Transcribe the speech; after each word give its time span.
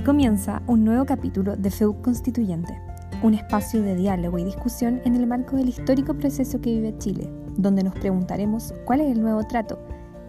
Aquí 0.00 0.06
comienza 0.06 0.62
un 0.66 0.82
nuevo 0.82 1.04
capítulo 1.04 1.56
de 1.58 1.70
FEUC 1.70 2.00
Constituyente, 2.00 2.80
un 3.22 3.34
espacio 3.34 3.82
de 3.82 3.94
diálogo 3.94 4.38
y 4.38 4.44
discusión 4.44 5.02
en 5.04 5.14
el 5.14 5.26
marco 5.26 5.56
del 5.56 5.68
histórico 5.68 6.14
proceso 6.14 6.58
que 6.58 6.70
vive 6.70 6.96
Chile, 6.96 7.30
donde 7.58 7.84
nos 7.84 7.92
preguntaremos 7.92 8.72
cuál 8.86 9.02
es 9.02 9.12
el 9.12 9.20
nuevo 9.20 9.46
trato 9.46 9.78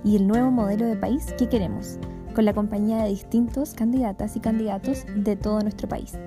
y 0.04 0.18
el 0.18 0.28
nuevo 0.28 0.52
modelo 0.52 0.86
de 0.88 0.98
país 0.98 1.34
que 1.38 1.48
queremos, 1.48 2.00
con 2.36 2.44
la 2.44 2.54
compañía 2.54 2.98
de 2.98 3.12
distintos 3.12 3.74
candidatas 3.74 4.36
y 4.36 4.42
candidatos 4.42 5.06
de 5.16 5.38
todo 5.38 5.62
nuestro 5.62 5.88
país. 5.88 6.20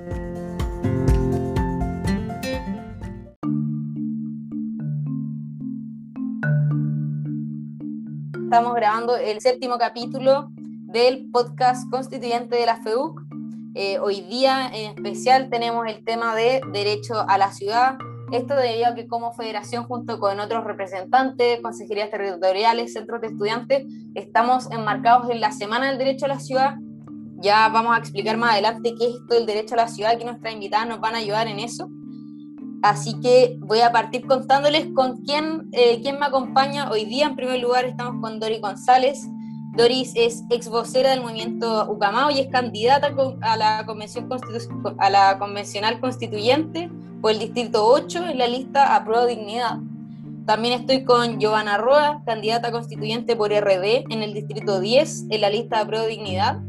Estamos 8.42 8.74
grabando 8.74 9.18
el 9.18 9.38
séptimo 9.42 9.76
capítulo 9.76 10.48
del 10.94 11.28
podcast 11.30 11.90
constituyente 11.90 12.56
de 12.56 12.66
la 12.66 12.76
FEUC. 12.76 13.23
Eh, 13.76 13.98
hoy 13.98 14.20
día 14.20 14.70
en 14.72 14.92
especial 14.92 15.50
tenemos 15.50 15.88
el 15.88 16.04
tema 16.04 16.36
de 16.36 16.60
derecho 16.72 17.14
a 17.28 17.38
la 17.38 17.50
ciudad. 17.50 17.98
Esto 18.30 18.54
debido 18.54 18.86
a 18.86 18.94
que 18.94 19.08
como 19.08 19.32
federación, 19.32 19.84
junto 19.84 20.20
con 20.20 20.38
otros 20.38 20.62
representantes, 20.62 21.60
consejerías 21.60 22.08
territoriales, 22.08 22.92
centros 22.92 23.20
de 23.20 23.28
estudiantes, 23.28 23.84
estamos 24.14 24.70
enmarcados 24.70 25.28
en 25.28 25.40
la 25.40 25.50
Semana 25.50 25.88
del 25.88 25.98
Derecho 25.98 26.26
a 26.26 26.28
la 26.28 26.40
Ciudad. 26.40 26.76
Ya 27.38 27.68
vamos 27.68 27.96
a 27.96 27.98
explicar 27.98 28.36
más 28.36 28.52
adelante 28.52 28.94
qué 28.96 29.08
es 29.08 29.14
esto 29.16 29.34
del 29.34 29.46
derecho 29.46 29.74
a 29.74 29.78
la 29.78 29.88
ciudad, 29.88 30.16
que 30.16 30.24
nuestras 30.24 30.54
invitadas 30.54 30.88
nos 30.88 31.00
van 31.00 31.16
a 31.16 31.18
ayudar 31.18 31.48
en 31.48 31.58
eso. 31.58 31.90
Así 32.82 33.18
que 33.20 33.56
voy 33.58 33.80
a 33.80 33.90
partir 33.90 34.24
contándoles 34.26 34.86
con 34.94 35.24
quién, 35.24 35.68
eh, 35.72 36.00
quién 36.00 36.20
me 36.20 36.26
acompaña. 36.26 36.90
Hoy 36.90 37.06
día, 37.06 37.26
en 37.26 37.34
primer 37.34 37.60
lugar, 37.60 37.86
estamos 37.86 38.20
con 38.22 38.38
Dori 38.38 38.60
González. 38.60 39.26
Doris 39.76 40.12
es 40.14 40.44
ex 40.50 40.68
vocera 40.68 41.10
del 41.10 41.20
movimiento 41.20 41.90
Ucamao 41.90 42.30
y 42.30 42.38
es 42.38 42.46
candidata 42.46 43.12
a 43.40 43.56
la, 43.56 43.84
convención 43.84 44.28
a 44.98 45.10
la 45.10 45.38
convencional 45.40 45.98
constituyente 45.98 46.88
por 47.20 47.32
el 47.32 47.40
distrito 47.40 47.84
8 47.84 48.28
en 48.28 48.38
la 48.38 48.46
lista 48.46 48.94
Aprueba 48.94 49.26
Dignidad. 49.26 49.78
También 50.46 50.80
estoy 50.80 51.04
con 51.04 51.40
Giovanna 51.40 51.76
Roa, 51.76 52.22
candidata 52.24 52.70
constituyente 52.70 53.34
por 53.34 53.50
RD 53.50 54.04
en 54.10 54.22
el 54.22 54.32
distrito 54.32 54.78
10 54.78 55.26
en 55.30 55.40
la 55.40 55.50
lista 55.50 55.80
Aprueba 55.80 56.06
Dignidad. 56.06 56.60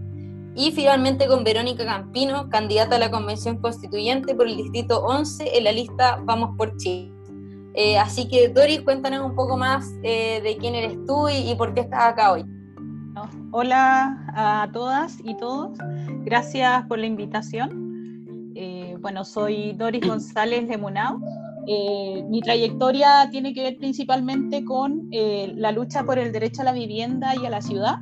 Y 0.56 0.72
finalmente 0.72 1.28
con 1.28 1.44
Verónica 1.44 1.86
Campino, 1.86 2.50
candidata 2.50 2.96
a 2.96 3.00
la 3.00 3.12
convención 3.12 3.58
constituyente 3.58 4.34
por 4.34 4.48
el 4.48 4.58
distrito 4.58 5.06
11 5.06 5.58
en 5.58 5.64
la 5.64 5.74
lista 5.74 6.20
Vamos 6.24 6.56
por 6.58 6.76
Chile. 6.78 7.12
Eh, 7.76 8.00
así 8.00 8.28
que 8.28 8.48
Doris, 8.48 8.82
cuéntanos 8.82 9.24
un 9.24 9.36
poco 9.36 9.58
más 9.58 9.86
eh, 10.02 10.42
de 10.42 10.58
quién 10.58 10.74
eres 10.74 10.98
tú 11.06 11.28
y 11.30 11.54
por 11.56 11.76
qué 11.76 11.82
estás 11.82 12.14
acá 12.14 12.32
hoy. 12.32 12.55
Hola 13.52 14.26
a 14.36 14.70
todas 14.74 15.20
y 15.24 15.38
todos, 15.38 15.78
gracias 16.26 16.86
por 16.88 17.00
la 17.00 17.06
invitación. 17.06 18.54
Eh, 18.56 18.98
bueno, 19.00 19.24
soy 19.24 19.74
Doris 19.74 20.02
González 20.08 20.68
de 20.68 20.78
Munao. 20.78 21.20
Eh, 21.68 22.24
mi 22.30 22.42
trayectoria 22.42 23.30
tiene 23.32 23.54
que 23.54 23.64
ver 23.64 23.78
principalmente 23.78 24.66
con 24.66 25.08
eh, 25.12 25.54
la 25.56 25.72
lucha 25.72 26.04
por 26.04 26.20
el 26.20 26.32
derecho 26.34 26.62
a 26.62 26.66
la 26.66 26.74
vivienda 26.74 27.34
y 27.42 27.46
a 27.46 27.50
la 27.50 27.62
ciudad. 27.62 28.00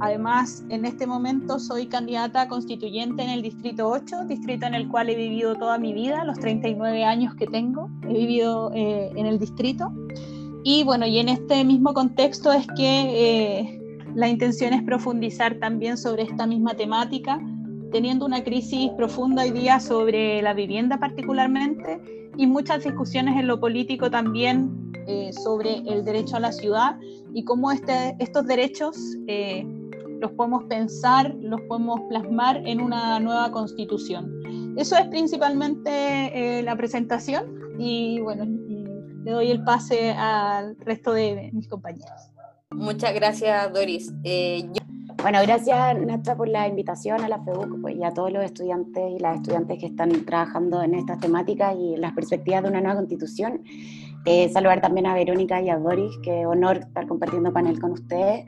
además, 0.00 0.64
en 0.68 0.84
este 0.84 1.06
momento 1.06 1.60
soy 1.60 1.86
candidata 1.86 2.48
constituyente 2.48 3.22
en 3.22 3.30
el 3.30 3.42
Distrito 3.42 3.88
8, 3.88 4.24
distrito 4.24 4.66
en 4.66 4.74
el 4.74 4.88
cual 4.88 5.10
he 5.10 5.14
vivido 5.14 5.54
toda 5.54 5.78
mi 5.78 5.92
vida, 5.92 6.24
los 6.24 6.38
39 6.40 7.04
años 7.04 7.34
que 7.36 7.46
tengo, 7.46 7.88
he 8.08 8.12
vivido 8.12 8.72
en 8.74 9.26
el 9.26 9.38
distrito. 9.38 9.92
Y 10.64 10.84
bueno, 10.84 11.06
y 11.06 11.18
en 11.18 11.28
este 11.28 11.64
mismo 11.64 11.92
contexto 11.92 12.52
es 12.52 12.66
que 12.76 13.60
eh, 13.60 13.80
la 14.14 14.28
intención 14.28 14.72
es 14.72 14.82
profundizar 14.82 15.58
también 15.58 15.96
sobre 15.96 16.22
esta 16.22 16.46
misma 16.46 16.74
temática, 16.74 17.40
teniendo 17.90 18.24
una 18.24 18.44
crisis 18.44 18.90
profunda 18.96 19.42
hoy 19.42 19.50
día 19.50 19.80
sobre 19.80 20.40
la 20.40 20.54
vivienda 20.54 20.98
particularmente 20.98 22.00
y 22.36 22.46
muchas 22.46 22.84
discusiones 22.84 23.38
en 23.38 23.48
lo 23.48 23.58
político 23.58 24.08
también 24.08 24.92
eh, 25.08 25.32
sobre 25.32 25.78
el 25.78 26.04
derecho 26.04 26.36
a 26.36 26.40
la 26.40 26.52
ciudad 26.52 26.96
y 27.34 27.44
cómo 27.44 27.72
este, 27.72 28.14
estos 28.20 28.46
derechos 28.46 28.96
eh, 29.26 29.66
los 30.20 30.30
podemos 30.32 30.62
pensar, 30.64 31.34
los 31.40 31.60
podemos 31.62 32.00
plasmar 32.08 32.62
en 32.64 32.80
una 32.80 33.18
nueva 33.18 33.50
constitución. 33.50 34.74
Eso 34.76 34.96
es 34.96 35.08
principalmente 35.08 36.62
la 36.62 36.76
presentación 36.76 37.60
y 37.78 38.20
bueno, 38.20 38.46
le 39.24 39.30
doy 39.30 39.50
el 39.50 39.62
pase 39.64 40.12
al 40.12 40.76
resto 40.78 41.12
de 41.12 41.50
mis 41.52 41.68
compañeros. 41.68 42.32
Muchas 42.70 43.14
gracias, 43.14 43.72
Doris. 43.72 44.12
Eh, 44.24 44.68
bueno, 45.22 45.38
gracias 45.42 46.00
Nacha 46.00 46.36
por 46.36 46.48
la 46.48 46.66
invitación 46.66 47.22
a 47.22 47.28
la 47.28 47.38
FEUC 47.38 47.80
pues, 47.80 47.96
y 47.96 48.02
a 48.02 48.12
todos 48.12 48.32
los 48.32 48.42
estudiantes 48.42 49.12
y 49.16 49.18
las 49.18 49.36
estudiantes 49.36 49.78
que 49.78 49.86
están 49.86 50.24
trabajando 50.24 50.82
en 50.82 50.94
estas 50.94 51.18
temáticas 51.20 51.76
y 51.78 51.96
las 51.96 52.12
perspectivas 52.12 52.62
de 52.62 52.70
una 52.70 52.80
nueva 52.80 52.96
constitución. 52.96 53.62
Eh, 54.24 54.48
saludar 54.52 54.80
también 54.80 55.06
a 55.06 55.14
Verónica 55.14 55.60
y 55.60 55.68
a 55.68 55.78
Doris, 55.78 56.16
qué 56.22 56.46
honor 56.46 56.78
estar 56.78 57.06
compartiendo 57.06 57.52
panel 57.52 57.80
con 57.80 57.92
ustedes. 57.92 58.46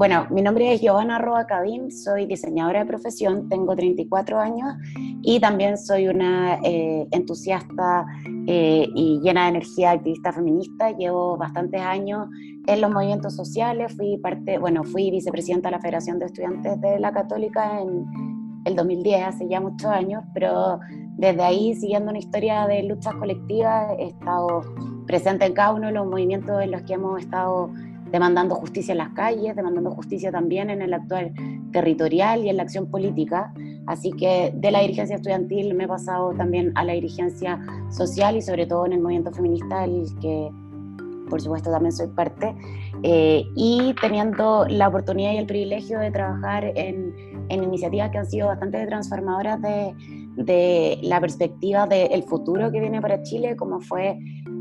Bueno, 0.00 0.26
mi 0.30 0.40
nombre 0.40 0.72
es 0.72 0.80
Giovanna 0.80 1.18
Roa 1.18 1.44
Cabín, 1.44 1.92
soy 1.92 2.24
diseñadora 2.24 2.78
de 2.78 2.86
profesión, 2.86 3.50
tengo 3.50 3.76
34 3.76 4.40
años 4.40 4.74
y 5.20 5.40
también 5.40 5.76
soy 5.76 6.08
una 6.08 6.54
eh, 6.64 7.06
entusiasta 7.10 8.06
eh, 8.46 8.86
y 8.94 9.20
llena 9.20 9.42
de 9.42 9.48
energía 9.50 9.90
activista 9.90 10.32
feminista. 10.32 10.90
Llevo 10.92 11.36
bastantes 11.36 11.82
años 11.82 12.28
en 12.66 12.80
los 12.80 12.90
movimientos 12.90 13.36
sociales, 13.36 13.94
fui 13.94 14.16
parte, 14.16 14.56
bueno, 14.56 14.84
fui 14.84 15.10
vicepresidenta 15.10 15.68
de 15.68 15.72
la 15.72 15.82
Federación 15.82 16.18
de 16.18 16.24
Estudiantes 16.24 16.80
de 16.80 16.98
la 16.98 17.12
Católica 17.12 17.78
en 17.82 18.06
el 18.64 18.76
2010, 18.76 19.22
hace 19.22 19.48
ya 19.48 19.60
muchos 19.60 19.90
años, 19.90 20.24
pero 20.32 20.80
desde 21.18 21.42
ahí, 21.42 21.74
siguiendo 21.74 22.08
una 22.08 22.20
historia 22.20 22.66
de 22.66 22.84
luchas 22.84 23.12
colectivas, 23.16 23.92
he 23.98 24.06
estado 24.06 24.62
presente 25.06 25.44
en 25.44 25.52
cada 25.52 25.74
uno 25.74 25.88
de 25.88 25.92
los 25.92 26.06
movimientos 26.06 26.62
en 26.62 26.70
los 26.70 26.80
que 26.84 26.94
hemos 26.94 27.20
estado 27.20 27.70
demandando 28.10 28.54
justicia 28.54 28.92
en 28.92 28.98
las 28.98 29.10
calles, 29.10 29.56
demandando 29.56 29.90
justicia 29.90 30.30
también 30.30 30.70
en 30.70 30.82
el 30.82 30.92
actual 30.94 31.32
territorial 31.72 32.44
y 32.44 32.48
en 32.48 32.56
la 32.56 32.62
acción 32.62 32.86
política. 32.86 33.52
Así 33.86 34.10
que 34.12 34.52
de 34.54 34.70
la 34.70 34.80
dirigencia 34.80 35.16
estudiantil 35.16 35.74
me 35.74 35.84
he 35.84 35.88
pasado 35.88 36.32
también 36.34 36.72
a 36.74 36.84
la 36.84 36.92
dirigencia 36.92 37.60
social 37.90 38.36
y 38.36 38.42
sobre 38.42 38.66
todo 38.66 38.86
en 38.86 38.92
el 38.92 39.00
movimiento 39.00 39.32
feminista, 39.32 39.84
el 39.84 40.06
que 40.20 40.50
por 41.28 41.40
supuesto 41.40 41.70
también 41.70 41.92
soy 41.92 42.08
parte, 42.08 42.56
eh, 43.04 43.44
y 43.54 43.94
teniendo 44.00 44.66
la 44.68 44.88
oportunidad 44.88 45.32
y 45.32 45.36
el 45.38 45.46
privilegio 45.46 46.00
de 46.00 46.10
trabajar 46.10 46.64
en, 46.74 47.14
en 47.48 47.62
iniciativas 47.62 48.10
que 48.10 48.18
han 48.18 48.26
sido 48.26 48.48
bastante 48.48 48.84
transformadoras 48.86 49.62
de, 49.62 49.94
de 50.40 50.98
la 51.02 51.20
perspectiva 51.20 51.86
del 51.86 52.22
futuro 52.22 52.72
que 52.72 52.80
viene 52.80 53.00
para 53.00 53.22
Chile, 53.22 53.56
como 53.56 53.80
fue 53.80 54.18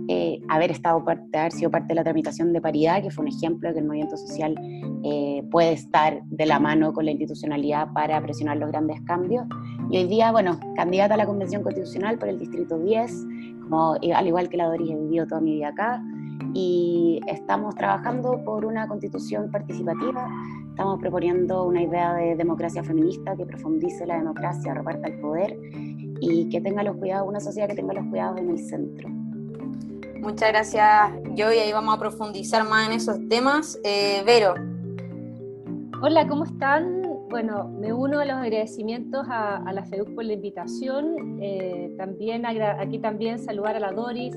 eh, 0.10 0.42
haber, 0.50 0.72
estado 0.72 1.04
parte, 1.06 1.38
haber 1.38 1.52
sido 1.54 1.72
parte 1.72 1.90
de 1.90 1.96
la 1.96 2.04
tramitación 2.04 2.52
de 2.52 2.60
paridad, 2.60 3.02
que 3.02 3.12
fue 3.12 3.24
un 3.24 3.30
ejemplo 3.30 3.70
de 3.70 3.76
que 3.76 3.80
el 3.80 3.86
movimiento 3.86 4.18
social 4.18 4.56
eh, 5.04 5.44
puede 5.50 5.74
estar 5.74 6.22
de 6.26 6.46
la 6.46 6.60
mano 6.60 6.92
con 6.94 7.06
la 7.06 7.12
institucionalidad 7.12 7.94
para 7.94 8.22
presionar 8.22 8.58
los 8.58 8.70
grandes 8.70 9.00
cambios. 9.02 9.46
Y 9.90 9.98
hoy 9.98 10.08
día, 10.08 10.32
bueno, 10.32 10.60
candidata 10.76 11.14
a 11.14 11.18
la 11.18 11.26
Convención 11.26 11.64
Constitucional 11.64 12.18
por 12.18 12.28
el 12.28 12.40
Distrito 12.40 12.78
10, 12.78 13.26
como, 13.64 13.94
al 13.94 14.28
igual 14.28 14.50
que 14.50 14.58
la 14.58 14.66
Doris, 14.66 14.92
he 14.92 14.96
vivido 14.96 15.28
toda 15.28 15.42
mi 15.42 15.54
vida 15.54 15.70
acá, 15.70 16.04
y 16.54 17.20
estamos 17.28 17.76
trabajando 17.76 18.44
por 18.44 18.66
una 18.66 18.88
constitución 18.88 19.52
participativa, 19.52 20.28
estamos 20.70 21.00
proponiendo 21.00 21.66
una 21.66 21.82
idea 21.82 22.14
de 22.14 22.36
democracia 22.36 22.84
feminista 22.84 23.36
que 23.36 23.46
profundice 23.46 24.06
la 24.06 24.18
democracia, 24.18 24.74
reparta 24.74 25.08
el 25.08 25.20
poder 25.20 25.58
y 26.22 26.50
que 26.50 26.62
tenga 26.62 26.84
los 26.84 26.96
cuidados, 26.98 27.28
una 27.28 27.40
sociedad 27.40 27.68
que 27.68 27.76
tenga 27.76 27.94
los 27.94 28.06
cuidados 28.08 28.40
en 28.40 28.50
el 28.50 28.60
centro. 28.60 29.10
Muchas 30.22 30.50
gracias, 30.50 31.12
yo, 31.34 31.52
y 31.52 31.60
ahí 31.60 31.72
vamos 31.72 31.96
a 31.96 32.00
profundizar 32.00 32.68
más 32.68 32.88
en 32.88 32.94
esos 32.94 33.18
temas. 33.30 33.80
Eh, 33.84 34.22
Vero. 34.26 34.54
Hola, 36.02 36.28
¿cómo 36.28 36.44
están? 36.44 37.04
Bueno, 37.30 37.70
me 37.70 37.94
uno 37.94 38.20
a 38.20 38.26
los 38.26 38.36
agradecimientos 38.36 39.26
a, 39.30 39.72
la 39.72 39.84
FEDUC 39.84 40.16
por 40.16 40.26
la 40.26 40.34
invitación. 40.34 41.40
Eh, 41.42 41.94
también 41.98 42.46
aquí 42.46 43.00
también 43.00 43.40
saludar 43.40 43.76
a 43.76 43.80
la 43.80 43.92
Doris, 43.92 44.36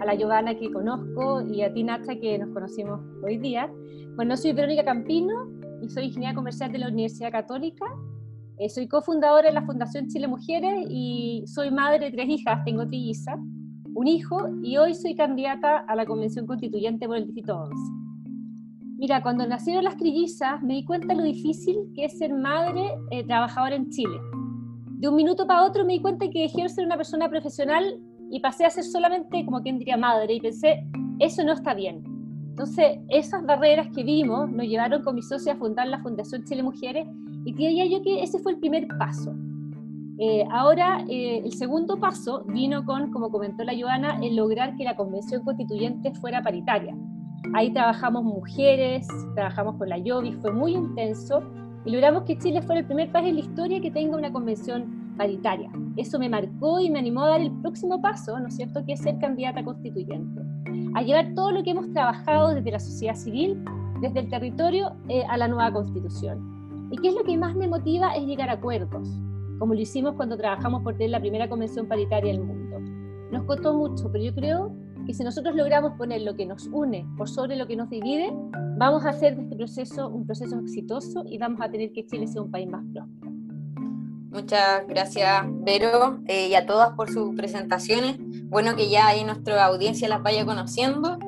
a 0.00 0.04
la 0.04 0.14
Giovanna 0.14 0.54
que 0.56 0.70
conozco 0.70 1.42
y 1.42 1.62
a 1.62 1.72
ti 1.72 1.82
Nacha 1.82 2.14
que 2.16 2.38
nos 2.38 2.50
conocimos 2.50 3.00
hoy 3.22 3.38
día. 3.38 3.70
Bueno, 4.16 4.36
soy 4.36 4.52
Verónica 4.52 4.84
Campino 4.84 5.48
y 5.82 5.88
soy 5.88 6.06
ingeniera 6.06 6.34
comercial 6.34 6.72
de 6.72 6.78
la 6.78 6.88
Universidad 6.88 7.32
Católica. 7.32 7.86
Eh, 8.58 8.68
soy 8.68 8.88
cofundadora 8.88 9.48
de 9.48 9.54
la 9.54 9.62
Fundación 9.62 10.08
Chile 10.08 10.26
Mujeres 10.26 10.86
y 10.88 11.44
soy 11.46 11.70
madre 11.70 12.06
de 12.06 12.10
tres 12.10 12.28
hijas, 12.28 12.64
tengo 12.64 12.86
trillizas 12.86 13.38
un 13.98 14.06
hijo 14.06 14.48
y 14.62 14.76
hoy 14.76 14.94
soy 14.94 15.16
candidata 15.16 15.78
a 15.78 15.96
la 15.96 16.06
Convención 16.06 16.46
Constituyente 16.46 17.08
por 17.08 17.16
el 17.16 17.24
Distrito 17.24 17.58
11. 17.58 17.74
Mira, 18.96 19.22
cuando 19.22 19.44
nacieron 19.44 19.82
las 19.82 19.96
trillizas 19.96 20.62
me 20.62 20.74
di 20.74 20.84
cuenta 20.84 21.14
lo 21.14 21.24
difícil 21.24 21.76
que 21.96 22.04
es 22.04 22.16
ser 22.16 22.32
madre 22.32 22.80
eh, 23.10 23.24
trabajadora 23.24 23.74
en 23.74 23.90
Chile. 23.90 24.18
De 24.86 25.08
un 25.08 25.16
minuto 25.16 25.48
para 25.48 25.64
otro 25.64 25.84
me 25.84 25.94
di 25.94 26.00
cuenta 26.00 26.28
que 26.30 26.42
dejé 26.42 26.62
de 26.62 26.68
ser 26.68 26.86
una 26.86 26.96
persona 26.96 27.28
profesional 27.28 28.00
y 28.30 28.40
pasé 28.40 28.64
a 28.64 28.70
ser 28.70 28.84
solamente, 28.84 29.44
como 29.44 29.62
quien 29.62 29.78
diría, 29.78 29.96
madre 29.96 30.34
y 30.34 30.40
pensé, 30.40 30.84
eso 31.18 31.44
no 31.44 31.52
está 31.52 31.74
bien. 31.74 32.02
Entonces, 32.50 32.98
esas 33.08 33.46
barreras 33.46 33.88
que 33.94 34.02
vimos 34.02 34.50
nos 34.50 34.66
llevaron 34.66 35.02
con 35.02 35.14
mi 35.14 35.22
socia 35.22 35.52
a 35.52 35.56
fundar 35.56 35.86
la 35.86 36.00
Fundación 36.00 36.44
Chile 36.44 36.62
Mujeres 36.64 37.06
Y 37.44 37.52
diría 37.52 37.86
yo 37.86 38.02
que 38.02 38.22
ese 38.22 38.40
fue 38.40 38.52
el 38.52 38.58
primer 38.58 38.88
paso. 38.98 39.32
Eh, 40.18 40.44
ahora, 40.50 41.04
eh, 41.08 41.42
el 41.44 41.52
segundo 41.52 42.00
paso 42.00 42.44
vino 42.48 42.84
con, 42.84 43.12
como 43.12 43.30
comentó 43.30 43.62
la 43.62 43.78
Joana, 43.78 44.18
el 44.20 44.34
lograr 44.34 44.76
que 44.76 44.82
la 44.82 44.96
convención 44.96 45.44
constituyente 45.44 46.12
fuera 46.14 46.42
paritaria. 46.42 46.96
Ahí 47.54 47.72
trabajamos 47.72 48.24
mujeres, 48.24 49.06
trabajamos 49.36 49.76
con 49.76 49.88
la 49.88 49.98
Yovi, 49.98 50.32
fue 50.32 50.52
muy 50.52 50.74
intenso 50.74 51.40
y 51.84 51.92
logramos 51.92 52.24
que 52.24 52.36
Chile 52.36 52.60
fuera 52.62 52.80
el 52.80 52.86
primer 52.86 53.12
país 53.12 53.28
en 53.28 53.34
la 53.36 53.40
historia 53.42 53.80
que 53.80 53.92
tenga 53.92 54.16
una 54.16 54.32
convención 54.32 54.97
paritaria. 55.18 55.70
Eso 55.96 56.18
me 56.18 56.30
marcó 56.30 56.80
y 56.80 56.88
me 56.88 56.98
animó 56.98 57.24
a 57.24 57.28
dar 57.28 57.40
el 57.42 57.50
próximo 57.60 58.00
paso, 58.00 58.38
¿no 58.38 58.48
es 58.48 58.56
cierto?, 58.56 58.82
que 58.86 58.94
es 58.94 59.00
ser 59.00 59.18
candidata 59.18 59.62
constituyente. 59.62 60.40
A 60.94 61.02
llevar 61.02 61.34
todo 61.34 61.52
lo 61.52 61.62
que 61.62 61.72
hemos 61.72 61.92
trabajado 61.92 62.54
desde 62.54 62.70
la 62.70 62.80
sociedad 62.80 63.14
civil, 63.14 63.62
desde 64.00 64.20
el 64.20 64.28
territorio, 64.30 64.92
eh, 65.08 65.24
a 65.28 65.36
la 65.36 65.48
nueva 65.48 65.70
constitución. 65.72 66.88
¿Y 66.90 66.96
qué 66.96 67.08
es 67.08 67.14
lo 67.14 67.24
que 67.24 67.36
más 67.36 67.54
me 67.54 67.68
motiva? 67.68 68.14
Es 68.14 68.24
llegar 68.24 68.48
a 68.48 68.54
acuerdos, 68.54 69.08
como 69.58 69.74
lo 69.74 69.80
hicimos 69.80 70.14
cuando 70.14 70.38
trabajamos 70.38 70.82
por 70.82 70.94
tener 70.94 71.10
la 71.10 71.20
primera 71.20 71.48
convención 71.48 71.86
paritaria 71.86 72.32
del 72.32 72.42
mundo. 72.42 72.78
Nos 73.30 73.42
costó 73.44 73.74
mucho, 73.74 74.10
pero 74.10 74.24
yo 74.24 74.34
creo 74.34 74.72
que 75.04 75.14
si 75.14 75.24
nosotros 75.24 75.54
logramos 75.54 75.92
poner 75.98 76.22
lo 76.22 76.34
que 76.34 76.46
nos 76.46 76.66
une 76.68 77.06
por 77.16 77.28
sobre 77.28 77.56
lo 77.56 77.66
que 77.66 77.76
nos 77.76 77.90
divide, 77.90 78.32
vamos 78.78 79.04
a 79.04 79.10
hacer 79.10 79.36
de 79.36 79.42
este 79.42 79.56
proceso 79.56 80.08
un 80.08 80.26
proceso 80.26 80.58
exitoso 80.60 81.24
y 81.26 81.38
vamos 81.38 81.60
a 81.60 81.70
tener 81.70 81.92
que 81.92 82.06
Chile 82.06 82.26
sea 82.26 82.42
un 82.42 82.50
país 82.50 82.68
más 82.68 82.84
próspero. 82.92 83.17
Muchas 84.30 84.86
gracias, 84.86 85.42
Vero, 85.46 86.20
eh, 86.26 86.48
y 86.48 86.54
a 86.54 86.66
todas 86.66 86.90
por 86.90 87.10
sus 87.10 87.34
presentaciones. 87.34 88.16
Bueno 88.50 88.76
que 88.76 88.90
ya 88.90 89.08
ahí 89.08 89.24
nuestra 89.24 89.64
audiencia 89.64 90.06
las 90.06 90.22
vaya 90.22 90.44
conociendo. 90.44 91.18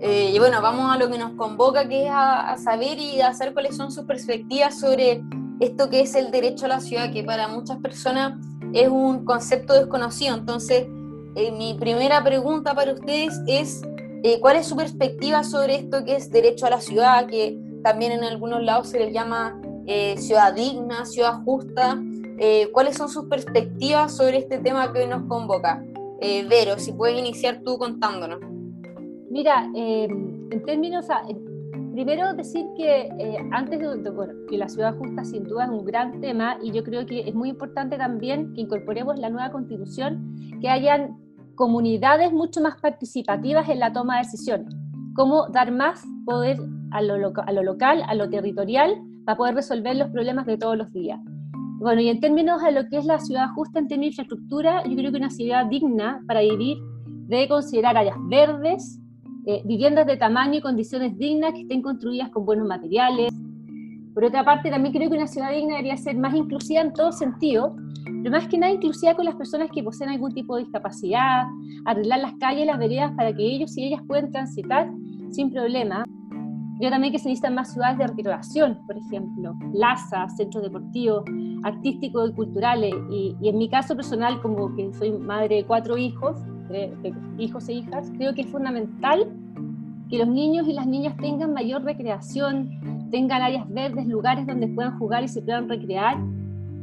Eh, 0.00 0.30
y 0.34 0.38
bueno, 0.38 0.60
vamos 0.60 0.94
a 0.94 0.98
lo 0.98 1.10
que 1.10 1.16
nos 1.16 1.32
convoca, 1.32 1.88
que 1.88 2.04
es 2.04 2.10
a, 2.12 2.56
saber 2.58 2.98
y 2.98 3.22
a 3.22 3.28
hacer 3.28 3.54
cuáles 3.54 3.76
son 3.76 3.90
sus 3.90 4.04
perspectivas 4.04 4.78
sobre 4.78 5.22
esto 5.58 5.88
que 5.88 6.00
es 6.02 6.14
el 6.14 6.30
derecho 6.30 6.66
a 6.66 6.68
la 6.68 6.80
ciudad, 6.80 7.10
que 7.10 7.24
para 7.24 7.48
muchas 7.48 7.78
personas 7.78 8.38
es 8.74 8.88
un 8.88 9.24
concepto 9.24 9.72
desconocido. 9.72 10.36
Entonces, 10.36 10.86
eh, 11.36 11.52
mi 11.52 11.74
primera 11.80 12.22
pregunta 12.22 12.74
para 12.74 12.92
ustedes 12.92 13.40
es, 13.46 13.80
¿cuál 14.42 14.56
es 14.56 14.66
su 14.66 14.76
perspectiva 14.76 15.44
sobre 15.44 15.76
esto 15.76 16.04
que 16.04 16.16
es 16.16 16.30
derecho 16.30 16.66
a 16.66 16.70
la 16.70 16.80
ciudad, 16.82 17.26
que 17.26 17.58
también 17.82 18.12
en 18.12 18.24
algunos 18.24 18.62
lados 18.62 18.88
se 18.88 18.98
les 18.98 19.14
llama 19.14 19.58
ciudad 20.18 20.52
digna, 20.52 21.06
ciudad 21.06 21.42
justa? 21.42 21.98
Eh, 22.42 22.70
cuáles 22.72 22.96
son 22.96 23.10
sus 23.10 23.26
perspectivas 23.26 24.16
sobre 24.16 24.38
este 24.38 24.56
tema 24.56 24.90
que 24.90 25.00
hoy 25.00 25.06
nos 25.06 25.24
convoca. 25.24 25.84
Eh, 26.22 26.42
Vero, 26.48 26.78
si 26.78 26.90
puedes 26.90 27.18
iniciar 27.18 27.60
tú 27.62 27.76
contándonos. 27.76 28.40
Mira, 29.30 29.70
em, 29.74 30.50
en 30.50 30.64
términos, 30.64 31.06
primero 31.92 32.32
decir 32.32 32.64
que 32.78 33.10
eh, 33.18 33.36
antes 33.52 33.78
de, 33.78 34.10
bueno, 34.10 34.32
que 34.48 34.56
la 34.56 34.70
ciudad 34.70 34.96
justa 34.96 35.22
sin 35.22 35.44
duda 35.44 35.64
es 35.64 35.70
un 35.70 35.84
gran 35.84 36.18
tema 36.22 36.56
y 36.62 36.72
yo 36.72 36.82
creo 36.82 37.04
que 37.04 37.28
es 37.28 37.34
muy 37.34 37.50
importante 37.50 37.98
también 37.98 38.54
que 38.54 38.62
incorporemos 38.62 39.18
la 39.18 39.28
nueva 39.28 39.52
constitución, 39.52 40.34
que 40.62 40.70
hayan 40.70 41.18
comunidades 41.56 42.32
mucho 42.32 42.62
más 42.62 42.80
participativas 42.80 43.68
en 43.68 43.80
la 43.80 43.92
toma 43.92 44.16
de 44.16 44.22
decisiones, 44.22 44.74
cómo 45.14 45.46
dar 45.48 45.72
más 45.72 46.02
poder 46.24 46.56
a 46.92 47.02
lo, 47.02 47.34
a 47.36 47.52
lo 47.52 47.62
local, 47.62 48.02
a 48.08 48.14
lo 48.14 48.30
territorial, 48.30 48.96
para 49.26 49.36
poder 49.36 49.56
resolver 49.56 49.94
los 49.94 50.08
problemas 50.08 50.46
de 50.46 50.56
todos 50.56 50.78
los 50.78 50.90
días. 50.90 51.20
Bueno, 51.80 52.02
y 52.02 52.10
en 52.10 52.20
términos 52.20 52.62
de 52.62 52.72
lo 52.72 52.86
que 52.90 52.98
es 52.98 53.06
la 53.06 53.18
ciudad 53.18 53.48
justa 53.54 53.78
en 53.78 53.88
términos 53.88 54.14
de 54.14 54.22
infraestructura, 54.22 54.84
yo 54.84 54.94
creo 54.96 55.10
que 55.10 55.16
una 55.16 55.30
ciudad 55.30 55.64
digna 55.64 56.22
para 56.26 56.42
vivir 56.42 56.76
debe 57.06 57.48
considerar 57.48 57.96
áreas 57.96 58.18
verdes, 58.28 59.00
eh, 59.46 59.62
viviendas 59.64 60.06
de 60.06 60.18
tamaño 60.18 60.58
y 60.58 60.60
condiciones 60.60 61.16
dignas 61.16 61.54
que 61.54 61.62
estén 61.62 61.80
construidas 61.80 62.28
con 62.28 62.44
buenos 62.44 62.68
materiales. 62.68 63.32
Por 64.12 64.24
otra 64.24 64.44
parte, 64.44 64.68
también 64.68 64.92
creo 64.92 65.08
que 65.08 65.16
una 65.16 65.26
ciudad 65.26 65.52
digna 65.52 65.76
debería 65.76 65.96
ser 65.96 66.18
más 66.18 66.34
inclusiva 66.34 66.82
en 66.82 66.92
todo 66.92 67.12
sentido, 67.12 67.74
pero 68.04 68.30
más 68.30 68.46
que 68.46 68.58
nada 68.58 68.74
inclusiva 68.74 69.14
con 69.14 69.24
las 69.24 69.36
personas 69.36 69.70
que 69.70 69.82
poseen 69.82 70.10
algún 70.10 70.34
tipo 70.34 70.56
de 70.56 70.64
discapacidad, 70.64 71.44
arreglar 71.86 72.20
las 72.20 72.34
calles 72.34 72.64
y 72.64 72.66
las 72.66 72.78
veredas 72.78 73.12
para 73.16 73.32
que 73.32 73.42
ellos 73.42 73.74
y 73.78 73.84
ellas 73.84 74.02
puedan 74.06 74.30
transitar 74.30 74.90
sin 75.30 75.50
problema. 75.50 76.04
Creo 76.80 76.92
también 76.92 77.12
que 77.12 77.18
se 77.18 77.28
necesitan 77.28 77.54
más 77.54 77.74
ciudades 77.74 77.98
de 77.98 78.06
recreación, 78.06 78.78
por 78.86 78.96
ejemplo, 78.96 79.54
plazas, 79.70 80.34
centros 80.34 80.64
deportivos, 80.64 81.24
artísticos 81.62 82.30
y 82.30 82.32
culturales. 82.32 82.94
Y, 83.10 83.36
en 83.42 83.58
mi 83.58 83.68
caso 83.68 83.94
personal, 83.94 84.40
como 84.40 84.74
que 84.74 84.90
soy 84.94 85.12
madre 85.12 85.56
de 85.56 85.64
cuatro 85.66 85.98
hijos, 85.98 86.38
de, 86.70 86.90
hijos 87.36 87.68
e 87.68 87.74
hijas, 87.74 88.10
creo 88.16 88.32
que 88.34 88.40
es 88.40 88.46
fundamental 88.46 89.30
que 90.08 90.16
los 90.16 90.28
niños 90.28 90.66
y 90.68 90.72
las 90.72 90.86
niñas 90.86 91.14
tengan 91.18 91.52
mayor 91.52 91.82
recreación, 91.84 92.70
tengan 93.10 93.42
áreas 93.42 93.68
verdes, 93.68 94.06
lugares 94.06 94.46
donde 94.46 94.66
puedan 94.68 94.98
jugar 94.98 95.22
y 95.22 95.28
se 95.28 95.42
puedan 95.42 95.68
recrear, 95.68 96.16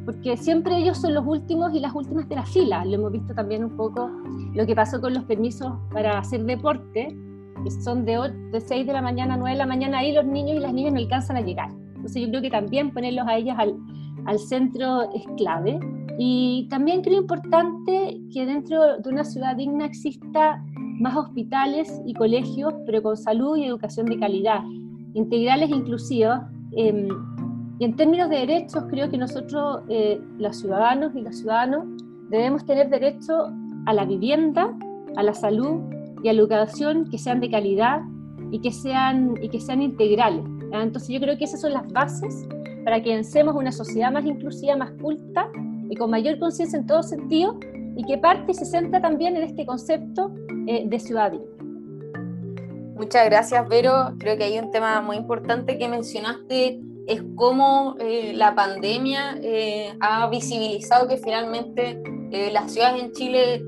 porque 0.05 0.37
siempre 0.37 0.77
ellos 0.77 0.99
son 0.99 1.15
los 1.15 1.25
últimos 1.25 1.73
y 1.73 1.79
las 1.79 1.95
últimas 1.95 2.29
de 2.29 2.35
la 2.35 2.45
fila. 2.45 2.85
Lo 2.85 2.93
hemos 2.93 3.13
visto 3.13 3.33
también 3.33 3.63
un 3.63 3.75
poco 3.75 4.11
lo 4.53 4.63
que 4.67 4.75
pasó 4.75 5.01
con 5.01 5.15
los 5.15 5.23
permisos 5.23 5.73
para 5.91 6.19
hacer 6.19 6.45
deporte, 6.45 7.17
son 7.83 8.05
de, 8.05 8.17
de 8.51 8.61
6 8.61 8.87
de 8.87 8.93
la 8.93 9.01
mañana 9.01 9.35
a 9.35 9.37
9 9.37 9.51
de 9.51 9.57
la 9.57 9.65
mañana, 9.65 9.99
ahí 9.99 10.13
los 10.13 10.25
niños 10.25 10.57
y 10.57 10.59
las 10.59 10.73
niñas 10.73 10.93
no 10.93 10.99
alcanzan 10.99 11.37
a 11.37 11.41
llegar. 11.41 11.69
Entonces 11.95 12.21
yo 12.21 12.29
creo 12.29 12.41
que 12.41 12.49
también 12.49 12.91
ponerlos 12.91 13.27
a 13.27 13.37
ellas 13.37 13.57
al, 13.59 13.75
al 14.25 14.39
centro 14.39 15.11
es 15.13 15.25
clave. 15.37 15.79
Y 16.19 16.67
también 16.69 17.01
creo 17.01 17.21
importante 17.21 18.19
que 18.33 18.45
dentro 18.45 18.97
de 18.97 19.09
una 19.09 19.23
ciudad 19.23 19.55
digna 19.55 19.85
exista 19.85 20.63
más 20.99 21.15
hospitales 21.15 22.01
y 22.05 22.13
colegios, 22.13 22.73
pero 22.85 23.03
con 23.03 23.17
salud 23.17 23.57
y 23.57 23.65
educación 23.65 24.07
de 24.07 24.17
calidad, 24.17 24.61
integrales 25.13 25.69
e 25.69 25.75
inclusivas. 25.75 26.41
Em, 26.73 27.07
y 27.79 27.85
en 27.85 27.95
términos 27.95 28.29
de 28.29 28.37
derechos, 28.37 28.83
creo 28.89 29.09
que 29.09 29.17
nosotros, 29.17 29.81
eh, 29.89 30.19
los 30.39 30.57
ciudadanos 30.57 31.15
y 31.15 31.21
los 31.21 31.37
ciudadanos, 31.37 31.85
debemos 32.29 32.65
tener 32.65 32.89
derecho 32.89 33.51
a 33.85 33.93
la 33.93 34.05
vivienda, 34.05 34.75
a 35.15 35.23
la 35.23 35.33
salud 35.33 35.79
y 36.33 37.09
que 37.09 37.17
sean 37.17 37.39
de 37.39 37.49
calidad 37.49 38.01
y 38.51 38.59
que 38.59 38.71
sean, 38.71 39.35
y 39.41 39.49
que 39.49 39.59
sean 39.59 39.81
integrales. 39.81 40.43
Entonces 40.71 41.09
yo 41.09 41.19
creo 41.19 41.37
que 41.37 41.45
esas 41.45 41.61
son 41.61 41.73
las 41.73 41.87
bases 41.91 42.47
para 42.83 43.01
que 43.01 43.09
vencemos 43.09 43.55
una 43.55 43.71
sociedad 43.71 44.11
más 44.11 44.25
inclusiva, 44.25 44.75
más 44.75 44.91
culta 45.01 45.49
y 45.89 45.95
con 45.95 46.09
mayor 46.09 46.39
conciencia 46.39 46.79
en 46.79 46.85
todo 46.85 47.03
sentido 47.03 47.59
y 47.97 48.03
que 48.05 48.17
parte 48.17 48.51
y 48.51 48.53
se 48.53 48.65
centra 48.65 49.01
también 49.01 49.35
en 49.35 49.43
este 49.43 49.65
concepto 49.65 50.31
eh, 50.67 50.83
de 50.85 50.99
ciudad 50.99 51.33
Muchas 52.95 53.25
gracias, 53.25 53.67
Vero. 53.67 54.13
Creo 54.19 54.37
que 54.37 54.45
hay 54.45 54.57
un 54.57 54.71
tema 54.71 55.01
muy 55.01 55.17
importante 55.17 55.77
que 55.77 55.87
mencionaste, 55.87 56.79
es 57.07 57.23
cómo 57.35 57.95
eh, 57.99 58.33
la 58.35 58.55
pandemia 58.55 59.37
eh, 59.41 59.93
ha 59.99 60.27
visibilizado 60.29 61.07
que 61.07 61.17
finalmente 61.17 62.01
las 62.51 62.71
ciudades 62.71 63.03
en 63.03 63.11
Chile 63.11 63.63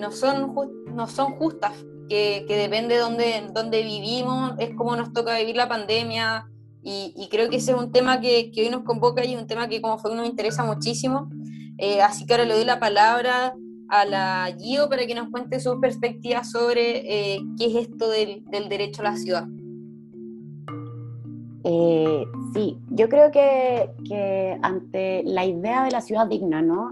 no, 0.00 0.10
son 0.10 0.54
no 0.98 1.06
son 1.06 1.32
justas, 1.36 1.72
que, 2.10 2.44
que 2.46 2.56
depende 2.56 2.96
de 2.96 3.00
dónde, 3.00 3.50
dónde 3.54 3.82
vivimos, 3.82 4.52
es 4.58 4.74
cómo 4.76 4.96
nos 4.96 5.12
toca 5.14 5.38
vivir 5.38 5.56
la 5.56 5.68
pandemia, 5.68 6.46
y, 6.82 7.28
creo 7.30 7.50
que 7.50 7.56
ese 7.56 7.72
es 7.72 7.78
un 7.78 7.92
tema 7.92 8.20
que, 8.20 8.50
que, 8.50 8.62
hoy 8.62 8.70
nos 8.70 8.82
convoca 8.82 9.24
y 9.24 9.36
un 9.36 9.46
tema 9.46 9.68
que 9.68 9.82
como 9.82 9.98
fue 9.98 10.14
nos 10.14 10.26
interesa 10.26 10.64
muchísimo. 10.64 11.28
Eh, 11.76 12.00
así 12.00 12.24
que 12.24 12.32
ahora 12.32 12.46
le 12.46 12.54
doy 12.54 12.64
la 12.64 12.80
palabra 12.80 13.54
a 13.88 14.04
la 14.06 14.56
Gio 14.58 14.88
para 14.88 15.06
que 15.06 15.14
nos 15.14 15.28
cuente 15.28 15.60
sus 15.60 15.76
perspectivas 15.80 16.50
sobre 16.50 17.34
eh, 17.34 17.40
qué 17.58 17.66
es 17.66 17.88
esto 17.88 18.08
del, 18.08 18.42
del, 18.46 18.68
derecho 18.70 19.02
a 19.02 19.04
la 19.04 19.16
ciudad. 19.16 19.46
Eh, 21.64 22.24
sí, 22.54 22.78
yo 22.90 23.08
creo 23.10 23.30
que, 23.30 23.90
que, 24.08 24.58
ante 24.62 25.22
la 25.24 25.44
idea 25.44 25.84
de 25.84 25.90
la 25.90 26.00
ciudad 26.00 26.26
digna, 26.26 26.62
¿no? 26.62 26.90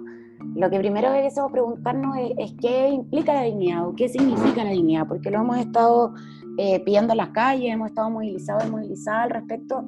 Lo 0.54 0.70
que 0.70 0.78
primero 0.78 1.10
debemos 1.10 1.52
preguntarnos 1.52 2.16
es, 2.16 2.32
es, 2.38 2.54
qué 2.60 2.88
implica 2.88 3.34
la 3.34 3.42
dignidad 3.42 3.86
o 3.86 3.94
qué 3.94 4.08
significa 4.08 4.64
la 4.64 4.70
dignidad, 4.70 5.06
porque 5.06 5.30
lo 5.30 5.40
hemos 5.40 5.58
estado 5.58 6.14
eh, 6.58 6.80
pidiendo 6.80 7.12
en 7.12 7.18
las 7.18 7.28
calles, 7.30 7.72
hemos 7.72 7.90
estado 7.90 8.08
movilizados 8.08 8.64
y 8.66 8.70
movilizadas 8.70 9.24
al 9.24 9.30
respecto, 9.30 9.84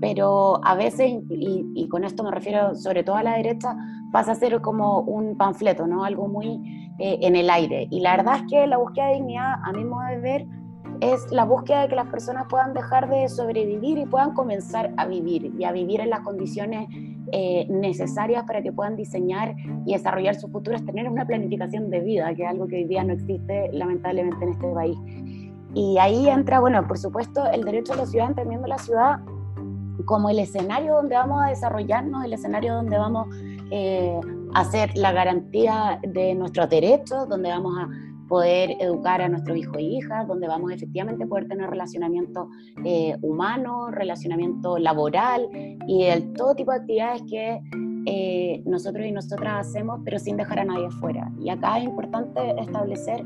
pero 0.00 0.60
a 0.62 0.74
veces, 0.74 1.22
y, 1.30 1.88
con 1.88 2.04
esto 2.04 2.22
me 2.22 2.30
refiero 2.30 2.74
sobre 2.74 3.02
todo 3.02 3.16
a 3.16 3.22
la 3.22 3.36
derecha, 3.36 3.74
pasa 4.12 4.32
a 4.32 4.34
ser 4.34 4.60
como 4.60 5.00
un 5.00 5.38
panfleto, 5.38 5.86
¿no? 5.86 6.04
Algo 6.04 6.28
muy 6.28 6.60
eh, 6.98 7.18
en 7.22 7.36
el 7.36 7.48
aire. 7.48 7.86
Y 7.90 8.00
la 8.00 8.16
verdad 8.16 8.36
es 8.36 8.42
que 8.50 8.66
la 8.66 8.76
búsqueda 8.76 9.06
de 9.06 9.14
dignidad, 9.14 9.54
a 9.64 9.72
mi 9.72 9.84
modo 9.84 10.06
de 10.08 10.18
ver, 10.18 10.46
es 11.00 11.32
la 11.32 11.44
búsqueda 11.44 11.82
de 11.82 11.88
que 11.88 11.96
las 11.96 12.08
personas 12.08 12.46
puedan 12.48 12.74
dejar 12.74 13.08
de 13.08 13.28
sobrevivir 13.28 13.98
y 13.98 14.06
puedan 14.06 14.34
comenzar 14.34 14.92
a 14.96 15.06
vivir 15.06 15.52
y 15.58 15.64
a 15.64 15.72
vivir 15.72 16.00
en 16.00 16.10
las 16.10 16.20
condiciones 16.20 16.88
eh, 17.32 17.66
necesarias 17.68 18.44
para 18.44 18.62
que 18.62 18.72
puedan 18.72 18.96
diseñar 18.96 19.56
y 19.86 19.94
desarrollar 19.94 20.34
su 20.34 20.48
futuro, 20.48 20.78
tener 20.84 21.08
una 21.08 21.26
planificación 21.26 21.90
de 21.90 22.00
vida, 22.00 22.34
que 22.34 22.42
es 22.42 22.48
algo 22.48 22.66
que 22.66 22.76
hoy 22.76 22.84
día 22.84 23.02
no 23.04 23.14
existe 23.14 23.70
lamentablemente 23.72 24.44
en 24.44 24.50
este 24.50 24.68
país. 24.68 24.98
Y 25.74 25.96
ahí 25.98 26.28
entra, 26.28 26.60
bueno, 26.60 26.86
por 26.86 26.98
supuesto, 26.98 27.50
el 27.50 27.64
derecho 27.64 27.94
a 27.94 27.96
la 27.96 28.06
ciudad, 28.06 28.28
entendiendo 28.28 28.68
la 28.68 28.78
ciudad 28.78 29.20
como 30.04 30.28
el 30.28 30.38
escenario 30.38 30.94
donde 30.94 31.14
vamos 31.14 31.42
a 31.42 31.48
desarrollarnos, 31.48 32.24
el 32.24 32.32
escenario 32.32 32.74
donde 32.74 32.98
vamos 32.98 33.28
eh, 33.70 34.20
a 34.54 34.60
hacer 34.60 34.96
la 34.96 35.12
garantía 35.12 36.00
de 36.02 36.34
nuestros 36.34 36.68
derechos, 36.68 37.28
donde 37.28 37.48
vamos 37.48 37.78
a 37.78 37.88
poder 38.32 38.76
educar 38.80 39.20
a 39.20 39.28
nuestros 39.28 39.58
hijos 39.58 39.76
e 39.76 39.82
hijas, 39.82 40.26
donde 40.26 40.48
vamos 40.48 40.72
efectivamente 40.72 41.24
a 41.24 41.26
poder 41.26 41.48
tener 41.48 41.68
relacionamiento 41.68 42.48
eh, 42.82 43.14
humano, 43.20 43.90
relacionamiento 43.90 44.78
laboral 44.78 45.50
y 45.86 46.04
el, 46.04 46.32
todo 46.32 46.54
tipo 46.54 46.70
de 46.70 46.78
actividades 46.78 47.22
que 47.28 47.60
eh, 48.06 48.62
nosotros 48.64 49.04
y 49.04 49.12
nosotras 49.12 49.66
hacemos, 49.68 50.00
pero 50.02 50.18
sin 50.18 50.38
dejar 50.38 50.60
a 50.60 50.64
nadie 50.64 50.86
afuera. 50.86 51.30
Y 51.38 51.50
acá 51.50 51.76
es 51.76 51.84
importante 51.84 52.40
establecer 52.58 53.22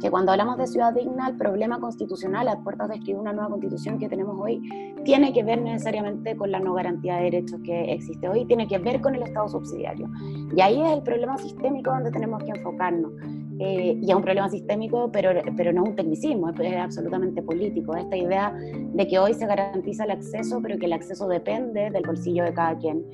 que 0.00 0.10
cuando 0.10 0.32
hablamos 0.32 0.56
de 0.56 0.66
ciudad 0.66 0.94
digna, 0.94 1.28
el 1.28 1.36
problema 1.36 1.78
constitucional 1.78 2.48
a 2.48 2.58
puertas 2.60 2.88
de 2.88 2.94
escribir 2.94 3.20
una 3.20 3.34
nueva 3.34 3.50
constitución 3.50 3.98
que 3.98 4.08
tenemos 4.08 4.36
hoy 4.40 4.62
tiene 5.04 5.34
que 5.34 5.42
ver 5.42 5.60
necesariamente 5.60 6.34
con 6.34 6.50
la 6.50 6.60
no 6.60 6.72
garantía 6.72 7.16
de 7.16 7.24
derechos 7.24 7.60
que 7.62 7.92
existe 7.92 8.26
hoy, 8.26 8.46
tiene 8.46 8.66
que 8.66 8.78
ver 8.78 9.02
con 9.02 9.14
el 9.14 9.22
Estado 9.22 9.48
subsidiario. 9.48 10.08
Y 10.56 10.60
ahí 10.62 10.80
es 10.80 10.92
el 10.92 11.02
problema 11.02 11.36
sistémico 11.36 11.90
donde 11.90 12.10
tenemos 12.10 12.42
que 12.42 12.50
enfocarnos. 12.50 13.12
Eh, 13.58 13.98
y 14.02 14.10
es 14.10 14.14
un 14.14 14.22
problema 14.22 14.48
sistémico, 14.48 15.10
pero, 15.10 15.30
pero 15.56 15.72
no 15.72 15.84
un 15.84 15.96
tecnicismo, 15.96 16.50
es, 16.50 16.76
absolutamente 16.76 17.42
político. 17.42 17.96
Esta 17.96 18.16
idea 18.16 18.52
de 18.52 19.08
que 19.08 19.18
hoy 19.18 19.34
se 19.34 19.46
garantiza 19.46 20.04
el 20.04 20.10
acceso, 20.10 20.60
pero 20.62 20.78
que 20.78 20.86
el 20.86 20.92
acceso 20.92 21.26
depende 21.26 21.90
del 21.90 22.02
bolsillo 22.04 22.44
de 22.44 22.52
cada 22.52 22.76
quien. 22.76 23.04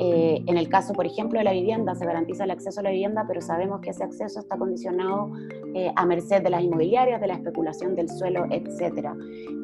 Eh, 0.00 0.42
en 0.46 0.56
el 0.56 0.68
caso, 0.68 0.92
por 0.92 1.06
ejemplo, 1.06 1.38
de 1.38 1.44
la 1.44 1.52
vivienda, 1.52 1.94
se 1.94 2.06
garantiza 2.06 2.44
el 2.44 2.52
acceso 2.52 2.80
a 2.80 2.84
la 2.84 2.90
vivienda, 2.90 3.24
pero 3.26 3.40
sabemos 3.40 3.80
que 3.80 3.90
ese 3.90 4.04
acceso 4.04 4.38
está 4.38 4.56
condicionado 4.56 5.30
eh, 5.74 5.90
a 5.96 6.06
merced 6.06 6.42
de 6.42 6.50
las 6.50 6.62
inmobiliarias, 6.62 7.20
de 7.20 7.26
la 7.26 7.34
especulación 7.34 7.96
del 7.96 8.08
suelo, 8.08 8.46
etc. 8.50 9.08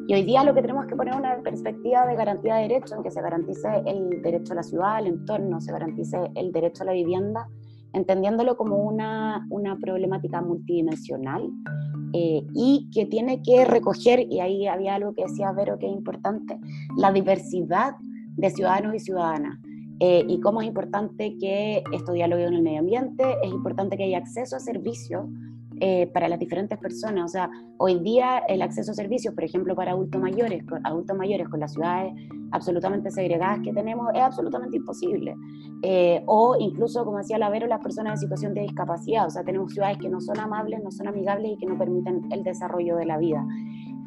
Y 0.07 0.13
hoy 0.13 0.23
día 0.23 0.43
lo 0.43 0.53
que 0.53 0.61
tenemos 0.61 0.85
que 0.85 0.95
poner 0.95 1.13
es 1.13 1.19
una 1.19 1.37
perspectiva 1.37 2.05
de 2.05 2.15
garantía 2.15 2.55
de 2.55 2.63
derechos, 2.63 2.91
en 2.93 3.03
que 3.03 3.11
se 3.11 3.21
garantice 3.21 3.69
el 3.85 4.21
derecho 4.21 4.53
a 4.53 4.57
la 4.57 4.63
ciudad, 4.63 4.95
al 4.95 5.07
entorno, 5.07 5.61
se 5.61 5.71
garantice 5.71 6.17
el 6.35 6.51
derecho 6.51 6.83
a 6.83 6.87
la 6.87 6.93
vivienda 6.93 7.47
entendiéndolo 7.95 8.57
como 8.57 8.77
una, 8.77 9.47
una 9.49 9.77
problemática 9.77 10.41
multidimensional 10.41 11.49
eh, 12.13 12.45
y 12.53 12.89
que 12.93 13.05
tiene 13.05 13.41
que 13.41 13.65
recoger, 13.65 14.27
y 14.29 14.39
ahí 14.39 14.67
había 14.67 14.95
algo 14.95 15.13
que 15.13 15.23
decía 15.23 15.51
Vero 15.53 15.79
que 15.79 15.87
es 15.87 15.93
importante, 15.93 16.59
la 16.97 17.11
diversidad 17.11 17.95
de 18.35 18.49
ciudadanos 18.49 18.95
y 18.95 18.99
ciudadanas. 18.99 19.59
Eh, 20.01 20.25
y 20.27 20.41
cómo 20.41 20.61
es 20.61 20.67
importante 20.67 21.37
que 21.39 21.81
esto 21.93 22.11
dialogue 22.11 22.45
con 22.45 22.53
el 22.53 22.61
medio 22.61 22.79
ambiente, 22.79 23.23
es 23.41 23.49
importante 23.49 23.95
que 23.95 24.03
haya 24.03 24.17
acceso 24.17 24.57
a 24.57 24.59
servicios 24.59 25.25
eh, 25.81 26.07
para 26.13 26.29
las 26.29 26.39
diferentes 26.39 26.77
personas. 26.77 27.25
O 27.25 27.27
sea, 27.27 27.49
hoy 27.77 27.99
día 27.99 28.37
el 28.47 28.61
acceso 28.61 28.91
a 28.91 28.93
servicios, 28.93 29.33
por 29.33 29.43
ejemplo, 29.43 29.75
para 29.75 29.91
adultos 29.91 30.21
mayores, 30.21 30.63
con, 30.63 30.85
adultos 30.85 31.17
mayores 31.17 31.49
con 31.49 31.59
las 31.59 31.73
ciudades 31.73 32.13
absolutamente 32.51 33.11
segregadas 33.11 33.59
que 33.61 33.73
tenemos, 33.73 34.09
es 34.13 34.21
absolutamente 34.21 34.77
imposible. 34.77 35.35
Eh, 35.81 36.23
o 36.27 36.55
incluso, 36.57 37.03
como 37.03 37.17
decía 37.17 37.37
Lavero, 37.37 37.67
las 37.67 37.81
personas 37.81 38.13
en 38.13 38.19
situación 38.19 38.53
de 38.53 38.61
discapacidad. 38.61 39.27
O 39.27 39.29
sea, 39.29 39.43
tenemos 39.43 39.73
ciudades 39.73 39.97
que 39.97 40.07
no 40.07 40.21
son 40.21 40.39
amables, 40.39 40.81
no 40.81 40.91
son 40.91 41.09
amigables 41.09 41.51
y 41.51 41.57
que 41.57 41.65
no 41.65 41.77
permiten 41.77 42.31
el 42.31 42.43
desarrollo 42.43 42.95
de 42.95 43.05
la 43.05 43.17
vida. 43.17 43.45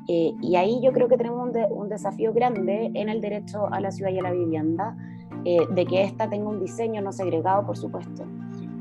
Eh, 0.08 0.32
y 0.40 0.56
ahí 0.56 0.80
yo 0.82 0.92
creo 0.92 1.06
que 1.08 1.18
tenemos 1.18 1.50
un, 1.50 1.54
un, 1.70 1.88
desafío 1.90 2.32
grande 2.32 2.90
en 2.94 3.10
el 3.10 3.20
derecho 3.20 3.66
a 3.70 3.78
la 3.80 3.90
ciudad 3.90 4.10
y 4.10 4.18
a 4.18 4.22
la 4.22 4.32
vivienda, 4.32 4.96
de 5.44 5.87
que 5.87 6.02
ésta 6.02 6.28
tenga 6.28 6.48
un 6.48 6.60
diseño 6.60 7.00
no 7.00 7.10
segregado, 7.12 7.64
por 7.64 7.76
supuesto, 7.76 8.25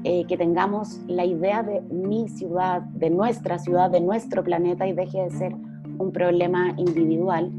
eh, 0.10 0.24
que 0.26 0.38
tengamos 0.38 1.02
la 1.08 1.26
idea 1.26 1.64
de 1.64 1.82
mi 1.82 2.30
ciudad, 2.30 2.82
de 2.82 3.10
nuestra 3.10 3.60
ciudad, 3.60 3.92
de 3.92 4.00
nuestro 4.00 4.42
planeta 4.42 4.88
y 4.88 4.94
deje 4.94 5.22
de 5.24 5.32
ser 5.32 5.54
un 5.54 6.14
problema 6.14 6.74
individual 6.78 7.52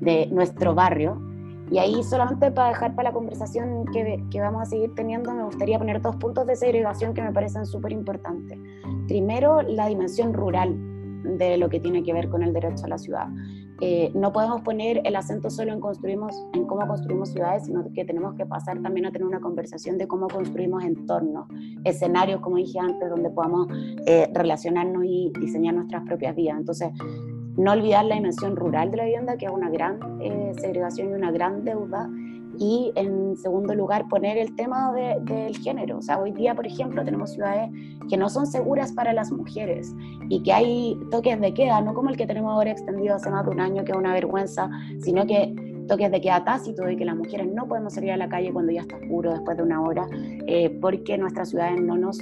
de 0.00 0.26
nuestro 0.30 0.74
barrio. 0.74 1.18
Y 1.70 1.78
ahí 1.78 2.02
solamente 2.02 2.50
para 2.50 2.68
dejar 2.68 2.94
para 2.94 3.08
la 3.08 3.14
conversación 3.14 3.86
que, 3.90 4.22
que 4.30 4.38
vamos 4.38 4.60
a 4.60 4.64
seguir 4.66 4.94
teniendo, 4.94 5.32
me 5.32 5.44
gustaría 5.44 5.78
poner 5.78 6.02
dos 6.02 6.16
puntos 6.16 6.46
de 6.46 6.56
segregación 6.56 7.14
que 7.14 7.22
me 7.22 7.32
parecen 7.32 7.64
súper 7.64 7.92
importantes. 7.92 8.58
Primero, 9.08 9.62
la 9.62 9.86
dimensión 9.86 10.34
rural 10.34 10.76
de 11.24 11.56
lo 11.56 11.70
que 11.70 11.80
tiene 11.80 12.02
que 12.02 12.12
ver 12.12 12.28
con 12.28 12.42
el 12.42 12.52
derecho 12.52 12.84
a 12.84 12.88
la 12.88 12.98
ciudad. 12.98 13.28
Eh, 13.80 14.12
no 14.14 14.32
podemos 14.32 14.62
poner 14.62 15.00
el 15.04 15.16
acento 15.16 15.50
solo 15.50 15.72
en, 15.72 15.80
construimos, 15.80 16.34
en 16.52 16.64
cómo 16.66 16.86
construimos 16.86 17.30
ciudades, 17.30 17.64
sino 17.64 17.84
que 17.92 18.04
tenemos 18.04 18.34
que 18.34 18.46
pasar 18.46 18.80
también 18.80 19.06
a 19.06 19.10
tener 19.10 19.26
una 19.26 19.40
conversación 19.40 19.98
de 19.98 20.06
cómo 20.06 20.28
construimos 20.28 20.84
entornos, 20.84 21.48
escenarios, 21.84 22.40
como 22.40 22.56
dije 22.56 22.78
antes, 22.78 23.10
donde 23.10 23.30
podamos 23.30 23.68
eh, 24.06 24.30
relacionarnos 24.32 25.04
y 25.04 25.32
diseñar 25.40 25.74
nuestras 25.74 26.04
propias 26.04 26.36
vidas. 26.36 26.56
Entonces, 26.58 26.90
no 27.56 27.72
olvidar 27.72 28.04
la 28.04 28.16
dimensión 28.16 28.56
rural 28.56 28.90
de 28.90 28.96
la 28.96 29.04
vivienda, 29.04 29.36
que 29.36 29.46
es 29.46 29.52
una 29.52 29.70
gran 29.70 29.98
eh, 30.20 30.52
segregación 30.58 31.10
y 31.10 31.14
una 31.14 31.30
gran 31.30 31.64
deuda, 31.64 32.08
y 32.58 32.92
en 32.94 33.36
segundo 33.36 33.74
lugar 33.74 34.08
poner 34.08 34.36
el 34.38 34.54
tema 34.56 34.92
del 34.92 35.56
género. 35.56 35.98
O 35.98 36.02
sea, 36.02 36.18
hoy 36.18 36.32
día, 36.32 36.54
por 36.54 36.66
ejemplo, 36.66 37.04
tenemos 37.04 37.32
ciudades 37.32 37.70
que 38.08 38.16
no 38.16 38.28
son 38.28 38.46
seguras 38.46 38.92
para 38.92 39.12
las 39.12 39.32
mujeres 39.32 39.94
y 40.28 40.42
que 40.42 40.52
hay 40.52 40.98
toques 41.10 41.40
de 41.40 41.54
queda, 41.54 41.80
no 41.80 41.94
como 41.94 42.10
el 42.10 42.16
que 42.16 42.26
tenemos 42.26 42.52
ahora 42.52 42.70
extendido 42.70 43.16
hace 43.16 43.30
más 43.30 43.44
de 43.44 43.50
un 43.50 43.60
año, 43.60 43.84
que 43.84 43.92
es 43.92 43.98
una 43.98 44.12
vergüenza, 44.12 44.70
sino 45.00 45.26
que 45.26 45.54
toques 45.88 46.10
de 46.10 46.20
queda 46.20 46.44
tácito, 46.44 46.84
de 46.84 46.96
que 46.96 47.04
las 47.04 47.16
mujeres 47.16 47.46
no 47.52 47.66
podemos 47.66 47.94
salir 47.94 48.12
a 48.12 48.16
la 48.16 48.28
calle 48.28 48.52
cuando 48.52 48.72
ya 48.72 48.82
está 48.82 48.96
oscuro 48.96 49.32
después 49.32 49.56
de 49.56 49.62
una 49.62 49.82
hora, 49.82 50.06
eh, 50.46 50.70
porque 50.80 51.18
nuestras 51.18 51.50
ciudades 51.50 51.80
no 51.80 51.96
nos 51.96 52.18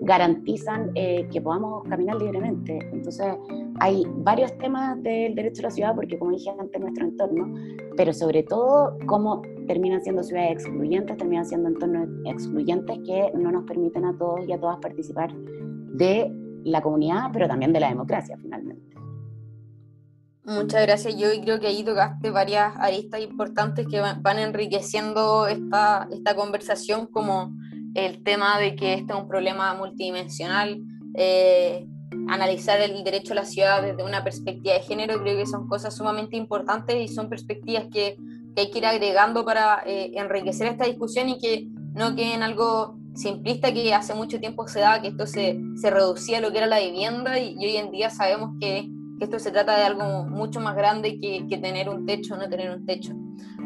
garantizan 0.00 0.90
eh, 0.94 1.26
que 1.32 1.40
podamos 1.40 1.84
caminar 1.88 2.16
libremente. 2.16 2.78
Entonces, 2.92 3.34
hay 3.80 4.04
varios 4.18 4.56
temas 4.58 5.02
del 5.02 5.34
derecho 5.34 5.62
a 5.62 5.64
la 5.64 5.70
ciudad, 5.70 5.94
porque 5.94 6.18
como 6.18 6.32
dije 6.32 6.50
antes, 6.58 6.80
nuestro 6.80 7.04
entorno, 7.04 7.54
pero 7.96 8.12
sobre 8.12 8.42
todo 8.42 8.96
cómo 9.06 9.42
terminan 9.66 10.02
siendo 10.02 10.22
ciudades 10.22 10.52
excluyentes, 10.52 11.16
terminan 11.16 11.46
siendo 11.46 11.68
entornos 11.68 12.08
excluyentes 12.24 12.98
que 13.04 13.32
no 13.34 13.50
nos 13.50 13.64
permiten 13.64 14.04
a 14.04 14.16
todos 14.16 14.46
y 14.46 14.52
a 14.52 14.60
todas 14.60 14.78
participar 14.78 15.34
de 15.34 16.32
la 16.64 16.82
comunidad, 16.82 17.30
pero 17.32 17.48
también 17.48 17.72
de 17.72 17.80
la 17.80 17.88
democracia 17.88 18.36
finalmente. 18.40 18.96
Muchas 20.44 20.82
gracias. 20.82 21.16
Yo 21.16 21.28
creo 21.42 21.58
que 21.58 21.66
ahí 21.66 21.82
tocaste 21.82 22.30
varias 22.30 22.72
aristas 22.76 23.20
importantes 23.20 23.84
que 23.88 24.00
van 24.00 24.38
enriqueciendo 24.38 25.48
esta, 25.48 26.06
esta 26.12 26.36
conversación, 26.36 27.08
como 27.08 27.52
el 27.96 28.22
tema 28.22 28.58
de 28.58 28.76
que 28.76 28.94
este 28.94 29.12
es 29.12 29.18
un 29.18 29.26
problema 29.26 29.74
multidimensional. 29.74 30.80
Eh, 31.14 31.86
analizar 32.28 32.80
el 32.80 33.02
derecho 33.04 33.32
a 33.32 33.36
la 33.36 33.44
ciudad 33.44 33.82
desde 33.82 34.04
una 34.04 34.22
perspectiva 34.22 34.74
de 34.74 34.80
género, 34.80 35.20
creo 35.22 35.36
que 35.36 35.46
son 35.46 35.66
cosas 35.68 35.96
sumamente 35.96 36.36
importantes 36.36 36.96
y 36.96 37.12
son 37.12 37.28
perspectivas 37.28 37.84
que, 37.92 38.16
que 38.54 38.62
hay 38.62 38.70
que 38.70 38.78
ir 38.78 38.86
agregando 38.86 39.44
para 39.44 39.82
eh, 39.86 40.12
enriquecer 40.14 40.68
esta 40.68 40.84
discusión 40.84 41.28
y 41.28 41.38
que 41.38 41.68
no 41.94 42.14
quede 42.14 42.34
en 42.34 42.42
algo 42.42 42.98
simplista 43.14 43.72
que 43.72 43.94
hace 43.94 44.14
mucho 44.14 44.38
tiempo 44.38 44.68
se 44.68 44.80
daba, 44.80 45.00
que 45.00 45.08
esto 45.08 45.26
se, 45.26 45.58
se 45.76 45.90
reducía 45.90 46.38
a 46.38 46.40
lo 46.40 46.52
que 46.52 46.58
era 46.58 46.66
la 46.66 46.80
vivienda 46.80 47.38
y, 47.38 47.56
hoy 47.56 47.76
en 47.76 47.90
día 47.90 48.10
sabemos 48.10 48.50
que, 48.60 48.88
que, 49.18 49.24
esto 49.24 49.38
se 49.38 49.50
trata 49.50 49.76
de 49.76 49.84
algo 49.84 50.26
mucho 50.26 50.60
más 50.60 50.76
grande 50.76 51.18
que, 51.18 51.46
que 51.48 51.56
tener 51.56 51.88
un 51.88 52.04
techo 52.04 52.34
o 52.34 52.36
no 52.36 52.48
tener 52.48 52.70
un 52.70 52.84
techo. 52.84 53.14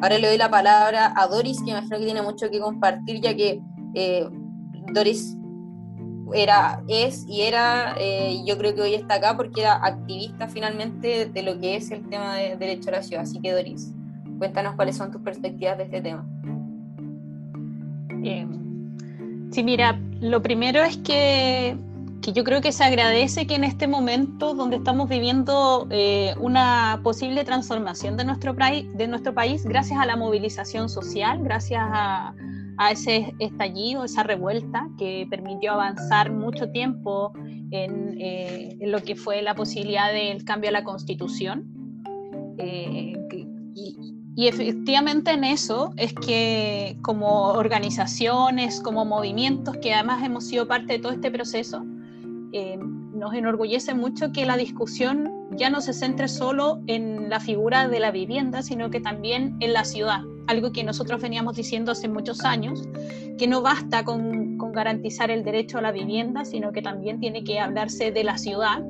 Ahora 0.01 0.19
le 0.19 0.29
doy 0.29 0.39
la 0.39 0.51
palabra 0.51 1.13
a 1.17 1.27
Doris, 1.27 1.61
que 1.63 1.71
imagino 1.71 1.99
que 1.99 2.05
tiene 2.05 2.23
mucho 2.23 2.49
que 2.49 2.61
compartir, 2.61 3.21
ya 3.21 3.35
que 3.35 3.61
eh, 3.95 4.29
Doris 4.93 5.37
era, 6.35 6.83
es 6.89 7.27
y 7.29 7.43
era, 7.43 7.95
eh, 7.99 8.43
yo 8.47 8.57
creo 8.59 8.75
que 8.75 8.83
hoy 8.83 8.95
está 8.95 9.15
acá 9.15 9.37
porque 9.37 9.63
era 9.63 9.85
activista 9.85 10.49
finalmente 10.49 11.27
de 11.27 11.43
lo 11.43 11.59
que 11.59 11.77
es 11.77 11.91
el 11.91 12.09
tema 12.09 12.37
de 12.37 12.57
derecho 12.57 12.91
a 12.91 12.93
la 12.93 13.03
ciudad. 13.03 13.23
Así 13.23 13.41
que 13.41 13.53
Doris, 13.53 13.93
cuéntanos 14.39 14.75
cuáles 14.75 14.97
son 14.97 15.11
tus 15.11 15.23
perspectivas 15.23 15.79
de 15.79 15.85
este 15.85 16.01
tema. 16.01 16.27
sí, 19.51 19.63
mira, 19.63 19.99
lo 20.21 20.43
primero 20.43 20.83
es 20.83 20.97
que, 20.99 21.77
que, 22.23 22.33
yo 22.33 22.45
creo 22.45 22.61
que 22.61 22.73
se 22.73 22.85
agradece 22.85 23.47
que 23.47 23.55
en 23.55 23.65
este 23.65 23.87
momento 23.87 24.55
donde 24.55 24.77
estamos 24.77 25.09
viviendo 25.09 25.89
eh, 25.91 26.35
una 26.39 27.01
posible 27.03 27.45
transformación 27.45 28.17
de 28.17 28.25
nuestro, 28.25 28.55
de 28.55 29.09
nuestro 29.09 29.35
país, 29.35 29.65
gracias 29.65 29.99
a 29.99 30.07
la 30.07 30.17
movilización 30.17 30.89
social, 30.89 31.41
gracias 31.43 31.83
a 31.85 32.35
a 32.81 32.93
ese 32.93 33.35
estallido, 33.39 34.05
esa 34.05 34.23
revuelta 34.23 34.89
que 34.97 35.27
permitió 35.29 35.73
avanzar 35.73 36.33
mucho 36.33 36.71
tiempo 36.71 37.31
en, 37.71 38.17
eh, 38.19 38.79
lo 38.81 39.03
que 39.03 39.17
fue 39.17 39.43
la 39.43 39.55
posibilidad 39.55 40.11
del 40.15 40.45
cambio 40.45 40.71
a 40.71 40.73
la 40.73 40.83
constitución. 40.83 41.67
Eh, 42.57 43.13
y, 44.35 44.49
efectivamente 44.49 45.33
en 45.33 45.45
eso 45.45 45.93
es 45.99 46.15
que 46.15 46.97
como 47.03 47.49
organizaciones, 47.49 48.81
como 48.81 49.05
movimientos 49.05 49.77
que 49.77 49.93
además 49.93 50.25
hemos 50.25 50.45
sido 50.45 50.67
parte 50.67 50.95
de 50.95 50.99
todo 51.01 51.13
este 51.13 51.31
proceso, 51.31 51.85
eh, 52.55 52.79
nos 53.13 53.35
enorgullece 53.35 53.93
mucho 53.93 54.33
que 54.33 54.47
la 54.47 54.57
discusión 54.57 55.31
ya 55.51 55.69
no 55.69 55.83
se 55.83 55.93
centre 55.93 56.29
solo 56.29 56.81
en 56.87 57.29
la 57.29 57.41
figura 57.41 57.89
de 57.89 58.01
la 58.01 58.11
vivienda, 58.11 58.63
sino 58.63 58.89
que 58.89 59.01
también 59.01 59.57
en 59.61 59.75
la 59.75 59.85
ciudad, 59.85 60.23
algo 60.47 60.73
que 60.73 60.85
nosotros 60.85 61.21
veníamos 61.21 61.57
diciendo 61.57 61.93
hace 61.93 62.09
muchos 62.09 62.45
años, 62.45 62.89
que 63.39 63.47
no 63.47 63.63
basta 63.63 64.05
con, 64.05 64.59
garantizar 64.73 65.31
el 65.31 65.43
derecho 65.43 65.79
a 65.79 65.83
la 65.83 65.91
vivienda, 65.91 66.45
sino 66.45 66.71
que 66.73 66.83
también 66.83 67.19
tiene 67.19 67.43
que 67.43 67.59
hablarse 67.59 68.13
de 68.13 68.23
la 68.23 68.39
ciudad 68.39 68.85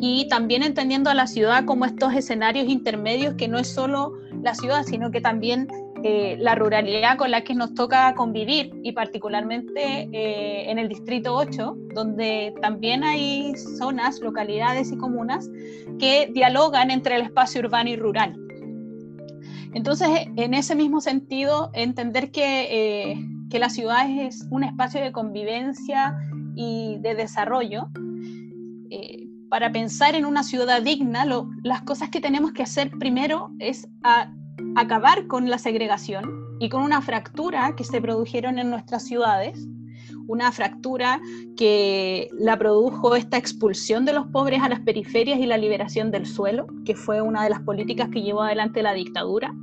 y 0.00 0.28
también 0.28 0.62
entendiendo 0.62 1.08
a 1.08 1.14
la 1.14 1.26
ciudad 1.26 1.64
como 1.64 1.84
estos 1.84 2.12
escenarios 2.14 2.68
intermedios 2.68 3.34
que 3.34 3.48
no 3.48 3.58
es 3.58 3.68
solo 3.68 4.12
la 4.42 4.54
ciudad, 4.54 4.82
sino 4.84 5.10
que 5.10 5.20
también 5.20 5.68
eh, 6.04 6.36
la 6.40 6.56
ruralidad 6.56 7.16
con 7.16 7.30
la 7.30 7.44
que 7.44 7.54
nos 7.54 7.74
toca 7.74 8.12
convivir 8.16 8.72
y 8.82 8.90
particularmente 8.90 10.08
eh, 10.12 10.68
en 10.68 10.80
el 10.80 10.88
Distrito 10.88 11.36
8, 11.36 11.76
donde 11.94 12.52
también 12.60 13.04
hay 13.04 13.54
zonas, 13.56 14.20
localidades 14.20 14.90
y 14.90 14.96
comunas 14.96 15.48
que 16.00 16.28
dialogan 16.34 16.90
entre 16.90 17.14
el 17.14 17.22
espacio 17.22 17.60
urbano 17.60 17.90
y 17.90 17.96
rural. 17.96 18.34
Entonces, 19.74 20.08
en 20.36 20.54
ese 20.54 20.74
mismo 20.74 21.00
sentido, 21.00 21.70
entender 21.72 22.30
que, 22.30 23.12
eh, 23.12 23.26
que 23.50 23.58
la 23.58 23.70
ciudad 23.70 24.08
es 24.08 24.46
un 24.50 24.64
espacio 24.64 25.00
de 25.00 25.12
convivencia 25.12 26.16
y 26.54 26.98
de 27.00 27.14
desarrollo, 27.14 27.88
para 29.52 29.70
pensar 29.70 30.14
en 30.14 30.24
una 30.24 30.44
ciudad 30.44 30.80
digna, 30.80 31.26
las 31.62 31.82
cosas 31.82 32.08
que 32.08 32.22
tenemos 32.22 32.52
que 32.52 32.62
hacer 32.62 32.90
primero 32.98 33.50
es 33.58 33.86
acabar 34.76 35.26
con 35.26 35.50
la 35.50 35.58
segregación 35.58 36.56
y 36.58 36.70
con 36.70 36.82
una 36.82 37.02
fractura 37.02 37.74
que 37.76 37.84
se 37.84 38.00
produjeron 38.00 38.58
en 38.58 38.70
nuestras 38.70 39.04
ciudades, 39.04 39.68
una 40.32 40.50
fractura 40.50 41.20
que 41.56 42.28
la 42.38 42.58
produjo 42.58 43.14
esta 43.14 43.36
expulsión 43.36 44.04
de 44.04 44.14
los 44.14 44.26
pobres 44.28 44.62
a 44.62 44.68
las 44.68 44.80
periferias 44.80 45.38
y 45.38 45.46
la 45.46 45.58
liberación 45.58 46.10
del 46.10 46.26
suelo, 46.26 46.66
que 46.84 46.94
fue 46.94 47.20
una 47.20 47.44
de 47.44 47.50
las 47.50 47.60
políticas 47.60 48.08
que 48.08 48.22
llevó 48.22 48.42
adelante 48.42 48.82
la 48.82 48.94
dictadura. 48.94 49.54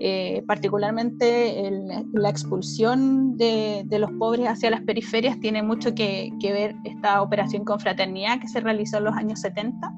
Eh, 0.00 0.42
particularmente 0.48 1.70
la 2.12 2.28
expulsión 2.28 3.36
de, 3.36 3.86
los 4.00 4.10
pobres 4.12 4.48
hacia 4.48 4.70
las 4.70 4.82
periferias 4.82 5.38
tiene 5.38 5.62
mucho 5.62 5.94
que, 5.94 6.32
ver 6.42 6.74
esta 6.82 7.22
operación 7.22 7.64
con 7.64 7.78
fraternidad 7.78 8.40
que 8.40 8.48
se 8.48 8.58
realizó 8.60 8.98
en 8.98 9.04
los 9.04 9.14
años 9.14 9.40
70 9.40 9.92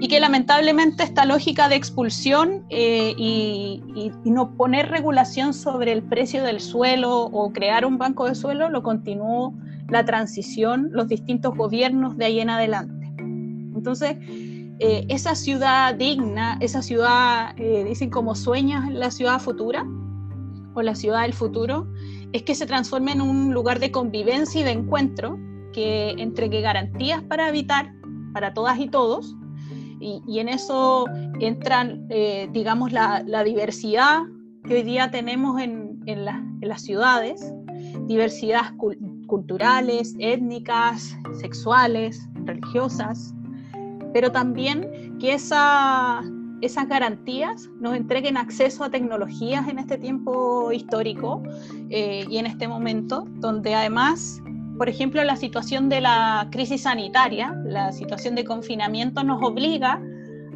y 0.00 0.08
que 0.08 0.20
lamentablemente 0.20 1.02
esta 1.02 1.24
lógica 1.24 1.68
de 1.68 1.76
expulsión 1.76 2.64
eh, 2.70 3.14
y, 3.16 3.82
no 4.24 4.54
poner 4.56 4.90
regulación 4.90 5.54
sobre 5.54 5.92
el 5.92 6.02
precio 6.02 6.44
del 6.44 6.60
suelo 6.60 7.24
o 7.24 7.52
crear 7.52 7.84
un 7.84 7.98
banco 7.98 8.26
de 8.26 8.34
suelo 8.34 8.68
lo 8.68 8.82
continuó 8.82 9.54
la 9.88 10.04
transición, 10.04 10.90
los 10.92 11.08
distintos 11.08 11.56
gobiernos 11.56 12.16
de 12.16 12.26
ahí 12.26 12.40
en 12.40 12.50
adelante. 12.50 13.06
Entonces, 13.16 14.16
eh, 14.80 15.06
esa 15.08 15.34
ciudad 15.34 15.94
digna, 15.94 16.58
esa 16.60 16.82
ciudad, 16.82 17.54
eh, 17.56 17.84
dicen 17.88 18.10
como 18.10 18.34
sueñas 18.34 18.92
la 18.92 19.10
ciudad 19.10 19.40
futura 19.40 19.84
o 20.74 20.82
la 20.82 20.94
ciudad 20.94 21.22
del 21.22 21.32
futuro, 21.32 21.88
es 22.32 22.42
que 22.42 22.54
se 22.54 22.66
transforme 22.66 23.12
en 23.12 23.22
un 23.22 23.54
lugar 23.54 23.80
de 23.80 23.90
convivencia 23.90 24.60
y 24.60 24.64
de 24.64 24.72
encuentro 24.72 25.38
que 25.72 26.10
entregue 26.18 26.60
garantías 26.60 27.22
para 27.22 27.46
habitar 27.46 27.92
para 28.32 28.54
todas 28.54 28.78
y 28.78 28.88
todos. 28.88 29.34
Y, 30.00 30.38
en 30.38 30.48
eso 30.48 31.06
entran, 31.40 32.06
eh, 32.10 32.48
digamos, 32.52 32.92
la, 32.92 33.22
diversidad 33.44 34.22
que 34.66 34.74
hoy 34.74 34.82
día 34.82 35.10
tenemos 35.10 35.60
en, 35.60 35.98
las 36.60 36.82
ciudades, 36.82 37.52
diversidades 38.06 38.72
culturales, 39.26 40.14
étnicas, 40.18 41.16
sexuales, 41.40 42.26
religiosas, 42.44 43.34
pero 44.12 44.32
también 44.32 45.16
que 45.18 45.34
esa, 45.34 46.22
esas 46.60 46.88
garantías 46.88 47.68
nos 47.78 47.94
entreguen 47.94 48.36
acceso 48.36 48.84
a 48.84 48.90
tecnologías 48.90 49.68
en 49.68 49.78
este 49.78 49.98
tiempo 49.98 50.72
histórico 50.72 51.42
eh, 51.90 52.24
y 52.28 52.38
en 52.38 52.46
este 52.46 52.66
momento, 52.66 53.26
donde 53.36 53.74
además, 53.74 54.42
por 54.78 54.88
ejemplo, 54.88 55.22
la 55.24 55.36
situación 55.36 55.88
de 55.88 56.00
la 56.00 56.48
crisis 56.50 56.82
sanitaria, 56.82 57.54
la 57.64 57.92
situación 57.92 58.34
de 58.34 58.44
confinamiento 58.44 59.24
nos 59.24 59.42
obliga 59.42 60.00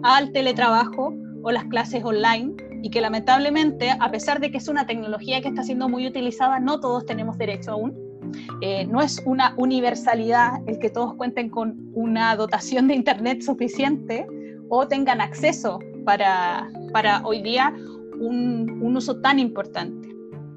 al 0.02 0.33
teletrabajo 0.33 1.14
o 1.43 1.50
las 1.50 1.64
clases 1.64 2.05
online 2.05 2.55
y 2.83 2.91
que 2.91 3.00
lamentablemente, 3.00 3.91
a 3.91 4.11
pesar 4.11 4.41
de 4.41 4.50
que 4.50 4.59
es 4.59 4.69
una 4.69 4.87
tecnología 4.87 5.41
que 5.41 5.49
está 5.49 5.62
siendo 5.62 5.88
muy 5.88 6.07
utilizada, 6.07 6.61
no 6.61 6.81
todos 6.81 7.05
tenemos 7.05 7.37
derecho 7.37 7.73
aún 7.73 8.12
eh, 8.61 8.87
no 8.87 9.00
es 9.00 9.23
una 9.26 9.55
universalidad 9.57 10.61
el 10.67 10.79
que 10.79 10.91
todos 10.91 11.14
cuenten 11.14 11.50
con 11.50 11.91
una 11.95 12.35
dotación 12.37 12.88
de 12.88 12.95
Internet 12.95 13.43
suficiente 13.43 14.26
o 14.69 14.87
tengan 14.88 15.21
acceso 15.21 15.79
para, 16.05 16.71
para 16.93 17.23
hoy 17.25 17.43
día 17.43 17.75
un, 18.21 18.81
un 18.83 18.97
uso 18.97 19.21
tan 19.21 19.38
importante. 19.38 20.09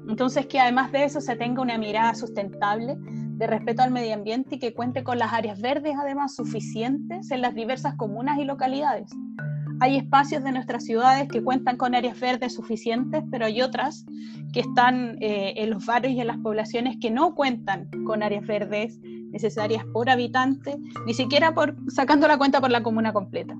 Entonces, 0.08 0.46
que 0.46 0.60
además 0.60 0.92
de 0.92 1.04
eso 1.04 1.20
se 1.20 1.36
tenga 1.36 1.60
una 1.60 1.76
mirada 1.78 2.14
sustentable 2.14 2.96
de 3.36 3.46
respeto 3.46 3.82
al 3.82 3.90
medio 3.90 4.14
ambiente 4.14 4.56
y 4.56 4.58
que 4.58 4.72
cuente 4.72 5.04
con 5.04 5.18
las 5.18 5.32
áreas 5.32 5.60
verdes 5.60 5.94
además 6.00 6.34
suficientes 6.34 7.30
en 7.30 7.42
las 7.42 7.54
diversas 7.54 7.94
comunas 7.94 8.38
y 8.38 8.44
localidades. 8.44 9.10
Hay 9.80 9.96
espacios 9.96 10.42
de 10.42 10.52
nuestras 10.52 10.84
ciudades 10.84 11.28
que 11.28 11.42
cuentan 11.42 11.76
con 11.76 11.94
áreas 11.94 12.18
verdes 12.18 12.54
suficientes, 12.54 13.22
pero 13.30 13.44
hay 13.44 13.60
otras 13.60 14.06
que 14.54 14.60
están 14.60 15.18
eh, 15.20 15.52
en 15.56 15.68
los 15.68 15.84
barrios 15.84 16.14
y 16.14 16.20
en 16.20 16.28
las 16.28 16.38
poblaciones 16.38 16.96
que 16.98 17.10
no 17.10 17.34
cuentan 17.34 17.90
con 18.06 18.22
áreas 18.22 18.46
verdes 18.46 18.98
necesarias 19.32 19.84
por 19.92 20.08
habitante, 20.08 20.78
ni 21.04 21.12
siquiera 21.12 21.54
por, 21.54 21.76
sacando 21.88 22.26
la 22.26 22.38
cuenta 22.38 22.60
por 22.60 22.70
la 22.70 22.82
comuna 22.82 23.12
completa. 23.12 23.54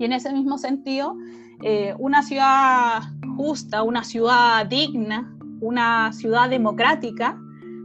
Y 0.00 0.04
en 0.04 0.12
ese 0.12 0.32
mismo 0.32 0.58
sentido, 0.58 1.16
eh, 1.62 1.94
una 1.98 2.22
ciudad 2.24 3.02
justa, 3.36 3.84
una 3.84 4.02
ciudad 4.02 4.66
digna, 4.66 5.32
una 5.60 6.12
ciudad 6.12 6.50
democrática, 6.50 7.38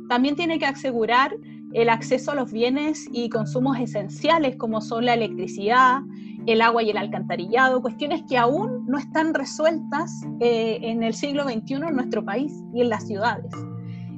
también 0.10 0.36
tiene 0.36 0.60
que 0.60 0.66
asegurar 0.66 1.34
el 1.74 1.88
acceso 1.88 2.32
a 2.32 2.36
los 2.36 2.52
bienes 2.52 3.08
y 3.12 3.30
consumos 3.30 3.78
esenciales 3.80 4.56
como 4.58 4.82
son 4.82 5.06
la 5.06 5.14
electricidad, 5.14 6.02
el 6.48 6.62
agua 6.62 6.82
y 6.82 6.90
el 6.90 6.98
alcantarillado, 6.98 7.82
cuestiones 7.82 8.24
que 8.28 8.38
aún 8.38 8.86
no 8.88 8.98
están 8.98 9.36
resueltas 9.36 10.12
eh, 10.40 10.80
en 10.82 11.04
el 11.04 11.14
siglo 11.14 11.44
XXI 11.44 11.76
en 11.76 11.96
nuestro 11.96 12.26
país 12.26 12.52
y 12.74 12.82
en 12.82 12.90
las 12.90 13.06
ciudades, 13.06 13.54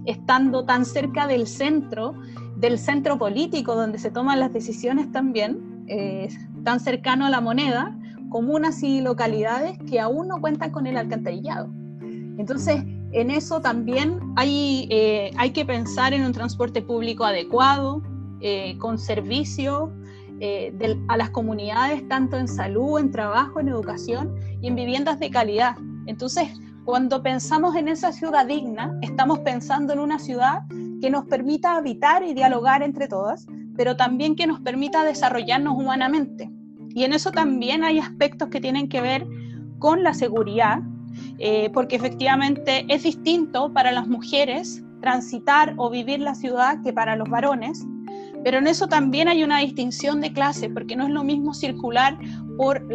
estando 0.05 0.63
tan 0.63 0.85
cerca 0.85 1.27
del 1.27 1.45
centro, 1.45 2.13
del 2.55 2.77
centro 2.77 3.17
político 3.17 3.75
donde 3.75 3.99
se 3.99 4.11
toman 4.11 4.39
las 4.39 4.53
decisiones 4.53 5.11
también, 5.11 5.83
eh, 5.87 6.29
tan 6.63 6.79
cercano 6.79 7.25
a 7.25 7.29
la 7.29 7.41
moneda, 7.41 7.97
comunas 8.29 8.81
y 8.81 9.01
localidades 9.01 9.77
que 9.89 9.99
aún 9.99 10.29
no 10.29 10.39
cuentan 10.39 10.71
con 10.71 10.87
el 10.87 10.95
alcantarillado. 10.95 11.69
Entonces, 12.37 12.81
en 13.13 13.31
eso 13.31 13.61
también 13.61 14.19
hay, 14.35 14.87
eh, 14.89 15.31
hay 15.37 15.51
que 15.51 15.65
pensar 15.65 16.13
en 16.13 16.23
un 16.23 16.31
transporte 16.31 16.81
público 16.81 17.25
adecuado, 17.25 18.01
con 18.79 18.97
servicio 18.97 19.93
eh, 20.43 20.73
a 21.07 21.17
las 21.17 21.29
comunidades, 21.29 22.07
tanto 22.07 22.35
en 22.35 22.47
salud, 22.47 22.99
en 22.99 23.11
trabajo, 23.11 23.59
en 23.59 23.67
educación 23.67 24.33
y 24.59 24.69
en 24.69 24.75
viviendas 24.75 25.19
de 25.19 25.29
calidad. 25.29 25.75
Entonces, 26.07 26.49
cuando 26.83 27.21
pensamos 27.21 27.75
en 27.75 27.87
esa 27.87 28.11
ciudad 28.11 28.47
digna, 28.47 28.97
estamos 29.03 29.37
pensando 29.41 29.93
en 29.93 29.99
una 29.99 30.17
ciudad 30.17 30.63
que 30.99 31.11
nos 31.11 31.25
permita 31.25 31.75
habitar 31.75 32.23
y 32.23 32.33
dialogar 32.33 32.81
entre 32.81 33.07
todas, 33.07 33.45
pero 33.77 33.95
también 33.95 34.35
que 34.35 34.47
nos 34.47 34.59
permita 34.61 35.03
desarrollarnos 35.03 35.77
humanamente. 35.77 36.49
Y 36.89 37.03
en 37.03 37.13
eso 37.13 37.29
también 37.29 37.83
hay 37.83 37.99
aspectos 37.99 38.49
que 38.49 38.59
tienen 38.59 38.89
que 38.89 39.01
ver 39.01 39.27
con 39.77 40.01
la 40.01 40.15
seguridad, 40.15 40.79
eh, 41.43 41.71
porque 41.73 41.95
efectivamente 41.95 42.85
es 42.87 43.01
distinto 43.01 43.73
para 43.73 43.91
las 43.91 44.07
mujeres 44.07 44.83
transitar 45.01 45.73
o 45.77 45.89
vivir 45.89 46.19
la 46.19 46.35
ciudad 46.35 46.83
que 46.83 46.93
para 46.93 47.15
los 47.15 47.27
varones, 47.29 47.83
pero 48.43 48.59
en 48.59 48.67
eso 48.67 48.87
también 48.87 49.27
hay 49.27 49.43
una 49.43 49.57
distinción 49.57 50.21
de 50.21 50.33
clase, 50.33 50.69
porque 50.69 50.95
no 50.95 51.05
es 51.05 51.09
lo 51.09 51.23
mismo 51.23 51.55
circular 51.55 52.15
por, 52.57 52.87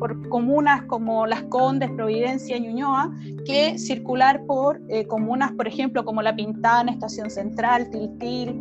por 0.00 0.28
comunas 0.28 0.82
como 0.86 1.26
Las 1.28 1.44
Condes, 1.44 1.90
Providencia 1.92 2.58
Ñuñoa, 2.58 3.12
que 3.46 3.78
circular 3.78 4.44
por 4.46 4.80
eh, 4.88 5.06
comunas, 5.06 5.52
por 5.52 5.68
ejemplo, 5.68 6.04
como 6.04 6.20
La 6.20 6.34
Pintana, 6.34 6.90
Estación 6.90 7.30
Central, 7.30 7.90
Tiltil, 7.90 8.60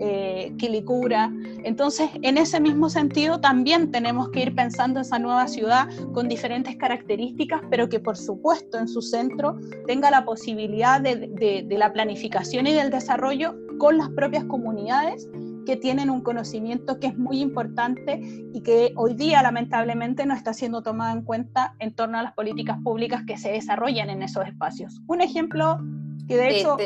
eh, 0.00 0.52
Quilicura. 0.58 1.32
Entonces, 1.64 2.10
en 2.22 2.38
ese 2.38 2.60
mismo 2.60 2.90
sentido, 2.90 3.40
también 3.40 3.90
tenemos 3.90 4.30
que 4.30 4.42
ir 4.42 4.54
pensando 4.54 5.00
esa 5.00 5.18
nueva 5.18 5.48
ciudad 5.48 5.88
con 6.12 6.28
diferentes 6.28 6.76
características, 6.76 7.62
pero 7.70 7.88
que 7.88 8.00
por 8.00 8.16
supuesto 8.16 8.78
en 8.78 8.88
su 8.88 9.02
centro 9.02 9.58
tenga 9.86 10.10
la 10.10 10.24
posibilidad 10.24 11.00
de 11.00 11.66
la 11.70 11.92
planificación 11.92 12.66
y 12.66 12.72
del 12.72 12.90
desarrollo 12.90 13.54
con 13.78 13.98
las 13.98 14.08
propias 14.10 14.44
comunidades 14.44 15.28
que 15.68 15.76
tienen 15.76 16.08
un 16.08 16.22
conocimiento 16.22 16.98
que 16.98 17.08
es 17.08 17.18
muy 17.18 17.42
importante 17.42 18.22
y 18.54 18.62
que 18.62 18.94
hoy 18.96 19.12
día 19.12 19.42
lamentablemente 19.42 20.24
no 20.24 20.32
está 20.32 20.54
siendo 20.54 20.82
tomado 20.82 21.14
en 21.14 21.22
cuenta 21.22 21.74
en 21.78 21.92
torno 21.92 22.18
a 22.18 22.22
las 22.22 22.32
políticas 22.32 22.78
públicas 22.82 23.22
que 23.26 23.36
se 23.36 23.52
desarrollan 23.52 24.08
en 24.08 24.22
esos 24.22 24.46
espacios. 24.46 25.02
Un 25.06 25.20
ejemplo 25.20 25.78
que 26.26 26.38
de, 26.38 26.60
hecho 26.60 26.78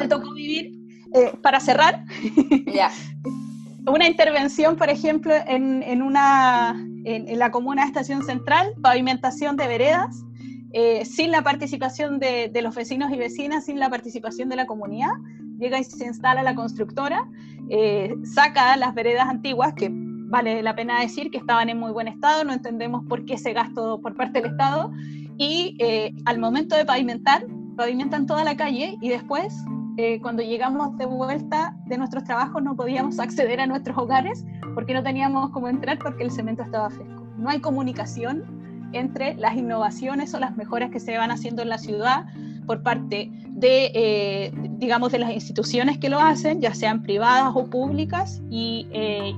me 0.00 0.08
tocó 0.08 0.32
vivir 0.32 0.77
eh, 1.14 1.32
para 1.42 1.60
cerrar. 1.60 2.04
una 3.86 4.06
intervención, 4.06 4.76
por 4.76 4.90
ejemplo, 4.90 5.34
en, 5.46 5.82
en 5.82 6.02
una, 6.02 6.74
en, 7.04 7.38
la 7.38 7.50
comuna 7.50 7.82
de 7.82 7.88
Estación 7.88 8.22
Central, 8.22 8.74
pavimentación 8.82 9.56
de 9.56 9.66
veredas, 9.66 10.24
eh, 10.72 11.04
sin 11.04 11.30
la 11.30 11.42
participación 11.42 12.18
de, 12.18 12.50
de, 12.52 12.62
los 12.62 12.74
vecinos 12.74 13.10
y 13.12 13.16
vecinas, 13.16 13.64
sin 13.64 13.78
la 13.78 13.88
participación 13.88 14.48
de 14.48 14.56
la 14.56 14.66
comunidad. 14.66 15.12
Llega 15.58 15.78
y 15.78 15.84
se 15.84 16.04
instala 16.04 16.42
la 16.42 16.54
constructora 16.54 17.26
eh, 17.70 18.14
saca 18.24 18.76
las 18.76 18.94
veredas 18.94 19.28
antiguas, 19.28 19.74
que 19.74 19.90
vale 19.92 20.62
la 20.62 20.74
pena 20.74 21.00
decir 21.00 21.30
que 21.30 21.38
estaban 21.38 21.68
en 21.68 21.78
muy 21.78 21.92
buen 21.92 22.08
estado, 22.08 22.44
no 22.44 22.52
entendemos 22.52 23.04
por 23.08 23.24
qué 23.24 23.34
ese 23.34 23.52
gasto 23.52 24.00
por 24.00 24.14
parte 24.14 24.40
del 24.40 24.52
Estado, 24.52 24.90
y 25.36 25.76
eh, 25.78 26.12
al 26.24 26.38
momento 26.38 26.76
de 26.76 26.84
pavimentar, 26.84 27.46
pavimentan 27.76 28.26
toda 28.26 28.44
la 28.44 28.56
calle 28.56 28.96
y 29.00 29.08
después, 29.08 29.54
eh, 29.98 30.20
cuando 30.22 30.44
llegamos 30.44 30.96
de 30.96 31.06
vuelta 31.06 31.76
de 31.86 31.98
nuestros 31.98 32.22
trabajos, 32.22 32.62
no 32.62 32.76
podíamos 32.76 33.18
acceder 33.18 33.60
a 33.60 33.66
nuestros 33.66 33.98
hogares 33.98 34.44
porque 34.74 34.94
no 34.94 35.02
teníamos 35.02 35.50
cómo 35.50 35.68
entrar 35.68 35.98
porque 35.98 36.22
el 36.22 36.30
cemento 36.30 36.62
estaba 36.62 36.88
fresco. 36.88 37.26
No 37.36 37.50
hay 37.50 37.58
comunicación 37.58 38.44
entre 38.92 39.34
las 39.34 39.56
innovaciones 39.56 40.32
o 40.34 40.38
las 40.38 40.56
mejoras 40.56 40.92
que 40.92 41.00
se 41.00 41.18
van 41.18 41.32
haciendo 41.32 41.62
en 41.62 41.68
la 41.68 41.78
ciudad 41.78 42.26
por 42.64 42.84
parte 42.84 43.32
de, 43.48 43.90
eh, 43.92 44.52
digamos, 44.78 45.10
de 45.10 45.18
las 45.18 45.32
instituciones 45.32 45.98
que 45.98 46.08
lo 46.08 46.20
hacen, 46.20 46.60
ya 46.60 46.72
sean 46.74 47.02
privadas 47.02 47.50
o 47.56 47.68
públicas, 47.68 48.40
y, 48.48 48.86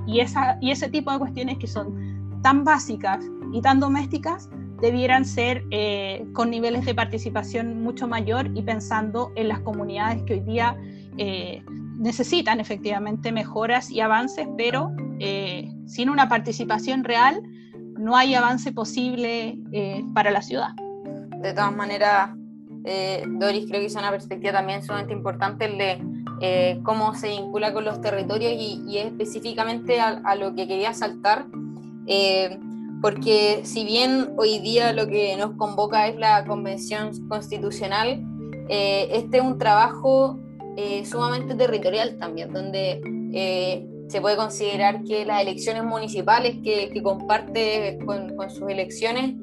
y, 0.05 0.19
esa, 0.19 0.59
y 0.61 0.69
ese 0.69 0.89
tipo 0.89 1.11
de 1.11 1.17
cuestiones 1.17 1.57
que 1.57 1.65
son 1.65 2.39
tan 2.43 2.63
básicas 2.63 3.25
y 3.51 3.61
tan 3.61 3.79
domésticas 3.79 4.47
debieran 4.81 5.25
ser 5.25 5.63
eh, 5.69 6.25
con 6.33 6.49
niveles 6.49 6.85
de 6.85 6.95
participación 6.95 7.81
mucho 7.83 8.07
mayor 8.07 8.49
y 8.55 8.63
pensando 8.63 9.31
en 9.35 9.47
las 9.47 9.59
comunidades 9.59 10.23
que 10.23 10.33
hoy 10.33 10.39
día 10.41 10.75
eh, 11.17 11.63
necesitan 11.97 12.59
efectivamente 12.59 13.31
mejoras 13.31 13.91
y 13.91 14.01
avances, 14.01 14.47
pero 14.57 14.91
eh, 15.19 15.71
sin 15.85 16.09
una 16.09 16.27
participación 16.27 17.03
real 17.03 17.41
no 17.97 18.17
hay 18.17 18.33
avance 18.33 18.71
posible 18.71 19.59
para 20.15 20.31
la 20.31 20.41
ciudad. 20.41 20.69
De 21.41 21.53
todas 21.53 21.75
maneras, 21.75 22.31
Doris, 23.27 23.67
creo 23.67 23.79
que 23.79 23.85
es 23.85 23.95
una 23.95 24.09
perspectiva 24.09 24.53
también 24.53 24.81
sumamente 24.81 25.13
importante 25.13 25.65
el 25.65 25.77
de 25.77 26.81
cómo 26.81 27.13
se 27.13 27.27
vincula 27.29 27.71
con 27.73 27.85
los 27.85 28.01
territorios 28.01 28.53
y, 28.55 28.97
específicamente 28.97 29.99
a, 29.99 30.35
lo 30.35 30.55
que 30.55 30.67
quería 30.67 30.95
saltar 30.95 31.45
porque 33.01 33.61
si 33.63 33.83
bien 33.83 34.33
hoy 34.37 34.59
día 34.59 34.93
lo 34.93 35.07
que 35.07 35.35
nos 35.35 35.55
convoca 35.57 36.07
es 36.07 36.15
la 36.17 36.45
Convención 36.45 37.27
Constitucional, 37.27 38.23
eh, 38.69 39.09
este 39.11 39.37
es 39.37 39.43
un 39.43 39.57
trabajo 39.57 40.39
eh, 40.77 41.03
sumamente 41.05 41.55
territorial 41.55 42.17
también, 42.19 42.53
donde 42.53 43.01
eh, 43.33 43.87
se 44.07 44.21
puede 44.21 44.35
considerar 44.35 45.03
que 45.03 45.25
las 45.25 45.41
elecciones 45.41 45.83
municipales 45.83 46.57
que, 46.63 46.91
comparte 47.01 47.97
con, 48.05 48.37
sus 48.49 48.69
elecciones 48.69 49.35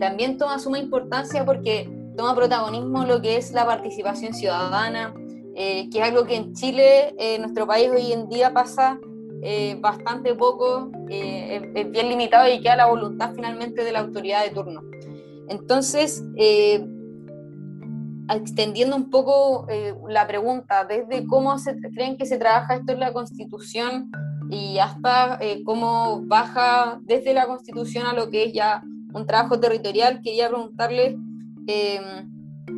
también 0.00 0.36
toma 0.36 0.58
suma 0.58 0.80
importancia 0.80 1.44
porque 1.44 1.88
toma 2.16 2.34
protagonismo 2.34 3.04
lo 3.04 3.22
que 3.22 3.36
es 3.36 3.52
la 3.52 3.64
participación 3.64 4.34
ciudadana, 4.34 5.14
que 5.54 5.88
es 5.92 6.02
algo 6.02 6.24
que 6.24 6.34
en 6.34 6.54
Chile, 6.54 7.14
en 7.18 7.42
nuestro 7.42 7.68
país 7.68 7.88
hoy 7.88 8.12
en 8.12 8.28
día 8.28 8.52
pasa 8.52 8.98
eh, 9.42 9.78
bastante 9.80 10.34
poco, 10.34 10.90
eh, 11.08 11.72
es, 11.74 11.90
bien 11.90 12.10
limitado 12.10 12.46
y 12.52 12.60
queda 12.60 12.76
la 12.76 12.86
voluntad 12.86 13.32
finalmente 13.34 13.84
de 13.84 13.92
la 13.92 14.00
autoridad 14.00 14.44
de 14.44 14.50
turno. 14.50 14.82
Entonces, 15.48 16.22
eh, 16.36 16.86
extendiendo 18.28 18.96
un 18.96 19.10
poco 19.10 19.66
la 20.08 20.26
pregunta, 20.26 20.84
desde 20.84 21.26
cómo 21.26 21.58
se, 21.58 21.74
creen 21.94 22.16
que 22.16 22.26
se 22.26 22.38
trabaja 22.38 22.76
esto 22.76 22.92
en 22.92 23.00
la 23.00 23.12
Constitución 23.12 24.12
y 24.50 24.78
hasta 24.78 25.40
cómo 25.64 26.22
baja 26.26 27.00
desde 27.02 27.34
la 27.34 27.46
Constitución 27.46 28.06
a 28.06 28.12
lo 28.12 28.30
que 28.30 28.44
es 28.44 28.52
ya 28.52 28.82
un 29.12 29.26
trabajo 29.26 29.58
territorial, 29.58 30.20
quería 30.22 30.48
preguntarles 30.48 31.16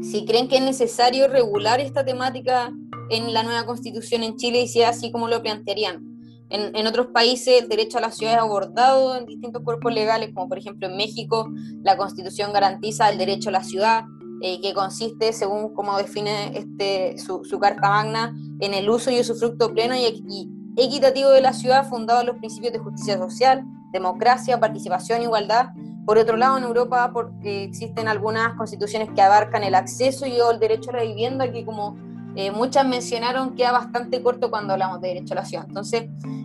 si 0.00 0.24
creen 0.24 0.48
que 0.48 0.56
es 0.56 0.62
necesario 0.62 1.28
regular 1.28 1.80
esta 1.80 2.02
temática 2.02 2.72
en 3.10 3.34
la 3.34 3.42
nueva 3.42 3.66
Constitución 3.66 4.22
en 4.22 4.36
Chile 4.36 4.62
y 4.62 4.68
si 4.68 4.80
es 4.80 4.88
así 4.88 5.12
como 5.12 5.28
lo 5.28 5.42
plantearían. 5.42 6.11
En, 6.54 6.86
otros 6.86 7.06
países 7.06 7.62
el 7.62 7.68
derecho 7.68 7.96
a 7.96 8.02
la 8.02 8.10
ciudad 8.10 8.34
es 8.34 8.40
abordado 8.40 9.16
en 9.16 9.24
distintos 9.24 9.62
cuerpos 9.62 9.90
legales, 9.90 10.32
como 10.34 10.50
por 10.50 10.58
ejemplo 10.58 10.86
en 10.86 10.98
México 10.98 11.50
la 11.82 11.96
Constitución 11.96 12.52
garantiza 12.52 13.08
el 13.08 13.16
derecho 13.16 13.48
a 13.48 13.52
la 13.52 13.64
ciudad, 13.64 14.04
eh, 14.42 14.60
que 14.60 14.74
consiste, 14.74 15.32
según 15.32 15.72
como 15.72 15.96
define 15.96 16.52
este, 16.54 17.16
su, 17.16 17.58
Carta 17.58 17.88
Magna, 17.88 18.36
en 18.60 18.74
el 18.74 18.90
uso 18.90 19.10
y 19.10 19.20
usufructo 19.20 19.72
pleno 19.72 19.96
y, 19.96 20.50
equitativo 20.76 21.30
de 21.30 21.40
la 21.40 21.54
ciudad 21.54 21.88
fundado 21.88 22.20
en 22.20 22.26
los 22.26 22.36
principios 22.36 22.74
de 22.74 22.80
justicia 22.80 23.16
social, 23.16 23.64
democracia, 23.92 24.60
participación, 24.60 25.22
igualdad. 25.22 25.70
Por 26.04 26.18
otro 26.18 26.36
lado, 26.36 26.58
en 26.58 26.64
Europa 26.64 27.10
porque 27.14 27.64
existen 27.64 28.08
algunas 28.08 28.54
constituciones 28.54 29.08
que 29.14 29.22
abarcan 29.22 29.64
el 29.64 29.74
acceso 29.74 30.26
y 30.26 30.36
el 30.36 30.58
derecho 30.58 30.90
a 30.90 30.96
la 30.96 31.02
vivienda, 31.04 31.50
que 31.50 31.64
como 31.64 31.96
eh, 32.34 32.50
muchas 32.50 32.86
mencionaron 32.86 33.54
queda 33.54 33.72
bastante 33.72 34.22
corto 34.22 34.50
cuando 34.50 34.72
hablamos 34.72 35.00
de 35.00 35.08
derecho 35.08 35.34
a 35.34 35.36
la 35.36 35.44
ciudad. 35.44 35.64
Entonces, 35.68 36.04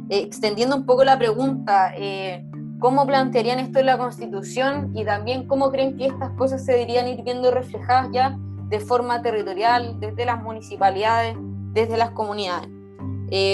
eh, 0.10 0.20
extendiendo 0.20 0.76
un 0.76 0.86
poco 0.86 1.04
la 1.04 1.18
pregunta, 1.18 1.94
eh, 1.96 2.46
¿cómo 2.80 3.06
plantearían 3.06 3.60
esto 3.60 3.80
en 3.80 3.86
la 3.86 3.98
Constitución 3.98 4.92
y 4.96 5.06
también 5.06 5.48
cómo 5.48 5.72
creen 5.72 5.98
que 5.98 6.08
estas 6.08 6.32
cosas 6.32 6.66
se 6.66 6.74
deberían 6.74 7.08
ir 7.08 7.24
viendo 7.24 7.52
reflejadas 7.52 8.10
ya 8.12 8.38
de 8.70 8.80
forma 8.80 9.22
territorial, 9.22 10.00
desde 10.00 10.26
las 10.26 10.44
municipalidades, 10.44 11.38
desde 11.74 11.98
las 11.98 12.12
comunidades? 12.12 12.70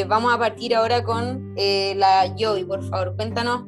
vamos 0.07 0.31
a 0.31 0.37
partir 0.37 0.75
ahora 0.75 1.03
con 1.03 1.55
la 1.55 2.31
Joey, 2.37 2.63
por 2.63 2.83
favor, 2.87 3.15
cuéntanos 3.15 3.63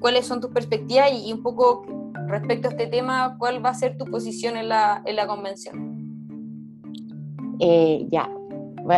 cuáles 0.00 0.24
son 0.24 0.40
tus 0.40 0.50
perspectivas 0.50 1.10
y, 1.12 1.32
un 1.32 1.42
poco 1.42 1.84
respecto 2.28 2.68
a 2.68 2.70
este 2.70 2.86
tema, 2.86 3.36
cuál 3.38 3.64
va 3.64 3.70
a 3.70 3.74
ser 3.74 3.96
tu 3.96 4.04
posición 4.04 4.56
en 4.56 4.68
la, 4.68 5.02
en 5.04 5.16
la 5.16 5.26
convención. 5.26 5.85
Eh, 7.58 8.06
ya, 8.10 8.28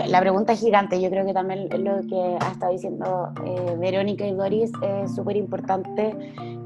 la 0.07 0.21
pregunta 0.21 0.53
es 0.53 0.61
gigante, 0.61 1.01
yo 1.01 1.09
creo 1.09 1.25
que 1.25 1.33
también 1.33 1.68
lo 1.83 2.01
que 2.07 2.37
ha 2.40 2.51
estado 2.51 2.73
diciendo 2.73 3.33
eh, 3.44 3.77
Verónica 3.79 4.27
y 4.27 4.35
Doris 4.35 4.71
es 4.83 5.14
súper 5.14 5.37
importante 5.37 6.14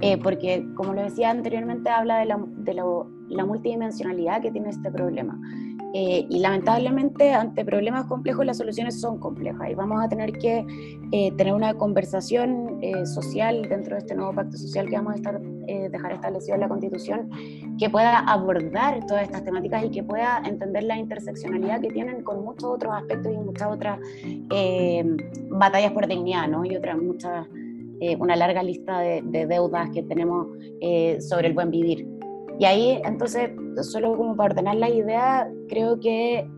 eh, 0.00 0.18
porque, 0.18 0.66
como 0.74 0.92
lo 0.92 1.02
decía 1.02 1.30
anteriormente, 1.30 1.88
habla 1.88 2.18
de, 2.18 2.26
la, 2.26 2.42
de 2.44 2.74
la 2.74 3.44
multidimensionalidad 3.44 4.42
que 4.42 4.50
tiene 4.50 4.70
este 4.70 4.90
problema. 4.90 5.38
Eh, 5.94 6.26
y 6.30 6.38
lamentablemente 6.38 7.34
ante 7.34 7.66
problemas 7.66 8.06
complejos 8.06 8.46
las 8.46 8.56
soluciones 8.56 8.98
son 8.98 9.18
complejas 9.18 9.70
y 9.70 9.74
vamos 9.74 10.02
a 10.02 10.08
tener 10.08 10.32
que 10.32 10.64
eh, 11.12 11.32
tener 11.36 11.52
una 11.52 11.74
conversación 11.74 12.78
eh, 12.80 13.04
social 13.04 13.68
dentro 13.68 13.96
de 13.96 13.98
este 13.98 14.14
nuevo 14.14 14.34
pacto 14.34 14.56
social 14.56 14.88
que 14.88 14.96
vamos 14.96 15.12
a 15.12 15.16
estar, 15.16 15.40
dejar 15.40 16.12
establecido 16.12 16.54
en 16.54 16.60
la 16.60 16.68
Constitución 16.68 17.30
que 17.78 17.90
pueda 17.90 18.20
abordar 18.20 19.04
todas 19.06 19.24
estas 19.24 19.44
temáticas 19.44 19.84
y 19.84 19.90
que 19.90 20.02
pueda 20.02 20.42
entender 20.46 20.84
la 20.84 20.96
interseccionalidad 20.96 21.80
que 21.82 21.90
tienen 21.90 22.22
con 22.22 22.42
muchos 22.42 22.64
otros 22.64 22.94
aspectos 22.94 23.32
y 23.32 23.36
muchas 23.36 23.70
otras 23.70 23.98
batallas 25.50 25.92
por 25.92 26.06
dignidad 26.06 26.48
¿no? 26.48 26.64
y 26.64 26.74
otras 26.74 26.96
muchas 26.98 27.46
una 28.18 28.34
larga 28.34 28.64
lista 28.64 28.98
de, 28.98 29.22
de 29.22 29.46
deudas 29.46 29.90
que 29.90 30.02
tenemos 30.02 30.48
sobre 31.20 31.48
el 31.48 31.54
buen 31.54 31.70
vivir. 31.70 32.21
Y 32.62 32.64
ahí, 32.64 33.02
entonces, 33.04 33.50
solo 33.90 34.16
como 34.16 34.36
para 34.36 34.52
ordenar 34.52 34.76
la 34.76 34.88
idea, 34.88 35.50
creo 35.68 35.98
que 35.98 36.48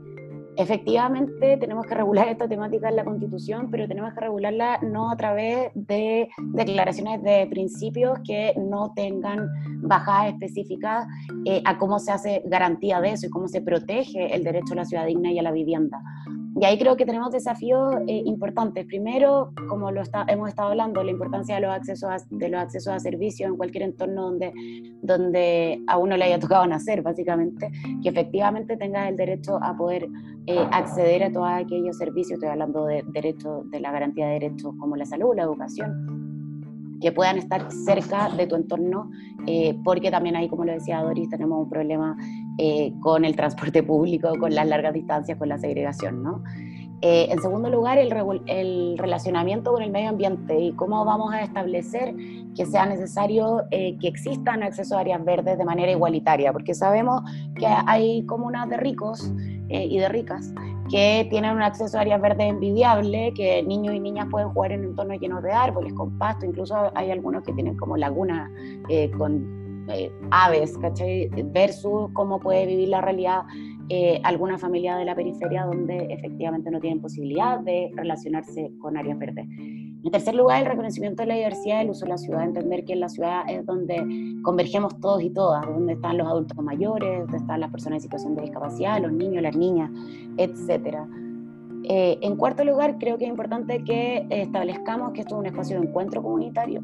efectivamente 0.59 1.57
tenemos 1.57 1.87
que 1.87 1.95
regular 1.95 2.29
esta 2.29 2.47
temática 2.47 2.91
en 2.91 2.97
la 2.97 3.07
Constitución, 3.07 3.71
pero 3.71 3.89
tenemos 3.89 4.13
que 4.13 4.21
regularla 4.21 4.81
no 4.83 5.11
a 5.11 5.17
través 5.17 5.71
de 5.75 6.29
declaraciones 6.53 7.23
de 7.23 7.47
principios 7.47 8.19
que 8.23 8.53
no 8.59 8.93
tengan 8.95 9.49
bajadas 9.79 10.35
específicas 10.35 11.07
eh, 11.47 11.63
a 11.65 11.79
cómo 11.79 11.99
se 11.99 12.13
hace 12.13 12.43
garantía 12.45 13.01
de 13.01 13.13
eso 13.13 13.29
y 13.29 13.31
cómo 13.31 13.49
se 13.49 13.63
protege 13.63 14.37
el 14.37 14.45
derecho 14.45 14.75
a 14.75 14.77
la 14.77 14.85
ciudad 14.85 15.07
digna 15.07 15.33
y 15.33 15.39
a 15.39 15.43
la 15.43 15.53
vivienda. 15.53 16.03
Y 16.57 16.65
ahí 16.65 16.79
creo 16.79 16.97
que 16.97 17.05
tenemos 17.05 17.33
desafíos 17.33 17.95
eh, 18.07 18.23
importantes. 18.25 18.87
Primero, 18.87 19.53
como 19.69 19.91
lo 19.91 20.03
está, 20.03 20.25
hemos 20.29 20.49
estado 20.49 20.69
hablando, 20.69 21.03
la 21.03 21.11
importancia 21.11 21.57
de 21.57 21.63
los, 21.63 21.73
accesos 21.73 22.09
a, 22.09 22.17
de 22.31 22.49
los 22.49 22.61
accesos 22.61 22.93
a 22.93 23.01
servicios 23.01 23.51
en 23.51 23.57
cualquier 23.57 23.85
entorno 23.85 24.23
donde, 24.23 24.53
donde 25.03 25.83
a 25.89 25.99
uno 25.99 26.17
le 26.17 26.27
haya 26.27 26.39
tocado 26.39 26.65
nacer, 26.67 27.03
básicamente, 27.03 27.71
que 28.03 28.09
efectivamente 28.09 28.77
tenga 28.77 29.09
el 29.09 29.17
derecho 29.17 29.59
a 29.63 29.77
poder 29.77 30.07
eh, 30.47 30.67
acceder 30.71 31.25
a 31.25 31.33
todos 31.33 31.49
aquellos 31.49 31.97
servicios, 31.97 32.35
estoy 32.35 32.51
hablando 32.51 32.85
de 32.87 33.03
derechos, 33.09 33.69
de 33.71 33.81
la 33.81 33.91
garantía 33.91 34.27
de 34.27 34.35
derechos 34.35 34.75
como 34.79 34.95
la 34.95 35.07
salud, 35.07 35.35
la 35.35 35.43
educación, 35.43 36.24
que 37.01 37.13
puedan 37.13 37.39
estar 37.39 37.71
cerca 37.71 38.29
de 38.31 38.47
tu 38.47 38.57
entorno, 38.57 39.11
eh, 39.47 39.79
porque 39.85 40.11
también 40.11 40.37
ahí, 40.37 40.49
como 40.49 40.65
lo 40.65 40.73
decía 40.73 41.03
Doris, 41.03 41.29
tenemos 41.29 41.63
un 41.63 41.69
problema 41.69 42.17
eh, 42.59 42.93
con 43.01 43.25
el 43.25 43.37
transporte 43.37 43.83
público, 43.83 44.33
con 44.39 44.55
las 44.55 44.67
largas 44.67 44.95
distancias, 44.95 45.39
con 45.39 45.49
la 45.49 45.59
segregación, 45.59 46.23
¿no? 46.23 46.43
Eh, 47.03 47.29
en 47.31 47.39
segundo 47.43 47.69
lugar, 47.69 47.99
el, 47.99 48.11
el, 48.47 48.97
relacionamiento 48.97 49.73
con 49.73 49.83
el 49.83 49.91
medio 49.91 50.09
ambiente 50.09 50.59
y 50.59 50.73
cómo 50.73 51.05
vamos 51.05 51.35
a 51.35 51.43
establecer 51.43 52.15
que 52.57 52.65
sea 52.65 52.87
necesario 52.87 53.65
que 53.71 54.09
existan 54.09 54.63
acceso 54.63 54.97
a 54.97 55.01
áreas 55.01 55.23
verdes 55.23 55.59
de 55.59 55.65
manera 55.65 55.93
igualitaria, 55.93 56.53
porque 56.53 56.73
sabemos 56.73 57.23
que 57.57 57.67
hay 57.67 58.25
comunas 58.25 58.71
de 58.71 58.79
ricos 58.79 59.31
y 59.69 59.99
de 59.99 60.09
ricas 60.09 60.55
que 60.95 61.27
tienen 61.29 61.57
un 61.57 61.63
acceso 61.63 61.99
a 61.99 62.03
áreas 62.03 62.21
verdes 62.21 62.47
envidiable, 62.47 63.35
que 63.35 63.65
niños 63.65 63.97
y 63.97 63.99
niñas 63.99 64.29
pueden 64.31 64.51
jugar 64.51 64.71
en 64.71 64.85
entornos 64.85 65.19
llenos 65.19 65.43
de 65.43 65.51
árboles, 65.51 65.93
con 65.93 66.17
pasto, 66.19 66.47
incluso 66.47 66.93
hay 66.95 67.11
algunos 67.11 67.43
que 67.43 67.53
tienen 67.53 67.77
como 67.77 67.97
lagunas 67.97 68.49
con 69.19 69.85
eh, 69.89 70.13
aves, 70.31 70.79
¿cachai? 70.79 71.29
Versus 71.47 72.11
cómo 72.13 72.39
puede 72.39 72.67
vivir 72.67 72.91
la 72.91 73.01
realidad 73.01 73.43
eh, 73.89 74.21
alguna 74.23 74.57
familia 74.57 74.97
de 74.97 75.05
la 75.05 75.17
periferia 75.17 75.65
donde 75.65 75.97
efectivamente 76.11 76.71
no 76.71 76.79
tienen 76.79 77.01
posibilidad 77.01 77.59
de 77.59 77.91
relacionarse 77.97 78.71
con 78.79 78.97
áreas 78.97 79.19
verdes. 79.19 79.49
En 80.05 80.11
tercer 80.11 80.35
lugar, 80.35 80.61
el 80.61 80.69
reconocimiento 80.69 81.23
de 81.23 81.29
la 81.29 81.35
diversidad 81.35 81.79
del 81.79 81.89
uso 81.89 82.05
de 82.05 82.11
la 82.11 82.19
ciudad, 82.19 82.45
entender 82.45 82.85
que 82.85 82.95
la 82.95 83.09
ciudad 83.09 83.45
es 83.49 83.65
donde 83.65 84.37
convergemos 84.43 85.01
todos 85.01 85.23
y 85.23 85.31
todas, 85.31 85.65
donde 85.67 85.95
están 85.95 86.19
los 86.19 86.27
adultos 86.27 86.63
mayores, 86.63 87.21
donde 87.21 87.39
están 87.39 87.61
las 87.61 87.71
personas 87.71 87.97
en 87.97 88.03
situación 88.03 88.35
de 88.35 88.43
discapacidad, 88.43 89.01
los 89.01 89.13
niños, 89.13 89.43
las 89.43 89.57
niñas, 89.57 89.91
etcétera. 90.37 91.09
Eh, 91.85 92.19
en 92.21 92.37
cuarto 92.37 92.65
lugar, 92.65 92.99
creo 92.99 93.17
que 93.17 93.25
es 93.25 93.31
importante 93.31 93.83
que 93.83 94.27
establezcamos 94.29 95.13
que 95.13 95.23
esto 95.23 95.37
es 95.37 95.41
un 95.41 95.47
espacio 95.47 95.81
de 95.81 95.87
encuentro 95.87 96.23
comunitario. 96.23 96.83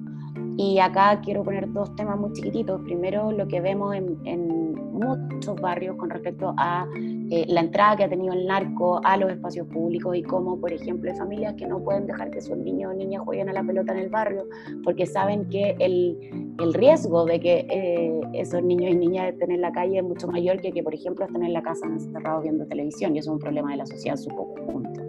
Y 0.56 0.78
acá 0.78 1.20
quiero 1.22 1.44
poner 1.44 1.70
dos 1.74 1.94
temas 1.96 2.18
muy 2.18 2.32
chiquititos. 2.32 2.80
Primero, 2.82 3.32
lo 3.32 3.46
que 3.48 3.60
vemos 3.60 3.94
en 3.94 4.89
muchos 5.00 5.60
barrios 5.60 5.96
con 5.96 6.10
respecto 6.10 6.54
a 6.56 6.86
eh, 7.30 7.44
la 7.48 7.60
entrada 7.60 7.96
que 7.96 8.04
ha 8.04 8.08
tenido 8.08 8.34
el 8.34 8.46
narco 8.46 9.00
a 9.04 9.16
los 9.16 9.30
espacios 9.30 9.66
públicos 9.68 10.16
y 10.16 10.22
cómo, 10.22 10.60
por 10.60 10.72
ejemplo, 10.72 11.10
hay 11.10 11.16
familias 11.16 11.54
que 11.54 11.66
no 11.66 11.82
pueden 11.82 12.06
dejar 12.06 12.30
que 12.30 12.40
sus 12.40 12.56
niños 12.56 12.92
o 12.92 12.94
niñas 12.96 13.22
jueguen 13.24 13.48
a 13.48 13.52
la 13.52 13.62
pelota 13.62 13.92
en 13.92 13.98
el 13.98 14.08
barrio 14.08 14.46
porque 14.84 15.06
saben 15.06 15.48
que 15.48 15.76
el, 15.78 16.18
el 16.58 16.74
riesgo 16.74 17.24
de 17.24 17.40
que 17.40 17.66
eh, 17.70 18.20
esos 18.34 18.62
niños 18.62 18.90
y 18.90 18.96
niñas 18.96 19.32
estén 19.32 19.50
en 19.50 19.60
la 19.60 19.72
calle 19.72 19.98
es 19.98 20.04
mucho 20.04 20.28
mayor 20.28 20.60
que 20.60 20.72
que, 20.72 20.82
por 20.82 20.94
ejemplo, 20.94 21.24
estén 21.24 21.42
en 21.42 21.52
la 21.52 21.62
casa 21.62 21.86
encerrados 21.86 22.42
viendo 22.42 22.66
televisión 22.66 23.14
y 23.14 23.18
eso 23.18 23.30
es 23.30 23.34
un 23.34 23.40
problema 23.40 23.70
de 23.72 23.78
la 23.78 23.86
sociedad 23.86 24.18
en 24.18 24.22
su 24.22 24.30
conjunto. 24.30 25.00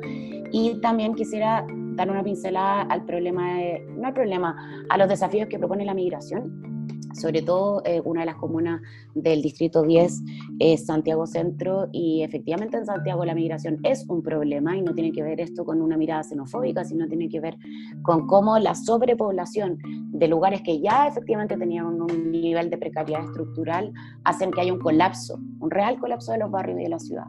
Y 0.51 0.80
también 0.82 1.13
quisiera 1.15 1.65
dar 1.95 2.10
una 2.10 2.23
pincelada 2.23 2.82
al 2.84 3.06
problema, 3.06 3.58
no 3.95 4.08
al 4.08 4.13
problema, 4.13 4.86
a 4.89 4.97
los 4.97 5.08
desafíos 5.08 5.47
que 5.47 5.60
propone 5.60 5.86
la 5.86 5.93
migración 5.93 6.70
sobre 7.13 7.41
todo 7.41 7.82
eh, 7.86 8.02
una 8.04 8.21
de 8.21 8.28
las 8.28 8.36
comunas 8.36 8.82
del 9.13 9.41
Distrito 9.41 9.84
10 9.84 10.21
es 10.60 10.86
Santiago 10.86 11.26
Centro 11.28 11.89
y 11.91 12.24
efectivamente 12.24 12.78
en 12.78 12.86
Santiago 12.86 13.26
la 13.26 13.36
migración 13.36 13.80
es 13.84 14.06
un 14.08 14.21
problema 14.21 14.78
y 14.78 14.82
no 14.82 14.93
tiene 14.93 15.12
que 15.12 15.24
ver 15.24 15.39
esto 15.39 15.65
con 15.65 15.82
una 15.82 15.97
mirada 15.97 16.24
xenofóbica, 16.24 16.84
sino 16.84 17.08
tiene 17.08 17.30
que 17.30 17.39
ver 17.39 17.58
con 18.02 18.28
cómo 18.28 18.60
la 18.60 18.76
sobrepoblación 18.76 19.78
de 20.12 20.28
lugares 20.28 20.62
que 20.62 20.80
ya 20.80 21.08
efectivamente 21.08 21.58
tenían 21.58 21.86
un 21.86 22.32
nivel 22.32 22.69
de 22.69 22.78
precariedad 22.78 23.24
estructural 23.24 23.91
hacen 24.24 24.52
que 24.52 24.62
haya 24.62 24.74
un 24.74 24.80
colapso, 24.80 25.39
un 25.60 25.71
real 25.71 26.00
colapso 26.00 26.32
de 26.32 26.39
los 26.39 26.52
barrios 26.52 26.80
y 26.80 26.84
de 26.84 26.89
la 26.89 27.00
ciudad. 27.00 27.26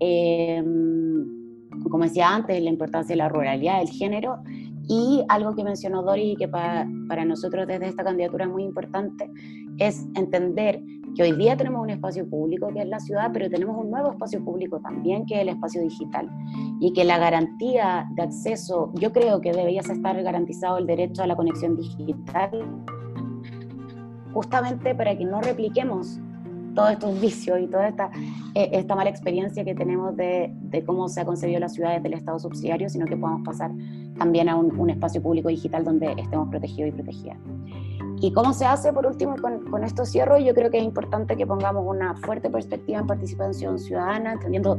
Em, 0.00 1.44
como 1.90 2.04
decía 2.04 2.34
antes, 2.34 2.62
la 2.62 2.70
importancia 2.70 3.14
de 3.14 3.18
la 3.18 3.28
ruralidad, 3.28 3.78
del 3.78 3.88
género 3.88 4.38
y 4.88 5.24
algo 5.28 5.54
que 5.54 5.64
mencionó 5.64 6.02
Dori 6.02 6.32
y 6.32 6.36
que 6.36 6.48
para, 6.48 6.86
para 7.08 7.24
nosotros 7.24 7.66
desde 7.66 7.88
esta 7.88 8.04
candidatura 8.04 8.44
es 8.44 8.50
muy 8.50 8.64
importante 8.64 9.30
es 9.78 10.06
entender 10.14 10.82
que 11.14 11.22
hoy 11.22 11.32
día 11.32 11.56
tenemos 11.56 11.82
un 11.82 11.90
espacio 11.90 12.28
público 12.28 12.68
que 12.72 12.80
es 12.80 12.88
la 12.88 12.98
ciudad, 12.98 13.30
pero 13.32 13.48
tenemos 13.48 13.76
un 13.76 13.90
nuevo 13.90 14.10
espacio 14.10 14.44
público 14.44 14.80
también 14.80 15.24
que 15.26 15.36
es 15.36 15.42
el 15.42 15.48
espacio 15.50 15.80
digital. 15.80 16.28
Y 16.80 16.92
que 16.92 17.04
la 17.04 17.18
garantía 17.18 18.06
de 18.16 18.22
acceso, 18.22 18.90
yo 18.94 19.12
creo 19.12 19.40
que 19.40 19.52
debería 19.52 19.80
estar 19.80 20.20
garantizado 20.22 20.78
el 20.78 20.86
derecho 20.86 21.22
a 21.22 21.26
la 21.26 21.36
conexión 21.36 21.76
digital 21.76 22.50
justamente 24.32 24.94
para 24.94 25.16
que 25.16 25.24
no 25.24 25.40
repliquemos 25.40 26.18
todos 26.74 26.90
estos 26.92 27.20
vicios 27.20 27.60
y 27.60 27.66
toda 27.66 27.88
esta, 27.88 28.10
eh, 28.54 28.70
esta 28.72 28.94
mala 28.94 29.10
experiencia 29.10 29.64
que 29.64 29.74
tenemos 29.74 30.16
de, 30.16 30.52
de, 30.54 30.84
cómo 30.84 31.08
se 31.08 31.20
ha 31.20 31.24
concebido 31.24 31.60
la 31.60 31.68
ciudad 31.68 31.94
desde 31.94 32.08
el 32.08 32.14
Estado 32.14 32.38
subsidiario, 32.38 32.88
sino 32.88 33.06
que 33.06 33.16
podamos 33.16 33.42
pasar 33.44 33.70
también 34.18 34.48
a 34.48 34.56
un, 34.56 34.78
un 34.78 34.90
espacio 34.90 35.22
público 35.22 35.48
digital 35.48 35.84
donde 35.84 36.12
estemos 36.18 36.48
protegidos 36.48 36.90
y 36.90 36.92
protegidas. 36.92 37.38
¿Y 38.20 38.32
cómo 38.32 38.52
se 38.52 38.64
hace? 38.64 38.92
Por 38.92 39.06
último, 39.06 39.36
con, 39.36 39.70
con, 39.70 39.84
esto 39.84 40.04
cierro, 40.04 40.38
yo 40.38 40.54
creo 40.54 40.70
que 40.70 40.78
es 40.78 40.84
importante 40.84 41.36
que 41.36 41.46
pongamos 41.46 41.84
una 41.86 42.14
fuerte 42.16 42.48
perspectiva 42.48 43.00
en 43.00 43.06
participación 43.06 43.78
ciudadana, 43.78 44.32
entendiendo 44.34 44.78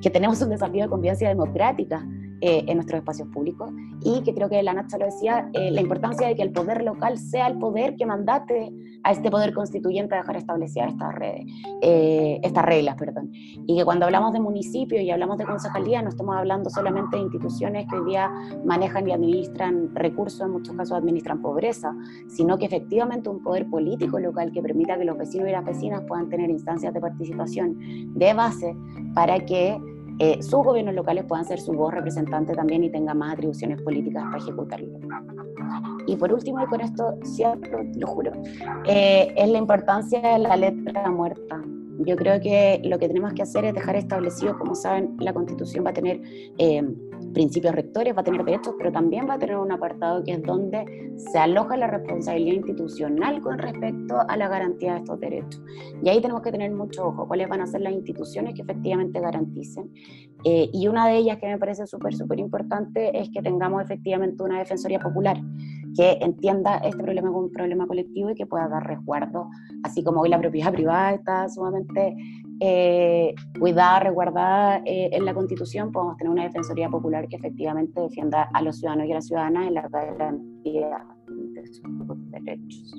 que 0.00 0.10
tenemos 0.10 0.40
un 0.42 0.50
desafío 0.50 0.84
de 0.84 0.88
convivencia 0.88 1.28
democrática 1.28 2.06
eh, 2.48 2.62
en 2.68 2.76
nuestros 2.76 3.00
espacios 3.00 3.26
públicos 3.30 3.72
y 4.04 4.22
que 4.22 4.32
creo 4.32 4.48
que 4.48 4.62
la 4.62 4.72
Nacha 4.72 4.98
lo 4.98 5.06
decía, 5.06 5.50
eh, 5.52 5.72
la 5.72 5.80
importancia 5.80 6.28
de 6.28 6.36
que 6.36 6.42
el 6.42 6.52
poder 6.52 6.84
local 6.84 7.18
sea 7.18 7.48
el 7.48 7.58
poder 7.58 7.96
que 7.96 8.06
mandate 8.06 8.72
a 9.02 9.10
este 9.10 9.32
poder 9.32 9.52
constituyente 9.52 10.14
a 10.14 10.18
dejar 10.18 10.36
establecidas 10.36 10.92
estas 10.92 11.12
redes, 11.16 11.44
eh, 11.82 12.38
estas 12.44 12.64
reglas, 12.64 12.94
perdón. 12.94 13.32
Y 13.32 13.76
que 13.76 13.84
cuando 13.84 14.04
hablamos 14.04 14.32
de 14.32 14.38
municipio 14.38 15.00
y 15.00 15.10
hablamos 15.10 15.38
de 15.38 15.44
concejalía 15.44 16.02
no 16.02 16.10
estamos 16.10 16.36
hablando 16.36 16.70
solamente 16.70 17.16
de 17.16 17.24
instituciones 17.24 17.84
que 17.90 17.96
hoy 17.96 18.10
día 18.10 18.30
manejan 18.64 19.08
y 19.08 19.12
administran 19.12 19.92
recursos, 19.96 20.42
en 20.42 20.52
muchos 20.52 20.76
casos 20.76 20.96
administran 20.96 21.42
pobreza, 21.42 21.96
sino 22.28 22.58
que 22.58 22.66
efectivamente 22.66 23.28
un 23.28 23.42
poder 23.42 23.68
político 23.68 24.20
local 24.20 24.52
que 24.52 24.62
permita 24.62 24.96
que 24.96 25.04
los 25.04 25.18
vecinos 25.18 25.48
y 25.48 25.50
las 25.50 25.64
vecinas 25.64 26.04
puedan 26.06 26.28
tener 26.28 26.48
instancias 26.48 26.94
de 26.94 27.00
participación 27.00 27.76
de 28.14 28.34
base 28.34 28.76
para 29.14 29.40
que 29.40 29.80
eh, 30.18 30.42
sus 30.42 30.64
gobiernos 30.64 30.94
locales 30.94 31.24
puedan 31.24 31.44
ser 31.44 31.60
su 31.60 31.72
voz 31.72 31.92
representante 31.92 32.54
también 32.54 32.84
y 32.84 32.90
tengan 32.90 33.18
más 33.18 33.34
atribuciones 33.34 33.80
políticas 33.82 34.24
para 34.24 34.38
ejecutarlo. 34.38 34.98
Y 36.06 36.16
por 36.16 36.32
último, 36.32 36.62
y 36.62 36.66
con 36.66 36.80
esto 36.80 37.18
cierro, 37.24 37.82
lo 37.96 38.06
juro, 38.06 38.32
eh, 38.86 39.34
es 39.36 39.48
la 39.48 39.58
importancia 39.58 40.20
de 40.20 40.38
la 40.38 40.56
letra 40.56 41.10
muerta. 41.10 41.62
Yo 41.98 42.14
creo 42.16 42.40
que 42.40 42.80
lo 42.84 42.98
que 42.98 43.08
tenemos 43.08 43.32
que 43.32 43.42
hacer 43.42 43.64
es 43.64 43.74
dejar 43.74 43.96
establecido, 43.96 44.58
como 44.58 44.74
saben, 44.74 45.16
la 45.18 45.32
Constitución 45.32 45.84
va 45.84 45.90
a 45.90 45.94
tener 45.94 46.20
eh, 46.58 46.82
principios 47.36 47.74
rectores, 47.74 48.16
va 48.16 48.22
a 48.22 48.24
tener 48.24 48.42
derechos, 48.46 48.74
pero 48.78 48.90
también 48.90 49.28
va 49.28 49.34
a 49.34 49.38
tener 49.38 49.58
un 49.58 49.70
apartado 49.70 50.24
que 50.24 50.32
es 50.32 50.42
donde 50.42 51.12
se 51.18 51.38
aloja 51.38 51.76
la 51.76 51.86
responsabilidad 51.86 52.54
institucional 52.54 53.42
con 53.42 53.58
respecto 53.58 54.16
a 54.26 54.36
la 54.38 54.48
garantía 54.48 54.94
de 54.94 55.00
estos 55.00 55.20
derechos. 55.20 55.62
Y 56.02 56.08
ahí 56.08 56.22
tenemos 56.22 56.40
que 56.40 56.50
tener 56.50 56.72
mucho 56.72 57.08
ojo, 57.08 57.28
cuáles 57.28 57.46
van 57.50 57.60
a 57.60 57.66
ser 57.66 57.82
las 57.82 57.92
instituciones 57.92 58.54
que 58.54 58.62
efectivamente 58.62 59.20
garanticen. 59.20 59.92
Eh, 60.44 60.70
y 60.72 60.88
una 60.88 61.06
de 61.08 61.18
ellas 61.18 61.36
que 61.36 61.46
me 61.46 61.58
parece 61.58 61.86
súper, 61.86 62.14
súper 62.14 62.38
importante 62.38 63.18
es 63.20 63.28
que 63.28 63.42
tengamos 63.42 63.82
efectivamente 63.82 64.42
una 64.42 64.58
defensoría 64.58 64.98
popular 64.98 65.36
que 65.94 66.18
entienda 66.22 66.78
este 66.78 67.02
problema 67.02 67.28
como 67.28 67.40
un 67.40 67.52
problema 67.52 67.86
colectivo 67.86 68.30
y 68.30 68.34
que 68.34 68.46
pueda 68.46 68.66
dar 68.68 68.86
resguardo, 68.86 69.50
así 69.82 70.02
como 70.02 70.22
hoy 70.22 70.30
la 70.30 70.40
propiedad 70.40 70.72
privada 70.72 71.12
está 71.12 71.48
sumamente 71.50 72.16
eh, 72.60 73.34
cuidada, 73.58 74.00
resguardada 74.00 74.82
eh, 74.84 75.10
en 75.12 75.24
la 75.24 75.34
Constitución, 75.34 75.92
podemos 75.92 76.16
tener 76.16 76.30
una 76.30 76.44
defensoría 76.44 76.88
popular 76.88 77.28
que 77.28 77.36
efectivamente 77.36 78.00
defienda 78.00 78.48
a 78.52 78.62
los 78.62 78.78
ciudadanos 78.78 79.06
y 79.06 79.12
a 79.12 79.14
las 79.16 79.26
ciudadanas 79.26 79.68
en 79.68 79.74
la 79.74 79.88
garantía 79.88 81.06
de 81.26 81.66
sus 81.66 82.30
derechos. 82.30 82.94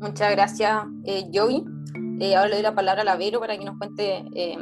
Muchas 0.00 0.30
gracias, 0.32 0.84
eh, 1.04 1.30
Joey. 1.32 1.64
Eh, 2.20 2.36
ahora 2.36 2.48
le 2.48 2.54
doy 2.56 2.62
la 2.62 2.74
palabra 2.74 3.02
a 3.02 3.04
la 3.04 3.16
Vero 3.16 3.40
para 3.40 3.56
que 3.56 3.64
nos 3.64 3.78
cuente 3.78 4.24
eh, 4.34 4.58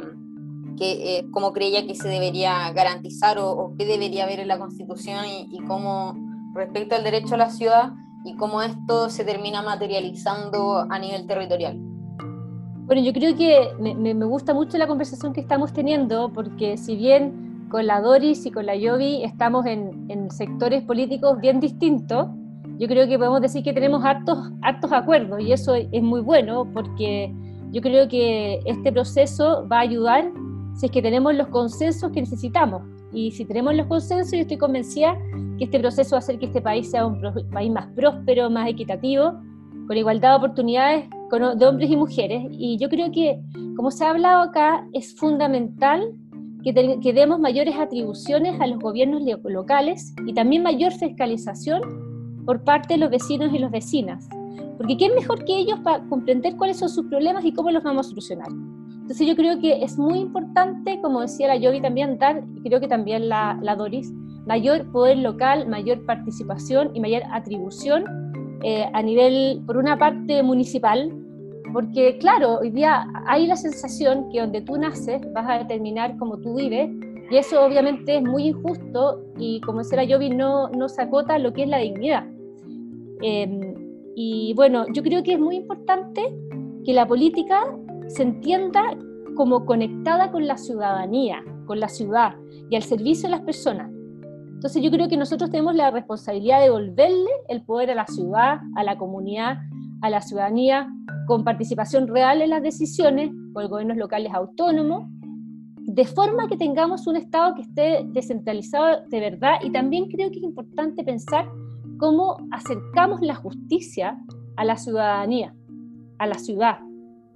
que, 0.77 1.17
eh, 1.17 1.25
cómo 1.31 1.53
creía 1.53 1.85
que 1.85 1.95
se 1.95 2.07
debería 2.07 2.71
garantizar 2.71 3.37
o, 3.37 3.51
o 3.51 3.75
qué 3.77 3.85
debería 3.85 4.23
haber 4.23 4.39
en 4.39 4.47
la 4.47 4.57
Constitución 4.57 5.25
y, 5.25 5.49
y, 5.51 5.59
cómo 5.65 6.15
respecto 6.55 6.95
al 6.95 7.03
derecho 7.03 7.35
a 7.35 7.37
la 7.37 7.49
ciudad 7.49 7.93
y 8.25 8.35
cómo 8.37 8.61
esto 8.61 9.09
se 9.09 9.23
termina 9.23 9.61
materializando 9.61 10.85
a 10.89 10.97
nivel 10.97 11.27
territorial. 11.27 11.92
Bueno, 12.85 13.01
yo 13.01 13.13
creo 13.13 13.35
que 13.35 13.69
me, 13.79 14.13
me 14.13 14.25
gusta 14.25 14.53
mucho 14.53 14.77
la 14.77 14.87
conversación 14.87 15.33
que 15.33 15.41
estamos 15.41 15.71
teniendo 15.71 16.31
porque 16.33 16.77
si 16.77 16.95
bien 16.95 17.67
con 17.69 17.87
la 17.87 18.01
Doris 18.01 18.45
y 18.45 18.51
con 18.51 18.65
la 18.65 18.75
Yovi 18.75 19.23
estamos 19.23 19.65
en, 19.65 20.05
en 20.09 20.29
sectores 20.29 20.83
políticos 20.83 21.39
bien 21.39 21.59
distintos, 21.59 22.27
yo 22.77 22.87
creo 22.87 23.07
que 23.07 23.17
podemos 23.17 23.41
decir 23.41 23.63
que 23.63 23.73
tenemos 23.73 24.03
hartos, 24.03 24.51
hartos 24.61 24.91
acuerdos 24.91 25.39
y 25.41 25.53
eso 25.53 25.75
es 25.75 26.01
muy 26.03 26.21
bueno 26.21 26.67
porque 26.73 27.33
yo 27.71 27.81
creo 27.81 28.07
que 28.07 28.59
este 28.65 28.91
proceso 28.91 29.67
va 29.71 29.77
a 29.77 29.81
ayudar 29.81 30.29
si 30.75 30.87
es 30.87 30.91
que 30.91 31.01
tenemos 31.01 31.33
los 31.35 31.47
consensos 31.47 32.11
que 32.11 32.21
necesitamos. 32.21 32.81
Y 33.11 33.31
si 33.31 33.45
tenemos 33.45 33.75
los 33.75 33.87
consensos, 33.87 34.33
yo 34.33 34.39
estoy 34.39 34.57
convencida 34.57 35.17
que 35.57 35.65
este 35.65 35.79
proceso 35.79 36.11
va 36.11 36.17
a 36.17 36.19
hacer 36.19 36.39
que 36.39 36.47
este 36.47 36.61
país 36.61 36.91
sea 36.91 37.05
un 37.05 37.21
país 37.51 37.71
más 37.71 37.87
próspero, 37.95 38.49
más 38.49 38.67
equitativo, 38.67 39.33
con 39.87 39.97
igualdad 39.97 40.31
de 40.31 40.35
oportunidades 40.35 41.05
de 41.39 41.65
hombres 41.65 41.89
y 41.89 41.97
mujeres. 41.97 42.45
Y 42.51 42.77
yo 42.77 42.89
creo 42.89 43.11
que, 43.11 43.39
como 43.75 43.91
se 43.91 44.05
ha 44.05 44.11
hablado 44.11 44.41
acá, 44.41 44.87
es 44.93 45.15
fundamental 45.15 46.13
que, 46.63 46.99
que 47.01 47.13
demos 47.13 47.39
mayores 47.39 47.75
atribuciones 47.75 48.59
a 48.61 48.67
los 48.67 48.79
gobiernos 48.79 49.23
locales 49.43 50.13
y 50.25 50.33
también 50.33 50.63
mayor 50.63 50.91
fiscalización 50.93 51.81
por 52.45 52.63
parte 52.63 52.95
de 52.95 52.99
los 52.99 53.09
vecinos 53.09 53.53
y 53.53 53.59
las 53.59 53.71
vecinas. 53.71 54.27
Porque 54.77 54.97
¿quién 54.97 55.15
mejor 55.15 55.43
que 55.45 55.57
ellos 55.57 55.79
para 55.79 56.03
comprender 56.05 56.55
cuáles 56.55 56.77
son 56.77 56.89
sus 56.89 57.05
problemas 57.05 57.45
y 57.45 57.53
cómo 57.53 57.71
los 57.71 57.83
vamos 57.83 58.07
a 58.07 58.09
solucionar? 58.09 58.47
Entonces 58.89 59.27
yo 59.27 59.35
creo 59.35 59.59
que 59.59 59.83
es 59.83 59.97
muy 59.97 60.19
importante, 60.19 60.99
como 61.01 61.21
decía 61.21 61.47
la 61.47 61.57
Yogi 61.57 61.81
también, 61.81 62.17
dar, 62.17 62.43
creo 62.63 62.79
que 62.79 62.87
también 62.87 63.27
la, 63.27 63.59
la 63.61 63.75
Doris, 63.75 64.11
mayor 64.45 64.89
poder 64.91 65.17
local, 65.17 65.67
mayor 65.67 66.05
participación 66.05 66.91
y 66.93 67.01
mayor 67.01 67.23
atribución 67.31 68.05
eh, 68.63 68.89
a 68.93 69.01
nivel, 69.01 69.61
por 69.65 69.75
una 69.77 69.97
parte, 69.97 70.41
municipal, 70.41 71.11
porque 71.73 72.17
claro, 72.19 72.59
hoy 72.59 72.69
día 72.69 73.05
hay 73.25 73.47
la 73.47 73.55
sensación 73.55 74.29
que 74.29 74.39
donde 74.39 74.61
tú 74.61 74.77
naces 74.77 75.21
vas 75.33 75.49
a 75.49 75.59
determinar 75.59 76.15
cómo 76.17 76.37
tú 76.37 76.55
vives, 76.55 76.89
y 77.31 77.37
eso 77.37 77.65
obviamente 77.65 78.17
es 78.17 78.23
muy 78.23 78.49
injusto 78.49 79.23
y 79.39 79.59
como 79.61 79.79
decía 79.79 80.03
Yogi, 80.03 80.29
no, 80.29 80.69
no 80.69 80.87
se 80.87 81.01
acota 81.01 81.39
lo 81.39 81.51
que 81.51 81.63
es 81.63 81.69
la 81.69 81.79
dignidad. 81.79 82.27
Eh, 83.21 83.75
y 84.15 84.53
bueno, 84.55 84.85
yo 84.93 85.01
creo 85.01 85.23
que 85.23 85.33
es 85.33 85.39
muy 85.39 85.55
importante 85.55 86.21
que 86.85 86.93
la 86.93 87.07
política 87.07 87.63
se 88.07 88.23
entienda 88.23 88.95
como 89.35 89.65
conectada 89.65 90.31
con 90.31 90.45
la 90.45 90.57
ciudadanía, 90.57 91.43
con 91.65 91.79
la 91.79 91.87
ciudad 91.87 92.35
y 92.69 92.75
al 92.75 92.83
servicio 92.83 93.29
de 93.29 93.35
las 93.35 93.41
personas. 93.41 93.89
Entonces 94.53 94.83
yo 94.83 94.91
creo 94.91 95.09
que 95.09 95.17
nosotros 95.17 95.49
tenemos 95.49 95.75
la 95.75 95.89
responsabilidad 95.89 96.59
de 96.59 96.65
devolverle 96.65 97.31
el 97.47 97.65
poder 97.65 97.91
a 97.91 97.95
la 97.95 98.05
ciudad, 98.05 98.59
a 98.75 98.83
la 98.83 98.97
comunidad, 98.97 99.57
a 100.01 100.09
la 100.09 100.21
ciudadanía, 100.21 100.87
con 101.27 101.43
participación 101.43 102.07
real 102.07 102.41
en 102.41 102.49
las 102.49 102.61
decisiones, 102.61 103.31
por 103.53 103.67
gobiernos 103.67 103.97
locales 103.97 104.33
autónomos, 104.33 105.05
de 105.85 106.05
forma 106.05 106.47
que 106.47 106.57
tengamos 106.57 107.07
un 107.07 107.17
Estado 107.17 107.55
que 107.55 107.61
esté 107.61 108.05
descentralizado 108.07 109.01
de 109.09 109.19
verdad. 109.19 109.55
Y 109.63 109.71
también 109.71 110.09
creo 110.09 110.31
que 110.31 110.37
es 110.37 110.43
importante 110.43 111.03
pensar 111.03 111.47
cómo 111.97 112.37
acercamos 112.51 113.21
la 113.21 113.35
justicia 113.35 114.17
a 114.55 114.65
la 114.65 114.77
ciudadanía, 114.77 115.53
a 116.19 116.27
la 116.27 116.35
ciudad. 116.35 116.79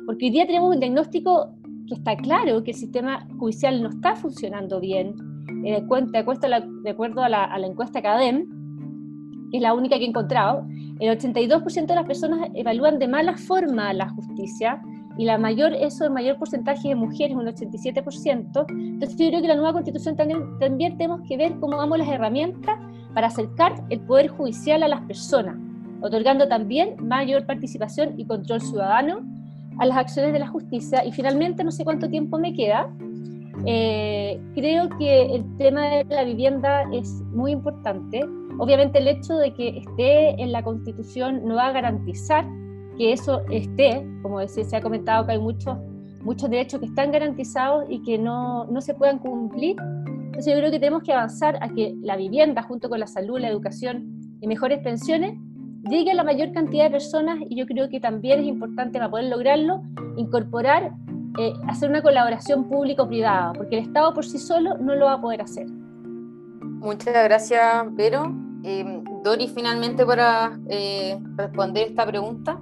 Porque 0.05 0.25
hoy 0.25 0.31
día 0.31 0.47
tenemos 0.47 0.73
un 0.73 0.79
diagnóstico 0.79 1.53
que 1.87 1.95
está 1.95 2.15
claro 2.15 2.63
que 2.63 2.71
el 2.71 2.77
sistema 2.77 3.27
judicial 3.37 3.81
no 3.81 3.89
está 3.89 4.15
funcionando 4.15 4.79
bien. 4.79 5.15
Eh, 5.65 5.83
de, 6.11 6.17
acuerdo 6.89 7.23
a 7.23 7.29
la, 7.29 7.67
encuesta 7.67 8.01
CADEM, 8.01 9.49
que 9.51 9.57
es 9.57 9.63
la 9.63 9.73
única 9.73 9.97
que 9.97 10.05
he 10.05 10.07
encontrado, 10.07 10.65
el 10.99 11.17
82% 11.17 11.85
de 11.85 11.95
las 11.95 12.05
personas 12.05 12.49
evalúan 12.53 12.99
de 12.99 13.07
mala 13.07 13.37
forma 13.37 13.93
la 13.93 14.09
justicia 14.09 14.81
y 15.17 15.25
la 15.25 15.37
mayor, 15.37 15.73
eso 15.73 16.05
el 16.05 16.11
mayor 16.11 16.37
porcentaje 16.37 16.89
de 16.89 16.95
mujeres, 16.95 17.35
un 17.35 17.45
87%. 17.45 18.65
Entonces 18.69 19.17
yo 19.17 19.27
creo 19.29 19.41
que 19.41 19.47
la 19.47 19.55
nueva 19.55 19.73
constitución 19.73 20.15
también, 20.15 20.59
también 20.59 20.97
tenemos 20.97 21.21
que 21.27 21.37
ver 21.37 21.59
cómo 21.59 21.77
damos 21.77 21.97
las 21.97 22.07
herramientas 22.07 22.79
para 23.13 23.27
acercar 23.27 23.83
el 23.89 23.99
poder 24.01 24.27
judicial 24.27 24.83
a 24.83 24.87
las 24.87 25.01
personas, 25.01 25.57
otorgando 26.01 26.47
también 26.47 26.95
mayor 27.01 27.45
participación 27.47 28.13
y 28.17 28.25
control 28.25 28.61
ciudadano 28.61 29.21
a 29.79 29.85
las 29.85 29.97
acciones 29.97 30.33
de 30.33 30.39
la 30.39 30.47
justicia. 30.47 31.03
Y 31.03 31.11
finalmente, 31.11 31.63
no 31.63 31.71
sé 31.71 31.83
cuánto 31.83 32.09
tiempo 32.09 32.37
me 32.37 32.53
queda, 32.53 32.91
eh, 33.65 34.39
creo 34.53 34.89
que 34.97 35.35
el 35.35 35.57
tema 35.57 35.87
de 35.87 36.05
la 36.05 36.23
vivienda 36.23 36.83
es 36.93 37.09
muy 37.33 37.51
importante. 37.51 38.21
Obviamente 38.59 38.99
el 38.99 39.07
hecho 39.07 39.37
de 39.37 39.53
que 39.53 39.77
esté 39.77 40.41
en 40.41 40.51
la 40.51 40.63
Constitución 40.63 41.45
no 41.45 41.55
va 41.55 41.67
a 41.67 41.71
garantizar 41.71 42.45
que 42.97 43.13
eso 43.13 43.41
esté, 43.51 44.05
como 44.23 44.45
se 44.47 44.75
ha 44.75 44.81
comentado 44.81 45.25
que 45.25 45.33
hay 45.33 45.39
muchos, 45.39 45.77
muchos 46.23 46.49
derechos 46.49 46.79
que 46.79 46.87
están 46.87 47.11
garantizados 47.11 47.85
y 47.89 48.01
que 48.01 48.17
no, 48.17 48.65
no 48.65 48.81
se 48.81 48.95
puedan 48.95 49.19
cumplir 49.19 49.75
entonces 50.37 50.53
yo 50.53 50.59
creo 50.59 50.71
que 50.71 50.79
tenemos 50.79 51.01
que 51.01 51.13
avanzar 51.13 51.57
a 51.61 51.69
que 51.69 51.95
la 52.03 52.15
vivienda, 52.15 52.61
junto 52.61 52.89
con 52.89 52.99
la 52.99 53.07
salud, 53.07 53.39
la 53.39 53.49
educación 53.49 54.37
y 54.39 54.45
mejores 54.45 54.83
pensiones, 54.83 55.35
llegue 55.89 56.11
a 56.11 56.13
la 56.13 56.23
mayor 56.23 56.51
cantidad 56.51 56.83
de 56.83 56.91
personas 56.91 57.39
y 57.49 57.55
yo 57.55 57.65
creo 57.65 57.89
que 57.89 57.99
también 57.99 58.41
es 58.41 58.45
importante 58.45 58.99
para 58.99 59.09
poder 59.09 59.31
lograrlo 59.31 59.81
incorporar, 60.15 60.91
eh, 61.39 61.53
hacer 61.67 61.89
una 61.89 62.03
colaboración 62.03 62.69
público-privada, 62.69 63.53
porque 63.53 63.79
el 63.79 63.85
Estado 63.85 64.13
por 64.13 64.25
sí 64.25 64.37
solo 64.37 64.77
no 64.77 64.93
lo 64.93 65.07
va 65.07 65.13
a 65.13 65.21
poder 65.21 65.41
hacer. 65.41 65.65
Muchas 66.61 67.15
gracias, 67.15 67.95
Vero. 67.95 68.46
Eh, 68.63 69.03
Dori, 69.23 69.47
finalmente 69.47 70.05
para 70.05 70.59
eh, 70.69 71.17
responder 71.35 71.87
esta 71.89 72.05
pregunta. 72.05 72.59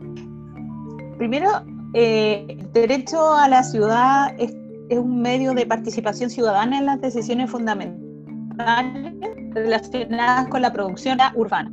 Primero, 1.18 1.50
el 1.94 2.72
derecho 2.74 3.34
a 3.34 3.48
la 3.48 3.64
ciudad 3.64 4.36
es 4.38 4.54
es 4.90 4.98
un 5.00 5.22
medio 5.22 5.54
de 5.54 5.66
participación 5.66 6.30
ciudadana 6.30 6.80
en 6.80 6.86
las 6.86 7.02
decisiones 7.02 7.50
fundamentales 7.50 9.14
relacionadas 9.54 10.48
con 10.48 10.62
la 10.62 10.72
producción 10.72 11.18
urbana. 11.36 11.72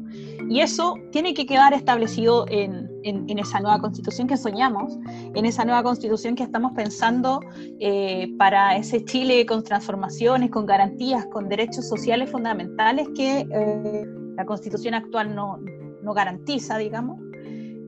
Y 0.49 0.61
eso 0.61 0.97
tiene 1.11 1.35
que 1.35 1.47
quedar 1.47 1.75
establecido 1.75 2.47
en, 2.49 2.91
en, 3.05 3.39
esa 3.39 3.61
nueva 3.61 3.81
constitución 3.81 4.27
que 4.27 4.37
soñamos, 4.37 4.99
en 5.35 5.45
esa 5.45 5.65
nueva 5.65 5.83
constitución 5.83 6.35
que 6.35 6.43
estamos 6.43 6.73
pensando 6.73 7.41
eh, 7.81 8.33
para 8.39 8.77
ese 8.77 9.05
Chile 9.05 9.45
con 9.47 9.65
transformaciones, 9.65 10.51
con 10.51 10.67
garantías, 10.67 11.27
con 11.27 11.49
derechos 11.49 11.89
sociales 11.89 12.31
fundamentales 12.31 13.09
que 13.15 13.47
eh, 13.51 14.05
la 14.37 14.45
constitución 14.45 14.95
actual 14.95 15.35
no, 15.35 15.59
no 16.03 16.15
garantiza, 16.15 16.79
digamos. 16.79 17.21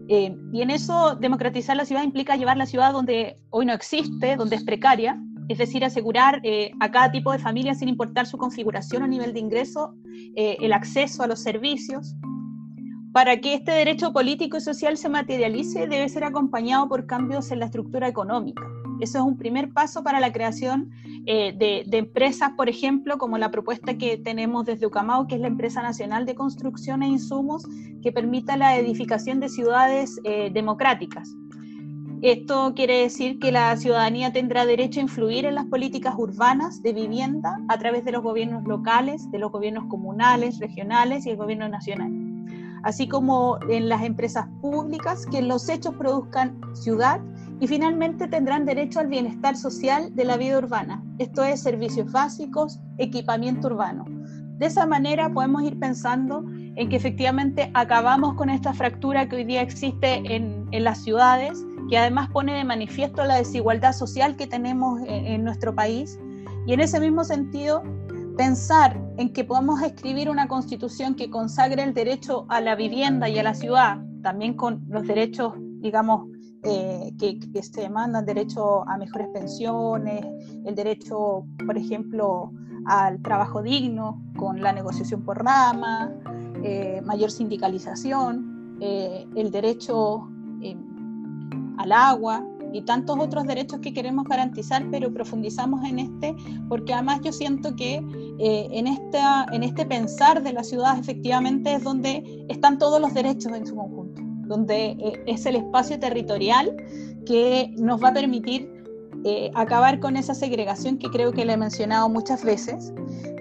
Eh, 0.09 0.37
y 0.53 0.63
en 0.63 0.71
eso, 0.71 1.17
democratizar 1.17 1.77
la 1.77 1.85
ciudad 1.85 2.03
implica 2.03 2.37
llevar 2.37 2.57
la 2.57 2.67
ciudad 2.67 2.93
donde 2.93 3.39
hoy 3.51 3.67
no 3.67 3.73
existe, 3.73 4.37
donde 4.37 4.57
es 4.57 4.65
precaria, 4.65 5.19
es 5.49 5.59
decir, 5.59 5.85
asegurar 5.85 6.41
eh, 6.43 6.73
a 6.81 6.91
cada 6.91 7.11
tipo 7.11 7.33
de 7.33 7.39
familia, 7.39 7.75
sin 7.75 7.89
importar 7.89 8.27
su 8.27 8.39
configuración 8.39 9.03
o 9.03 9.07
nivel 9.07 9.33
de 9.33 9.41
ingreso, 9.41 9.95
eh, 10.37 10.57
el 10.61 10.73
acceso 10.73 11.23
a 11.23 11.27
los 11.27 11.41
servicios. 11.41 12.15
Para 13.15 13.41
que 13.41 13.55
este 13.55 13.71
derecho 13.71 14.13
político 14.13 14.57
y 14.57 14.61
social 14.61 14.97
se 14.97 15.09
materialice, 15.09 15.87
debe 15.87 16.09
ser 16.09 16.25
acompañado 16.25 16.89
por 16.89 17.07
cambios 17.07 17.53
en 17.53 17.61
la 17.61 17.67
estructura 17.67 18.09
económica. 18.09 18.65
Eso 18.99 19.19
es 19.19 19.25
un 19.25 19.37
primer 19.37 19.73
paso 19.73 20.03
para 20.03 20.19
la 20.19 20.33
creación 20.33 20.91
eh, 21.25 21.55
de, 21.57 21.97
empresas, 21.97 22.51
por 22.57 22.69
ejemplo, 22.69 23.17
como 23.17 23.39
la 23.39 23.53
propuesta 23.53 23.97
que 23.97 24.17
tenemos 24.17 24.67
desde 24.67 24.87
Ucamau, 24.87 25.29
que 25.29 25.37
es 25.37 25.41
la 25.41 25.47
Empresa 25.47 25.81
Nacional 25.81 26.27
de 26.27 26.35
Construcción 26.35 27.05
e 27.05 27.07
Insumos, 27.07 27.69
que 28.03 28.11
permita 28.11 28.57
la 28.57 28.77
edificación 28.77 29.39
de 29.39 29.49
ciudades 29.49 30.19
eh, 30.25 30.51
democráticas. 30.53 31.37
Esto 32.21 32.73
quiere 32.75 32.99
decir 32.99 33.39
que 33.39 33.53
la 33.53 33.77
ciudadanía 33.77 34.33
tendrá 34.33 34.67
derecho 34.67 34.99
a 34.99 35.05
influir 35.05 35.45
en 35.45 35.55
las 35.55 35.67
políticas 35.67 36.17
urbanas 36.19 36.83
de 36.83 36.93
vivienda 36.93 37.61
a 37.69 37.79
través 37.79 38.05
de 38.05 38.11
los 38.11 38.25
gobiernos 38.25 38.65
locales, 38.65 39.31
de 39.31 39.39
los 39.39 39.53
gobiernos 39.53 39.85
comunales, 39.85 40.59
regionales 40.59 41.27
y 41.27 41.31
el 41.31 41.37
gobierno 41.37 41.69
nacional, 41.69 42.11
así 42.85 43.09
como 43.09 43.59
en 43.69 43.89
las 43.89 44.03
empresas 44.03 44.47
públicas 44.61 45.27
que 45.27 45.39
en 45.39 45.49
los 45.49 45.69
hechos 45.69 45.95
produzcan 45.95 46.61
ciudad 46.75 47.21
y 47.61 47.67
finalmente 47.67 48.29
tendrán 48.29 48.67
derecho 48.67 49.01
al 49.01 49.09
bienestar 49.09 49.57
social 49.57 50.15
de 50.15 50.25
la 50.25 50.37
vida 50.37 50.59
urbana, 50.59 51.03
esto 51.19 51.43
es 51.43 51.63
servicios 51.63 52.13
básicos, 52.13 52.79
equipamiento 52.99 53.69
urbano. 53.69 54.05
De 54.59 54.67
esa 54.67 54.87
manera 54.87 55.33
podemos 55.33 55.63
ir 55.63 55.79
pensando 55.79 56.45
en 56.77 56.89
que 56.89 56.97
efectivamente 56.97 57.71
acabamos 57.75 58.35
con 58.35 58.51
esta 58.51 58.73
fractura 58.73 59.29
que 59.29 59.37
hoy 59.37 59.45
día 59.45 59.63
existe 59.63 60.23
en, 60.35 60.65
las 60.71 61.03
ciudades, 61.03 61.65
que 61.89 61.99
además 61.99 62.29
pone 62.31 62.55
de 62.55 62.65
manifiesto 62.65 63.25
la 63.25 63.37
desigualdad 63.37 63.93
social 63.93 64.37
que 64.37 64.47
tenemos 64.47 65.01
en, 65.03 65.27
en 65.27 65.45
nuestro 65.45 65.75
país. 65.75 66.19
Y 66.67 66.73
en 66.73 66.81
ese 66.81 66.99
mismo 67.01 67.25
sentido, 67.25 67.83
pensar 68.37 69.01
en 69.17 69.33
que 69.33 69.45
podamos 69.45 69.83
escribir 69.83 70.29
una 70.29 70.49
constitución 70.49 71.15
que 71.15 71.31
consagre 71.31 71.83
el 71.83 71.95
derecho 71.95 72.47
a 72.49 72.61
la 72.61 72.75
vivienda 72.75 73.29
y 73.29 73.39
a 73.39 73.43
la 73.43 73.55
ciudad, 73.55 73.99
también 74.23 74.55
con 74.55 74.85
los 74.89 75.07
derechos, 75.07 75.55
digamos, 75.57 76.29
eh, 76.63 77.13
que, 77.19 77.63
se 77.63 77.83
demandan 77.83 78.25
derecho 78.25 78.89
a 78.89 78.97
mejores 78.97 79.29
pensiones, 79.29 80.25
el 80.65 80.75
derecho, 80.75 81.45
por 81.65 81.77
ejemplo, 81.77 82.53
al 82.87 83.21
trabajo 83.23 83.63
digno 83.63 84.23
con 84.37 84.61
la 84.61 84.73
negociación 84.73 85.23
por 85.23 85.45
rama, 85.45 86.11
eh, 86.63 87.01
mayor 87.05 87.31
sindicalización, 87.31 88.79
eh, 88.81 89.27
el 89.37 89.51
derecho 89.51 90.29
al 91.77 91.93
agua 91.93 92.45
y 92.75 92.83
tantos 92.83 93.19
otros 93.19 93.47
derechos 93.47 93.79
que 93.81 93.95
queremos 93.95 94.25
garantizar, 94.25 94.85
pero 94.91 95.13
profundizamos 95.13 95.83
en 95.85 96.01
este, 96.01 96.35
porque 96.69 96.93
además 96.93 97.21
yo 97.23 97.33
siento 97.33 97.75
que 97.77 98.03
en, 98.39 98.87
esta, 98.87 99.47
en 99.53 99.63
este 99.63 99.87
pensar 99.87 100.43
de 100.43 100.53
la 100.53 100.65
ciudad 100.65 100.99
efectivamente 100.99 101.75
es 101.75 101.85
donde 101.85 102.45
están 102.49 102.79
todos 102.79 103.01
los 103.01 103.15
derechos 103.15 103.53
en 103.53 103.67
su 103.67 103.75
conjunto 103.75 104.25
donde 104.47 104.97
eh, 104.99 105.23
es 105.27 105.47
el 105.47 105.57
espacio 105.57 105.99
territorial 105.99 106.75
que 107.27 107.73
nos 107.77 108.03
va 108.03 108.09
a 108.09 108.15
permitir 108.15 108.71
eh, 109.25 109.51
acabar 109.55 110.01
con 110.01 110.17
esa 110.17 110.35
segregación 110.35 110.99
que 110.99 111.09
creo 111.09 111.33
que 111.33 111.47
le 111.47 111.55
he 111.55 111.57
mencionado 111.57 112.11
muchas 112.11 112.45
veces, 112.45 112.93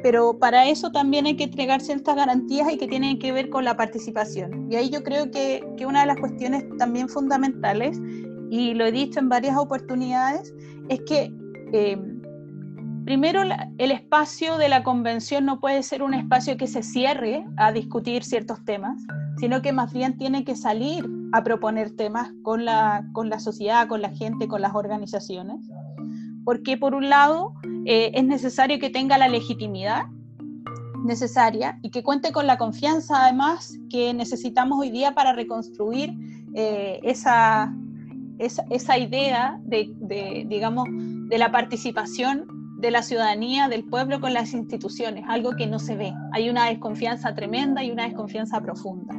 pero 0.01 0.39
para 0.39 0.65
eso 0.69 0.91
también 0.91 1.25
hay 1.25 1.35
que 1.35 1.43
entregar 1.43 1.81
ciertas 1.81 2.15
garantías 2.15 2.71
y 2.71 2.77
que 2.77 2.87
tienen 2.87 3.19
que 3.19 3.33
ver 3.33 3.49
con 3.49 3.65
la 3.65 3.75
participación. 3.75 4.71
Y 4.71 4.77
ahí 4.77 4.89
yo 4.89 5.03
creo 5.03 5.29
que, 5.29 5.61
que 5.75 5.85
una 5.85 6.01
de 6.01 6.07
las 6.07 6.19
cuestiones 6.21 6.63
también 6.77 7.09
fundamentales, 7.09 7.99
y 8.53 8.75
lo 8.75 8.85
he 8.85 8.91
dicho 8.91 9.19
en 9.19 9.29
varias 9.29 9.57
oportunidades, 9.57 10.53
es 10.87 11.01
que 11.07 11.33
eh, 11.73 11.97
primero 13.03 13.41
el 13.41 13.91
espacio 13.91 14.59
de 14.59 14.69
la 14.69 14.83
convención 14.83 15.43
no 15.43 15.59
puede 15.59 15.81
ser 15.81 16.03
un 16.03 16.13
espacio 16.13 16.55
que 16.55 16.67
se 16.67 16.83
cierre 16.83 17.47
a 17.57 17.71
discutir 17.71 18.23
ciertos 18.23 18.63
temas, 18.63 19.01
sino 19.39 19.63
que 19.63 19.73
más 19.73 19.91
bien 19.91 20.19
tiene 20.19 20.43
que 20.43 20.55
salir 20.55 21.03
a 21.31 21.43
proponer 21.43 21.95
temas 21.95 22.31
con 22.43 22.63
la, 22.63 23.03
con 23.11 23.27
la 23.27 23.39
sociedad, 23.39 23.87
con 23.87 24.03
la 24.03 24.11
gente, 24.11 24.47
con 24.47 24.61
las 24.61 24.75
organizaciones, 24.75 25.57
porque 26.45 26.77
por 26.77 26.93
un 26.93 27.09
lado 27.09 27.55
eh, 27.85 28.11
es 28.13 28.23
necesario 28.23 28.77
que 28.77 28.91
tenga 28.91 29.17
la 29.17 29.29
legitimidad 29.29 30.03
necesaria 31.03 31.79
y 31.81 31.89
que 31.89 32.03
cuente 32.03 32.31
con 32.31 32.45
la 32.45 32.59
confianza 32.59 33.23
además 33.23 33.79
que 33.89 34.13
necesitamos 34.13 34.79
hoy 34.79 34.91
día 34.91 35.15
para 35.15 35.33
reconstruir 35.33 36.13
eh, 36.53 36.99
esa, 37.01 37.73
esa, 38.45 38.63
esa, 38.69 38.97
idea 38.97 39.59
de, 39.63 39.91
de, 39.97 40.45
digamos, 40.47 40.87
de 40.89 41.37
la 41.37 41.51
participación 41.51 42.47
de 42.79 42.91
la 42.91 43.01
ciudadanía, 43.01 43.69
del 43.69 43.85
pueblo 43.85 44.19
con 44.19 44.33
las 44.33 44.53
instituciones, 44.53 45.23
algo 45.27 45.51
que 45.55 45.67
no 45.67 45.79
se 45.79 45.95
ve. 45.95 46.13
Hay 46.33 46.49
una 46.49 46.65
desconfianza 46.65 47.33
tremenda 47.33 47.83
y 47.83 47.91
una 47.91 48.03
desconfianza 48.03 48.59
profunda 48.61 49.15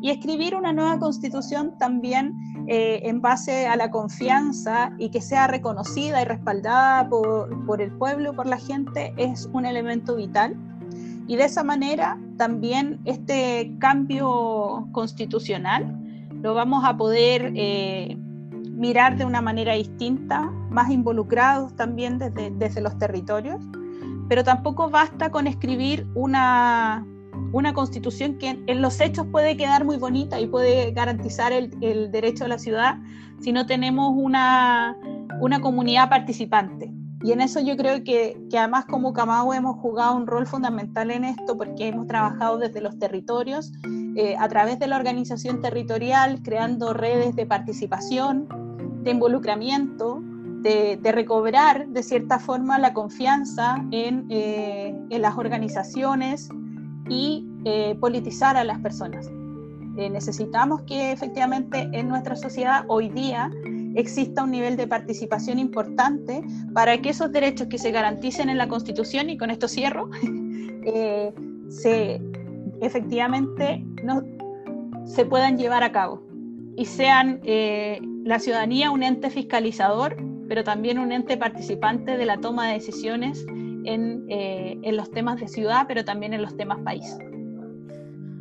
y 0.00 0.10
escribir 0.10 0.54
una 0.54 0.72
nueva 0.72 0.98
constitución 0.98 1.76
también 1.78 2.34
eh, 2.68 3.00
en 3.04 3.20
base 3.20 3.66
a 3.66 3.76
la 3.76 3.90
confianza 3.90 4.92
y 4.98 5.10
que 5.10 5.20
sea 5.20 5.46
reconocida 5.46 6.22
y 6.22 6.24
respaldada 6.24 7.08
por, 7.08 7.64
por, 7.66 7.80
el 7.80 7.90
pueblo, 7.92 8.34
por 8.34 8.46
la 8.46 8.58
gente, 8.58 9.12
es 9.16 9.48
un 9.52 9.66
elemento 9.66 10.16
vital. 10.16 10.56
Y 11.26 11.36
de 11.36 11.44
esa 11.44 11.64
manera 11.64 12.18
también 12.36 13.00
este 13.04 13.74
cambio 13.78 14.88
constitucional 14.92 15.98
lo 16.42 16.54
vamos 16.54 16.84
a 16.84 16.96
poder 16.96 17.52
eh, 17.56 18.16
mirar 18.78 19.16
de 19.16 19.24
una 19.24 19.42
manera 19.42 19.74
distinta, 19.74 20.50
más 20.70 20.88
involucrados 20.90 21.74
también 21.74 22.18
desde, 22.18 22.50
desde 22.50 22.80
los 22.80 22.96
territorios, 22.96 23.60
pero 24.28 24.44
tampoco 24.44 24.88
basta 24.88 25.30
con 25.30 25.48
escribir 25.48 26.06
una, 26.14 27.04
una 27.52 27.74
constitución 27.74 28.38
que 28.38 28.62
en 28.66 28.80
los 28.80 29.00
hechos 29.00 29.26
puede 29.32 29.56
quedar 29.56 29.84
muy 29.84 29.96
bonita 29.96 30.38
y 30.38 30.46
puede 30.46 30.92
garantizar 30.92 31.52
el, 31.52 31.76
el 31.80 32.12
derecho 32.12 32.44
a 32.44 32.48
la 32.48 32.58
ciudad 32.58 32.98
si 33.40 33.50
no 33.52 33.66
tenemos 33.66 34.12
una, 34.14 34.96
una, 35.40 35.60
comunidad 35.60 36.08
participante. 36.08 36.92
Y 37.22 37.32
en 37.32 37.40
eso 37.40 37.58
yo 37.58 37.76
creo 37.76 38.04
que, 38.04 38.40
que 38.48 38.58
además 38.58 38.84
como 38.84 39.12
Camagüe 39.12 39.56
hemos 39.56 39.76
jugado 39.76 40.14
un 40.14 40.28
rol 40.28 40.46
fundamental 40.46 41.10
en 41.10 41.24
esto 41.24 41.56
porque 41.56 41.88
hemos 41.88 42.06
trabajado 42.06 42.58
desde 42.58 42.80
los 42.80 42.96
territorios, 42.98 43.72
eh, 44.16 44.36
a 44.38 44.48
través 44.48 44.78
de 44.78 44.86
la 44.86 44.96
organización 44.96 45.60
territorial, 45.60 46.42
creando 46.42 46.92
redes 46.94 47.34
de 47.34 47.46
participación, 47.46 48.67
de 49.08 49.14
involucramiento, 49.14 50.22
de, 50.62 50.98
de 51.00 51.12
recobrar 51.12 51.88
de 51.88 52.02
cierta 52.02 52.38
forma 52.38 52.78
la 52.78 52.92
confianza 52.92 53.84
en, 53.90 54.26
eh, 54.28 54.94
en 55.10 55.22
las 55.22 55.36
organizaciones, 55.36 56.48
y 57.08 57.46
eh, 57.64 57.96
politizar 58.00 58.56
a 58.56 58.64
las 58.64 58.78
personas. 58.80 59.30
Eh, 59.96 60.10
necesitamos 60.10 60.82
que 60.82 61.12
efectivamente 61.12 61.88
en 61.92 62.08
nuestra 62.08 62.36
sociedad 62.36 62.84
hoy 62.88 63.08
día 63.08 63.50
exista 63.96 64.44
un 64.44 64.52
nivel 64.52 64.76
de 64.76 64.86
participación 64.86 65.58
importante 65.58 66.42
para 66.72 66.98
que 66.98 67.10
esos 67.10 67.32
derechos 67.32 67.66
que 67.68 67.78
se 67.78 67.90
garanticen 67.90 68.48
en 68.48 68.58
la 68.58 68.68
Constitución, 68.68 69.30
y 69.30 69.36
con 69.36 69.50
esto 69.50 69.66
cierro, 69.66 70.10
eh, 70.84 71.32
se, 71.68 72.20
efectivamente 72.80 73.84
no, 74.04 74.22
se 75.04 75.24
puedan 75.24 75.58
llevar 75.58 75.82
a 75.82 75.90
cabo 75.90 76.27
y 76.78 76.86
sean 76.86 77.40
la 78.24 78.38
ciudadanía 78.38 78.92
un 78.92 79.02
ente 79.02 79.30
fiscalizador, 79.30 80.16
pero 80.48 80.62
también 80.62 80.98
un 81.00 81.10
ente 81.10 81.36
participante 81.36 82.16
de 82.16 82.24
la 82.24 82.38
toma 82.38 82.68
de 82.68 82.74
decisiones 82.74 83.44
eh, 83.84 84.78
en, 84.82 84.96
los 84.96 85.10
temas 85.10 85.40
de 85.40 85.48
ciudad, 85.48 85.86
pero 85.88 86.04
también 86.04 86.34
en 86.34 86.42
los 86.42 86.56
temas 86.56 86.78
país. 86.84 87.16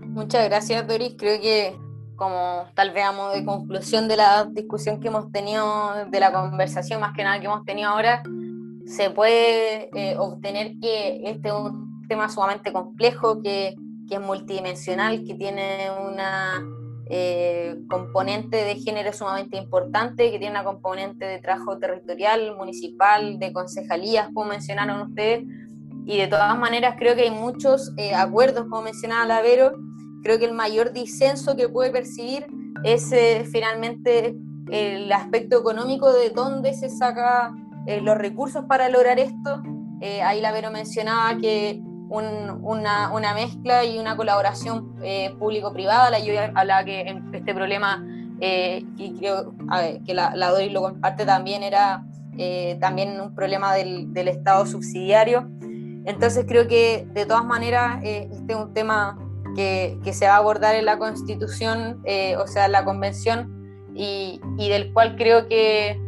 Muchas 0.07 0.45
gracias, 0.45 0.85
Doris. 0.85 1.15
Creo 1.17 1.39
que 1.39 1.75
como 2.15 2.65
tal 2.73 2.91
veamos 2.91 3.33
de 3.33 3.45
conclusión 3.45 4.07
de 4.07 4.17
la 4.17 4.45
discusión 4.45 4.99
que 4.99 5.07
hemos 5.07 5.31
tenido, 5.31 6.05
de 6.09 6.19
la 6.19 6.31
conversación 6.31 6.99
más 6.99 7.13
que 7.15 7.23
nada 7.23 7.39
que 7.39 7.45
hemos 7.45 7.63
tenido 7.63 7.89
ahora, 7.89 8.23
se 8.85 9.09
puede 9.09 9.89
eh, 9.95 10.17
obtener 10.17 10.73
que 10.81 11.21
este 11.23 11.47
es 11.47 11.53
un 11.53 12.05
tema 12.07 12.27
sumamente 12.29 12.73
complejo, 12.73 13.41
que, 13.41 13.75
que 14.07 14.15
es 14.15 14.21
multidimensional, 14.21 15.23
que 15.23 15.35
tiene 15.35 15.89
una 15.91 16.61
eh, 17.09 17.77
componente 17.89 18.57
de 18.57 18.75
género 18.75 19.13
sumamente 19.13 19.57
importante, 19.57 20.29
que 20.29 20.39
tiene 20.39 20.51
una 20.51 20.63
componente 20.63 21.25
de 21.25 21.39
trabajo 21.39 21.77
territorial, 21.77 22.55
municipal, 22.57 23.39
de 23.39 23.53
concejalías, 23.53 24.29
como 24.33 24.49
mencionaron 24.49 25.09
ustedes, 25.09 25.45
y 26.05 26.17
de 26.17 26.27
todas 26.27 26.57
maneras 26.57 26.95
creo 26.97 27.15
que 27.15 27.23
hay 27.23 27.31
muchos 27.31 27.93
eh, 27.97 28.13
acuerdos, 28.13 28.65
como 28.69 28.81
mencionaba 28.81 29.25
Lavero, 29.25 29.73
creo 30.23 30.37
que 30.37 30.45
el 30.45 30.53
mayor 30.53 30.91
disenso 30.91 31.55
que 31.55 31.69
puede 31.69 31.91
percibir 31.91 32.47
es 32.83 33.11
eh, 33.11 33.45
finalmente 33.49 34.35
el 34.69 35.11
aspecto 35.11 35.59
económico 35.59 36.11
de 36.11 36.29
dónde 36.29 36.73
se 36.73 36.89
saca 36.89 37.55
los 38.01 38.17
recursos 38.17 38.65
para 38.67 38.89
lograr 38.89 39.17
esto. 39.17 39.61
ahí 40.21 40.41
Lavero 40.41 40.71
mencionaba 40.71 41.37
que 41.37 41.81
una, 42.09 43.11
una, 43.11 43.33
mezcla 43.33 43.83
y 43.83 43.97
una 43.97 44.15
colaboración 44.15 44.95
eh, 45.03 45.35
público-privada. 45.37 46.09
La 46.09 46.19
lluvia 46.19 46.51
hablaba 46.55 46.83
que 46.83 47.21
este 47.33 47.53
problema, 47.53 48.05
eh, 48.39 48.83
y 48.97 49.17
creo 49.17 49.53
que 50.05 50.13
la, 50.13 50.35
la 50.35 50.51
lo 50.51 50.81
comparte 50.81 51.25
también, 51.25 51.63
era 51.63 52.05
eh, 52.37 52.77
también 52.79 53.19
un 53.19 53.35
problema 53.35 53.73
del, 53.73 54.27
Estado 54.27 54.65
subsidiario. 54.65 55.49
Entonces 56.05 56.45
creo 56.47 56.67
que 56.67 57.05
de 57.13 57.25
todas 57.25 57.45
maneras 57.45 57.99
este 58.03 58.53
es 58.53 58.57
un 58.57 58.73
tema 58.73 59.17
que, 59.55 59.99
se 60.13 60.27
va 60.27 60.35
a 60.35 60.37
abordar 60.37 60.75
en 60.75 60.85
la 60.85 60.97
Constitución, 60.97 62.01
o 62.37 62.47
sea, 62.47 62.65
en 62.65 62.71
la 62.71 62.85
Convención, 62.85 63.53
y, 63.93 64.39
del 64.57 64.93
cual 64.93 65.17
creo 65.17 65.47
que 65.47 65.99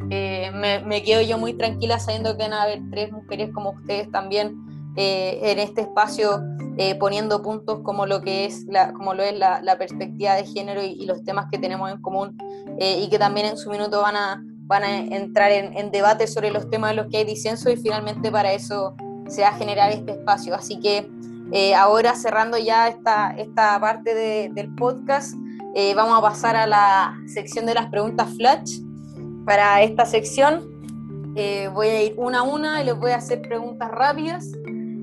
me, 0.86 1.04
quedo 1.04 1.22
yo 1.22 1.38
muy 1.38 1.54
tranquila 1.56 2.00
sabiendo 2.00 2.38
que 2.38 2.43
van 2.43 2.54
a 2.54 2.64
haber 2.64 2.80
tres 2.91 3.12
mujeres 3.12 3.50
como 3.54 3.72
ustedes 3.72 4.10
también 4.12 4.68
eh, 5.02 5.39
en 5.52 5.60
este 5.60 5.80
espacio 5.80 6.41
eh, 6.76 6.93
poniendo 6.95 7.41
puntos 7.41 7.80
como 7.84 8.06
lo 8.06 8.22
que 8.22 8.43
es 8.43 8.66
la, 8.66 8.91
como 8.91 9.14
lo 9.14 9.24
es 9.24 9.34
la, 9.34 9.78
perspectiva 9.78 10.34
de 10.34 10.45
género 10.45 10.84
y, 10.84 11.06
los 11.06 11.24
temas 11.24 11.45
que 11.50 11.58
tenemos 11.58 11.89
en 11.89 12.02
común 12.02 12.38
eh, 12.80 13.00
y 13.00 13.10
que 13.10 13.18
también 13.18 13.45
en 13.45 13.58
su 13.58 13.70
minuto 13.70 14.02
van 14.02 14.18
a, 14.18 14.43
van 14.66 14.84
a 14.84 14.97
entrar 14.97 15.52
en, 15.52 15.89
debate 15.91 16.28
sobre 16.28 16.52
los 16.52 16.70
temas 16.70 16.89
de 16.89 16.97
los 16.97 17.08
que 17.08 17.20
hay 17.20 17.24
disenso 17.24 17.70
y 17.70 17.78
finalmente 17.78 18.30
para 18.30 18.52
eso 18.52 18.93
se 19.30 19.43
va 19.43 19.47
a 19.47 19.54
generar 19.54 19.89
este 19.89 20.12
espacio. 20.12 20.54
Así 20.54 20.82
que 20.82 21.10
ahora 21.78 22.14
cerrando 22.14 22.58
ya 22.58 22.89
esta, 22.89 23.34
esta 23.38 23.80
parte 23.80 24.14
del 24.50 24.76
podcast, 24.76 25.34
vamos 25.95 26.20
a 26.20 26.22
pasar 26.22 26.58
a 26.58 26.68
la 26.68 27.18
sección 27.26 27.66
de 27.66 27.74
las 27.74 27.86
preguntas 27.86 28.36
flash. 28.36 28.82
Para 29.45 29.82
esta 29.82 30.06
sección 30.06 30.68
voy 31.74 31.88
a 31.88 32.04
ir 32.04 32.16
una 32.18 32.39
a 32.39 32.43
una 32.43 32.82
y 32.82 32.86
les 32.86 33.00
voy 33.00 33.12
a 33.12 33.16
hacer 33.16 33.41
preguntas 33.43 33.89
rápidas 33.91 34.45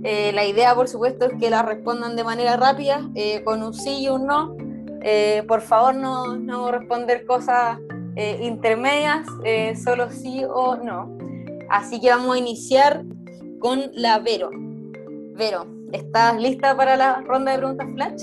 eh, 0.08 0.30
la 0.32 0.44
idea, 0.44 0.72
por 0.72 0.86
supuesto, 0.86 1.26
es 1.26 1.32
que 1.40 1.50
la 1.50 1.62
respondan 1.62 2.14
de 2.14 2.22
manera 2.22 2.56
rápida, 2.56 3.10
eh, 3.16 3.42
con 3.42 3.64
un 3.64 3.74
sí 3.74 4.04
y 4.04 4.08
un 4.08 4.24
no. 4.24 4.56
Eh, 5.02 5.42
por 5.48 5.62
favor, 5.62 5.96
no, 5.96 6.36
no 6.36 6.70
responder 6.70 7.26
cosas 7.26 7.80
intermedias, 8.40 9.26
solo 9.84 10.10
sí 10.10 10.42
o 10.48 10.76
no. 10.76 11.18
Así 11.68 12.00
que 12.00 12.08
vamos 12.08 12.36
a 12.36 12.38
iniciar 12.38 13.04
con 13.58 13.90
la 13.92 14.20
Vero. 14.20 14.48
Vero, 15.34 15.66
¿estás 15.92 16.40
lista 16.40 16.74
para 16.76 16.96
la 16.96 17.20
ronda 17.20 17.52
de 17.52 17.58
preguntas 17.58 17.86
flash? 17.94 18.22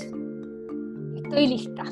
Estoy 1.22 1.46
lista. 1.46 1.84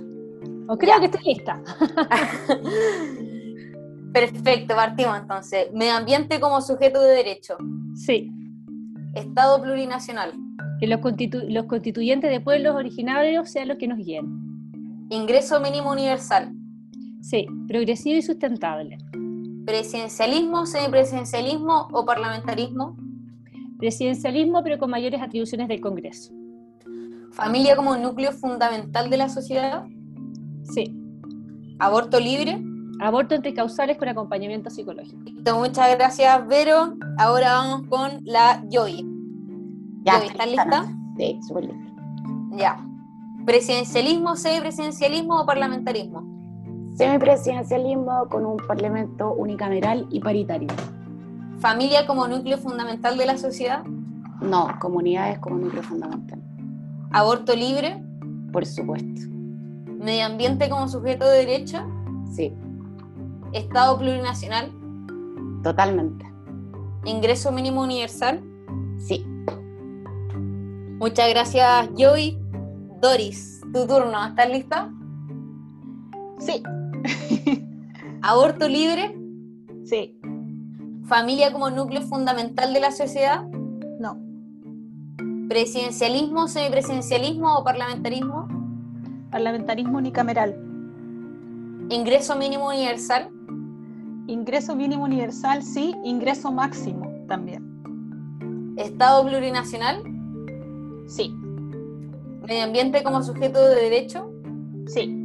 O 0.68 0.76
creo 0.78 0.99
que 0.99 1.07
estoy 1.07 1.22
lista. 1.22 1.62
Perfecto, 4.12 4.74
partimos 4.74 5.16
entonces. 5.18 5.72
Medio 5.72 5.95
ambiente 5.95 6.40
como 6.40 6.61
sujeto 6.61 7.01
de 7.01 7.14
derecho. 7.14 7.57
Sí. 7.95 8.32
Estado 9.15 9.63
plurinacional. 9.63 10.33
Que 10.81 10.87
los, 10.87 11.01
los 11.49 11.67
constituyentes 11.67 12.31
de 12.31 12.41
pueblos 12.41 12.75
originarios 12.75 13.51
sean 13.51 13.69
los 13.69 13.79
que 13.79 13.89
nos 13.89 13.99
guíen. 13.99 15.07
Ingreso 15.11 15.61
mínimo 15.61 15.93
universal. 15.93 16.53
Sí, 17.21 17.47
progresivo 17.69 18.17
y 18.17 18.23
sustentable. 18.23 18.99
Presidencialismo, 19.67 20.67
semipresidencialismo 20.67 21.89
o 21.93 22.05
parlamentarismo. 22.05 22.97
Presidencialismo, 23.79 24.63
pero 24.63 24.79
con 24.79 24.91
mayores 24.91 25.21
atribuciones 25.21 25.69
del 25.69 25.81
Congreso. 25.81 26.33
Familia 27.33 27.77
como 27.77 27.97
núcleo 27.97 28.33
fundamental 28.33 29.09
de 29.09 29.17
la 29.17 29.29
sociedad. 29.29 29.85
Sí. 30.65 30.97
Aborto 31.79 32.19
libre. 32.19 32.63
Aborto 33.03 33.34
entre 33.34 33.53
causales 33.53 33.98
con 33.98 34.09
acompañamiento 34.09 34.70
psicológico. 34.70 35.18
muchas 35.57 35.96
gracias, 35.98 36.46
Vero. 36.46 36.94
Ahora 37.18 37.55
vamos 37.55 37.88
con 37.88 38.20
la 38.22 38.62
Joy. 38.70 39.05
Ya, 40.05 40.18
¿estás 40.18 40.46
lista? 40.46 40.84
Sí, 41.16 41.40
súper 41.42 41.64
lista. 41.64 41.92
Ya. 42.53 42.86
¿Presidencialismo, 43.44 44.36
semipresidencialismo 44.36 45.40
o 45.40 45.44
parlamentarismo? 45.44 46.22
Semipresidencialismo 46.94 48.28
con 48.28 48.46
un 48.46 48.59
parlamento 48.59 49.34
unicameral 49.34 50.07
y 50.12 50.20
paritario. 50.20 50.68
¿Familia 51.59 52.07
como 52.07 52.28
núcleo 52.28 52.57
fundamental 52.57 53.18
de 53.18 53.26
la 53.26 53.36
sociedad? 53.36 53.82
No, 54.40 54.68
comunidades 54.80 55.40
como 55.40 55.57
núcleo 55.57 55.82
fundamental. 55.82 56.40
¿Aborto 57.11 57.57
libre? 57.57 58.00
Por 58.53 58.64
supuesto. 58.64 59.22
¿Medio 59.98 60.24
ambiente 60.24 60.68
como 60.68 60.86
sujeto 60.86 61.24
de 61.24 61.38
derecho? 61.38 61.84
Sí. 62.30 62.55
Estado 63.53 63.98
plurinacional. 63.98 64.72
Totalmente. 65.62 66.24
Ingreso 67.05 67.53
mínimo 67.53 67.82
universal. 67.82 68.42
Sí. 68.98 69.26
Muchas 70.98 71.28
gracias, 71.30 71.90
Joey. 71.96 72.38
Doris, 73.00 73.61
tu 73.72 73.86
turno. 73.86 74.24
¿Estás 74.24 74.50
lista? 74.50 74.92
Sí. 76.38 76.62
¿Aborto 78.22 78.68
libre? 78.68 79.18
Sí. 79.84 80.18
¿Familia 81.05 81.53
como 81.53 81.70
núcleo 81.70 82.03
fundamental 82.03 82.72
de 82.72 82.80
la 82.80 82.92
sociedad? 82.92 83.44
No. 83.98 84.18
¿Presidencialismo, 85.48 86.48
semipresidencialismo 86.48 87.59
o 87.59 87.64
parlamentarismo? 87.64 88.48
Parlamentarismo 89.30 89.98
unicameral. 89.98 90.57
¿Ingreso 91.90 92.36
mínimo 92.36 92.68
universal? 92.68 93.30
Ingreso 94.27 94.75
mínimo 94.75 95.05
universal, 95.05 95.62
sí. 95.62 95.95
Ingreso 96.05 96.53
máximo 96.53 97.12
también. 97.29 98.75
¿Estado 98.77 99.27
plurinacional? 99.27 100.03
Sí. 101.07 101.35
medio 102.47 102.64
ambiente 102.64 103.03
como 103.03 103.23
sujeto 103.23 103.68
de 103.68 103.77
derecho. 103.77 104.31
Sí. 104.87 105.18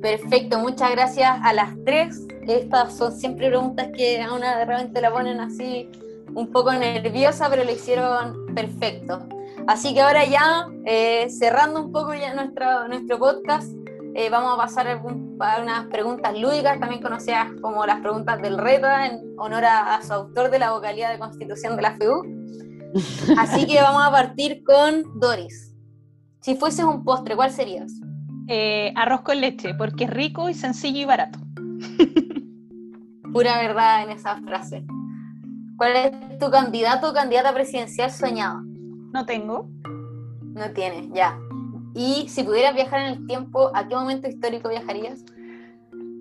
Perfecto, 0.00 0.58
muchas 0.58 0.92
gracias 0.92 1.38
a 1.42 1.52
las 1.52 1.74
tres. 1.84 2.26
Estas 2.46 2.96
son 2.96 3.12
siempre 3.12 3.48
preguntas 3.48 3.88
que 3.96 4.22
a 4.22 4.32
una 4.32 4.58
de 4.58 4.64
repente 4.64 5.00
la 5.00 5.12
ponen 5.12 5.40
así 5.40 5.88
un 6.34 6.50
poco 6.52 6.72
nerviosa, 6.72 7.48
pero 7.50 7.64
lo 7.64 7.72
hicieron 7.72 8.54
perfecto. 8.54 9.20
Así 9.66 9.92
que 9.92 10.00
ahora 10.00 10.24
ya, 10.24 10.68
eh, 10.86 11.28
cerrando 11.30 11.80
un 11.80 11.92
poco 11.92 12.14
ya 12.14 12.32
nuestro, 12.34 12.88
nuestro 12.88 13.18
podcast, 13.18 13.70
eh, 14.14 14.30
vamos 14.30 14.54
a 14.54 14.56
pasar 14.56 14.88
a, 14.88 15.02
unas 15.02 15.86
preguntas 15.86 16.38
lúdicas, 16.38 16.80
también 16.80 17.02
conocidas 17.02 17.48
como 17.60 17.86
las 17.86 18.00
preguntas 18.00 18.40
del 18.40 18.58
RETA, 18.58 19.06
en 19.06 19.20
honor 19.38 19.64
a, 19.64 20.00
su 20.02 20.12
autor 20.12 20.50
de 20.50 20.58
la 20.58 20.72
vocalía 20.72 21.10
de 21.10 21.18
Constitución 21.18 21.76
de 21.76 21.82
la 21.82 21.96
FEU. 21.96 22.22
Así 23.38 23.66
que 23.66 23.80
vamos 23.80 24.02
a 24.04 24.10
partir 24.10 24.62
con 24.64 25.02
Doris. 25.20 25.74
Si 26.40 26.56
fueses 26.56 26.84
un 26.84 27.04
postre, 27.04 27.36
¿cuál 27.36 27.50
serías? 27.50 27.92
Eh, 28.48 28.92
arroz 28.96 29.20
con 29.20 29.40
leche, 29.40 29.74
porque 29.74 30.04
es 30.04 30.10
rico 30.10 30.48
y 30.48 30.54
sencillo 30.54 31.00
y 31.00 31.04
barato. 31.04 31.38
Pura 33.32 33.58
verdad 33.58 34.04
en 34.04 34.10
esa 34.10 34.36
frase. 34.40 34.84
¿Cuál 35.76 35.96
es 35.96 36.38
tu 36.38 36.50
candidato 36.50 37.10
o 37.10 37.12
candidata 37.12 37.52
presidencial 37.52 38.10
soñado? 38.10 38.62
No 39.12 39.26
tengo. 39.26 39.68
No 40.54 40.70
tienes, 40.72 41.08
ya. 41.12 41.38
Y 41.98 42.28
si 42.28 42.44
pudieras 42.44 42.76
viajar 42.76 43.00
en 43.00 43.06
el 43.06 43.26
tiempo, 43.26 43.72
¿a 43.74 43.88
qué 43.88 43.96
momento 43.96 44.28
histórico 44.28 44.68
viajarías? 44.68 45.24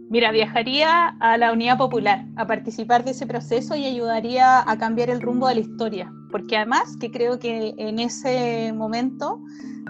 Mira, 0.09 0.31
viajaría 0.31 1.09
a 1.19 1.37
la 1.37 1.53
Unidad 1.53 1.77
Popular, 1.77 2.25
a 2.35 2.47
participar 2.47 3.05
de 3.05 3.11
ese 3.11 3.27
proceso 3.27 3.75
y 3.75 3.85
ayudaría 3.85 4.67
a 4.67 4.77
cambiar 4.79 5.11
el 5.11 5.21
rumbo 5.21 5.47
de 5.47 5.53
la 5.53 5.61
historia, 5.61 6.11
porque 6.31 6.57
además 6.57 6.97
que 6.99 7.11
creo 7.11 7.37
que 7.37 7.75
en 7.77 7.99
ese 7.99 8.73
momento 8.73 9.39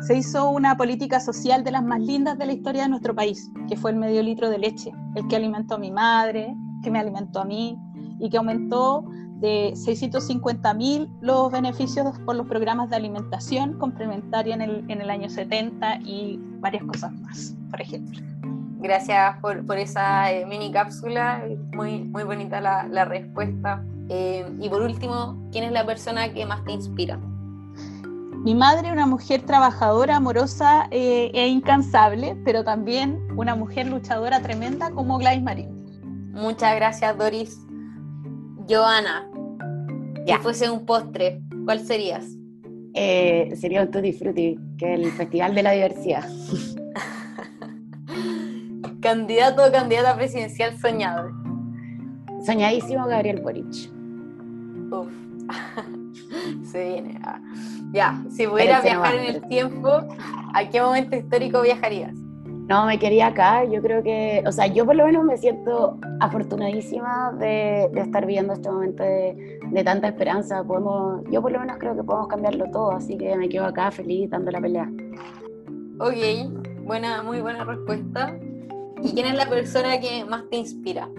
se 0.06 0.18
hizo 0.18 0.50
una 0.50 0.76
política 0.76 1.22
social 1.22 1.64
de 1.64 1.72
las 1.72 1.86
más 1.86 2.02
lindas 2.02 2.38
de 2.38 2.48
la 2.48 2.52
historia 2.52 2.84
de 2.84 2.90
nuestro 2.90 3.16
país, 3.16 3.50
que 3.70 3.78
fue 3.78 3.92
el 3.92 3.98
medio 3.98 4.22
litro 4.22 4.50
de 4.50 4.58
leche, 4.58 4.92
el 5.16 5.26
que 5.30 5.38
alimentó 5.38 5.76
a 5.76 5.80
mi 5.80 5.92
madre, 5.92 6.54
que 6.84 6.92
me 6.92 7.00
alimentó 7.00 7.40
a 7.40 7.46
mí 7.46 7.80
y 8.20 8.30
que 8.30 8.38
aumentó 8.38 9.06
de 9.40 9.74
650 9.76 10.74
mil 10.74 11.10
los 11.22 11.52
beneficios 11.52 12.18
por 12.26 12.36
los 12.36 12.48
programas 12.48 12.90
de 12.90 12.96
alimentación 12.96 13.78
complementaria 13.78 14.56
en 14.56 14.62
el, 14.62 14.86
en 14.88 15.02
el 15.02 15.10
año 15.10 15.30
70 15.30 16.00
y 16.02 16.40
varias 16.60 16.84
cosas 16.84 17.12
más, 17.14 17.56
por 17.70 17.82
ejemplo. 17.82 18.20
Gracias 18.80 19.38
por, 19.42 19.66
por 19.66 19.78
esa 19.78 20.32
eh, 20.32 20.46
mini 20.46 20.72
cápsula, 20.72 21.44
muy, 21.74 22.04
muy 22.04 22.24
bonita 22.24 22.62
la, 22.62 22.88
la 22.88 23.06
respuesta. 23.06 23.84
Eh, 24.10 24.46
y 24.60 24.70
por 24.70 24.82
último, 24.82 25.36
¿quién 25.52 25.64
es 25.64 25.72
la 25.72 25.86
persona 25.86 26.32
que 26.34 26.46
más 26.46 26.64
te 26.64 26.74
inspira? 26.74 27.20
Mi 28.44 28.56
madre, 28.56 28.92
una 28.92 29.08
mujer 29.08 29.42
trabajadora, 29.42 30.16
amorosa 30.16 30.88
eh, 30.92 31.32
e 31.34 31.48
incansable, 31.48 32.38
pero 32.46 32.64
también 32.64 33.20
una 33.36 33.56
mujer 33.56 33.88
luchadora 33.88 34.42
tremenda 34.42 34.92
como 34.92 35.18
Gladys 35.18 35.44
Marín. 35.44 36.32
Muchas 36.34 36.76
gracias, 36.76 37.18
Doris. 37.18 37.67
Joana, 38.70 39.30
si 40.26 40.34
fuese 40.40 40.70
un 40.70 40.86
postre, 40.86 41.40
¿cuál 41.64 41.80
serías? 41.80 42.26
Eh, 42.94 43.54
sería 43.56 43.82
un 43.82 43.92
Tutti 43.92 44.12
Frutti, 44.12 44.60
que 44.78 44.94
es 44.94 45.00
el 45.00 45.10
Festival 45.12 45.56
de 45.56 45.64
la 45.64 45.72
Diversidad. 45.72 46.28
Candidato 49.02 49.66
o 49.66 49.72
candidata 49.72 50.18
presidencial 50.18 50.78
soñado. 50.78 51.32
Soñadísimo 52.46 53.08
Gabriel 53.08 53.42
Boric. 53.42 53.90
Uf. 54.92 55.08
Se 56.70 56.90
viene. 56.90 57.22
Ah. 57.24 57.40
Ya, 57.94 58.22
si 58.30 58.48
pudieras 58.48 58.84
viajar 58.84 59.16
en 59.16 59.36
el 59.36 59.48
tiempo, 59.48 60.06
¿a 60.54 60.70
qué 60.70 60.82
momento 60.82 61.16
histórico 61.16 61.62
viajarías? 61.62 62.27
No, 62.68 62.86
me 62.86 63.00
quería 63.00 63.28
acá. 63.28 63.64
Yo 63.64 63.82
creo 63.82 64.04
que, 64.04 64.44
o 64.46 64.52
sea, 64.52 64.68
yo 64.68 64.86
por 64.86 64.96
lo 64.96 65.06
menos 65.06 65.24
me 65.24 65.38
siento 65.38 65.98
afortunadísima 66.20 67.34
de, 67.40 67.86
estar 67.96 68.26
viviendo 68.26 68.54
este 68.54 68.70
momento 68.70 69.04
de, 69.04 69.60
de, 69.72 69.84
tanta 69.84 70.10
esperanza. 70.10 70.64
Podemos, 70.64 71.24
yo 71.32 71.42
por 71.42 71.52
lo 71.52 71.60
menos 71.60 71.78
creo 71.78 71.96
que 71.96 72.04
podemos 72.04 72.28
cambiarlo 72.28 72.66
todo, 72.72 72.92
así 72.92 73.18
que 73.18 73.36
me 73.38 73.48
quedo 73.48 73.66
acá 73.66 73.90
feliz 73.90 74.30
dando 74.30 74.52
la 74.52 74.60
pelea. 74.60 74.92
Ok, 76.00 76.84
buena, 76.84 77.24
muy 77.24 77.42
buena 77.42 77.64
respuesta. 77.64 78.38
¿Y 79.02 79.14
quién 79.14 79.28
es 79.28 79.36
la 79.36 79.48
persona 79.48 80.00
que 80.00 80.26
más 80.26 80.44
te 80.50 80.58
inspira? 80.58 81.10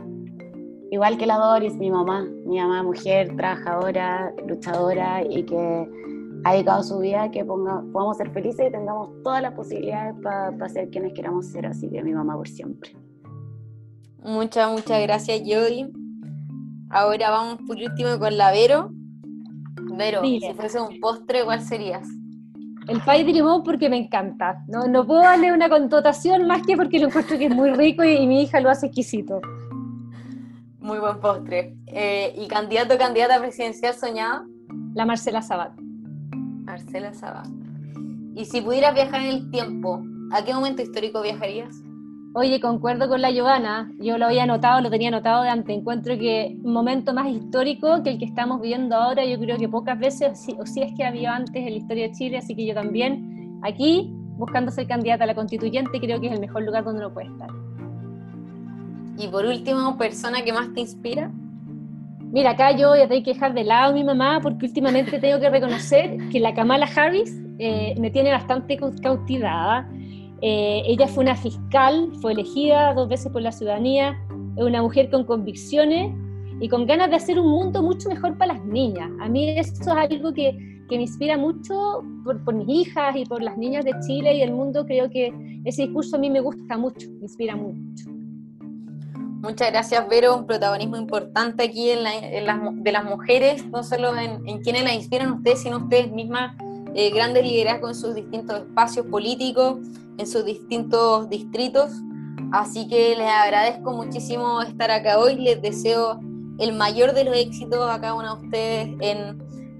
Igual 0.90 1.16
que 1.16 1.26
la 1.26 1.36
Doris, 1.36 1.74
mi 1.76 1.90
mamá, 1.90 2.26
mi 2.44 2.58
mamá 2.58 2.82
mujer, 2.82 3.34
trabajadora, 3.36 4.32
luchadora 4.46 5.22
y 5.22 5.44
que 5.44 5.88
ha 6.44 6.52
dedicado 6.52 6.82
su 6.82 6.98
vida 6.98 7.24
a 7.24 7.30
que 7.30 7.44
ponga, 7.44 7.82
podamos 7.92 8.16
ser 8.16 8.30
felices 8.30 8.68
y 8.68 8.72
tengamos 8.72 9.10
todas 9.22 9.42
las 9.42 9.52
posibilidades 9.54 10.14
para 10.22 10.68
ser 10.68 10.90
quienes 10.90 11.12
queramos 11.12 11.46
ser, 11.46 11.66
así 11.66 11.88
que 11.88 12.02
mi 12.02 12.12
mamá 12.12 12.36
por 12.36 12.48
siempre. 12.48 12.96
Muchas, 14.22 14.70
muchas 14.70 15.00
gracias, 15.02 15.40
Joy. 15.44 15.90
Ahora 16.90 17.30
vamos 17.30 17.58
por 17.66 17.76
último 17.76 18.18
con 18.18 18.36
la 18.36 18.50
Vero. 18.50 18.90
Vero, 19.96 20.22
si 20.22 20.40
fuese 20.54 20.80
un 20.80 21.00
postre, 21.00 21.44
¿cuál 21.44 21.60
serías? 21.60 22.06
El 22.88 23.00
pay 23.02 23.24
de 23.24 23.32
limón 23.32 23.62
porque 23.62 23.90
me 23.90 23.98
encanta. 23.98 24.64
No, 24.66 24.86
no 24.86 25.06
puedo 25.06 25.20
darle 25.20 25.52
una 25.52 25.68
connotación 25.68 26.46
más 26.46 26.62
que 26.66 26.76
porque 26.76 26.98
lo 26.98 27.08
encuentro 27.08 27.36
que 27.36 27.46
es 27.46 27.54
muy 27.54 27.70
rico 27.70 28.02
y, 28.02 28.26
mi 28.26 28.42
hija 28.42 28.60
lo 28.60 28.70
hace 28.70 28.86
exquisito. 28.86 29.40
Muy 30.80 30.98
buen 30.98 31.20
postre. 31.20 31.76
Eh, 31.86 32.34
¿Y 32.36 32.48
candidato 32.48 32.94
o 32.94 32.98
candidata 32.98 33.38
presidencial 33.38 33.94
soñada? 33.94 34.46
La 34.94 35.04
Marcela 35.04 35.42
Sabat. 35.42 35.87
Marcela 36.78 37.12
Sabat. 37.12 37.48
¿Y 38.36 38.44
si 38.44 38.60
pudieras 38.60 38.94
viajar 38.94 39.22
en 39.22 39.26
el 39.28 39.50
tiempo, 39.50 40.00
a 40.32 40.44
qué 40.44 40.54
momento 40.54 40.80
histórico 40.80 41.20
viajarías? 41.22 41.74
Oye, 42.34 42.60
concuerdo 42.60 43.08
con 43.08 43.20
la 43.20 43.32
Giovanna, 43.32 43.90
yo 43.98 44.16
lo 44.16 44.26
había 44.26 44.46
notado, 44.46 44.80
lo 44.80 44.90
tenía 44.90 45.10
notado 45.10 45.42
de 45.42 45.48
antes, 45.48 45.76
encuentro 45.76 46.16
que 46.16 46.56
un 46.62 46.72
momento 46.72 47.12
más 47.12 47.28
histórico 47.28 48.02
que 48.04 48.10
el 48.10 48.18
que 48.18 48.26
estamos 48.26 48.60
viviendo 48.60 48.94
ahora, 48.94 49.24
yo 49.24 49.40
creo 49.40 49.56
que 49.56 49.68
pocas 49.68 49.98
veces, 49.98 50.46
o 50.56 50.66
si, 50.66 50.82
es 50.82 50.92
que 50.96 51.04
había 51.04 51.34
antes 51.34 51.56
en 51.56 51.70
la 51.70 51.78
historia 51.78 52.08
de 52.08 52.12
Chile, 52.12 52.38
así 52.38 52.54
que 52.54 52.64
yo 52.64 52.74
también, 52.74 53.58
aquí, 53.64 54.12
buscando 54.36 54.70
ser 54.70 54.86
candidata 54.86 55.24
a 55.24 55.26
la 55.26 55.34
constituyente, 55.34 55.98
creo 55.98 56.20
que 56.20 56.28
es 56.28 56.32
el 56.32 56.40
mejor 56.40 56.62
lugar 56.62 56.84
donde 56.84 57.00
uno 57.00 57.12
puede 57.12 57.26
estar. 57.26 57.50
Y 59.18 59.26
por 59.26 59.44
último, 59.46 59.98
persona 59.98 60.42
que 60.44 60.52
más 60.52 60.72
te 60.74 60.80
inspira. 60.80 61.32
Mira, 62.30 62.50
acá 62.50 62.76
yo 62.76 62.90
voy 62.90 63.00
a 63.00 63.08
tener 63.08 63.22
que 63.22 63.32
dejar 63.32 63.54
de 63.54 63.64
lado 63.64 63.92
a 63.92 63.94
mi 63.94 64.04
mamá 64.04 64.40
porque 64.42 64.66
últimamente 64.66 65.18
tengo 65.18 65.40
que 65.40 65.48
reconocer 65.48 66.18
que 66.30 66.40
la 66.40 66.52
Kamala 66.52 66.86
Harris 66.94 67.34
eh, 67.58 67.94
me 67.98 68.10
tiene 68.10 68.30
bastante 68.30 68.76
cautivada. 68.76 69.88
Eh, 70.42 70.82
ella 70.86 71.06
fue 71.08 71.24
una 71.24 71.34
fiscal, 71.34 72.10
fue 72.20 72.32
elegida 72.32 72.92
dos 72.92 73.08
veces 73.08 73.32
por 73.32 73.40
la 73.40 73.50
ciudadanía, 73.50 74.16
es 74.56 74.62
una 74.62 74.82
mujer 74.82 75.10
con 75.10 75.24
convicciones 75.24 76.14
y 76.60 76.68
con 76.68 76.86
ganas 76.86 77.08
de 77.08 77.16
hacer 77.16 77.40
un 77.40 77.48
mundo 77.48 77.82
mucho 77.82 78.10
mejor 78.10 78.36
para 78.36 78.54
las 78.54 78.64
niñas. 78.64 79.10
A 79.20 79.28
mí 79.28 79.48
eso 79.48 79.72
es 79.80 79.88
algo 79.88 80.34
que, 80.34 80.52
que 80.86 80.96
me 80.96 81.02
inspira 81.02 81.38
mucho 81.38 82.04
por, 82.24 82.44
por, 82.44 82.54
mis 82.54 82.68
hijas 82.68 83.16
y 83.16 83.24
por 83.24 83.42
las 83.42 83.56
niñas 83.56 83.86
de 83.86 83.94
Chile 84.06 84.36
y 84.36 84.40
del 84.40 84.52
mundo. 84.52 84.84
Creo 84.84 85.08
que 85.08 85.32
ese 85.64 85.84
discurso 85.84 86.16
a 86.16 86.18
mí 86.18 86.28
me 86.28 86.40
gusta 86.40 86.76
mucho, 86.76 87.08
me 87.08 87.22
inspira 87.22 87.56
mucho. 87.56 88.17
Muchas 89.40 89.70
gracias, 89.70 90.08
Vero. 90.08 90.36
Un 90.36 90.46
protagonismo 90.46 90.96
importante 90.96 91.62
aquí 91.62 91.90
en, 91.90 92.02
de 92.82 92.92
las 92.92 93.04
mujeres, 93.04 93.64
no 93.68 93.84
solo 93.84 94.16
en, 94.16 94.60
quienes 94.62 94.82
la 94.82 94.92
inspiran 94.92 95.32
ustedes, 95.32 95.60
sino 95.62 95.76
ustedes 95.76 96.10
mismas, 96.10 96.56
eh, 96.94 97.10
grandes 97.10 97.44
liderazgos 97.44 97.90
en 97.90 97.94
sus 97.94 98.14
distintos 98.16 98.58
espacios 98.62 99.06
políticos, 99.06 99.78
en 100.18 100.26
sus 100.26 100.44
distintos 100.44 101.30
distritos. 101.30 101.92
Así 102.50 102.88
que 102.88 103.14
les 103.16 103.28
agradezco 103.28 103.92
muchísimo 103.92 104.60
estar 104.62 104.90
acá 104.90 105.20
hoy. 105.20 105.36
Les 105.36 105.62
deseo 105.62 106.18
el 106.58 106.72
mayor 106.72 107.14
de 107.14 107.22
los 107.22 107.36
éxitos 107.36 107.88
a 107.88 108.00
cada 108.00 108.14
una 108.14 108.34
de 108.34 108.42
ustedes 108.44 108.88
en 109.00 109.38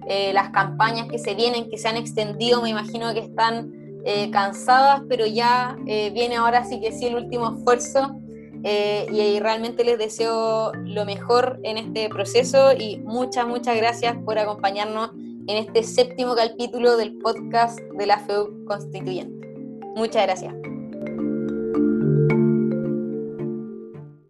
eh, 0.08 0.32
las 0.34 0.50
campañas 0.50 1.08
que 1.08 1.18
se 1.18 1.34
vienen, 1.34 1.68
que 1.68 1.78
se 1.78 1.88
han 1.88 1.96
extendido. 1.96 2.62
Me 2.62 2.70
imagino 2.70 3.12
que 3.12 3.20
están 3.20 3.72
eh, 4.04 4.30
cansadas, 4.30 5.02
pero 5.08 5.26
ya 5.26 5.76
viene 5.84 6.36
ahora 6.36 6.64
sí 6.64 6.80
que 6.80 6.92
sí 6.92 7.06
el 7.06 7.16
último 7.16 7.56
esfuerzo 7.56 8.20
eh, 8.64 9.06
y 9.12 9.40
realmente 9.40 9.84
les 9.84 9.98
deseo 9.98 10.72
lo 10.74 11.04
mejor 11.04 11.60
en 11.62 11.78
este 11.78 12.08
proceso 12.08 12.72
y 12.72 12.98
muchas, 12.98 13.46
muchas 13.46 13.76
gracias 13.76 14.16
por 14.24 14.38
acompañarnos 14.38 15.10
en 15.48 15.56
este 15.56 15.82
séptimo 15.82 16.34
capítulo 16.34 16.96
del 16.96 17.16
podcast 17.18 17.78
de 17.96 18.06
la 18.06 18.18
FEU 18.18 18.64
Constituyente. 18.66 19.48
Muchas 19.96 20.24
gracias. 20.24 20.54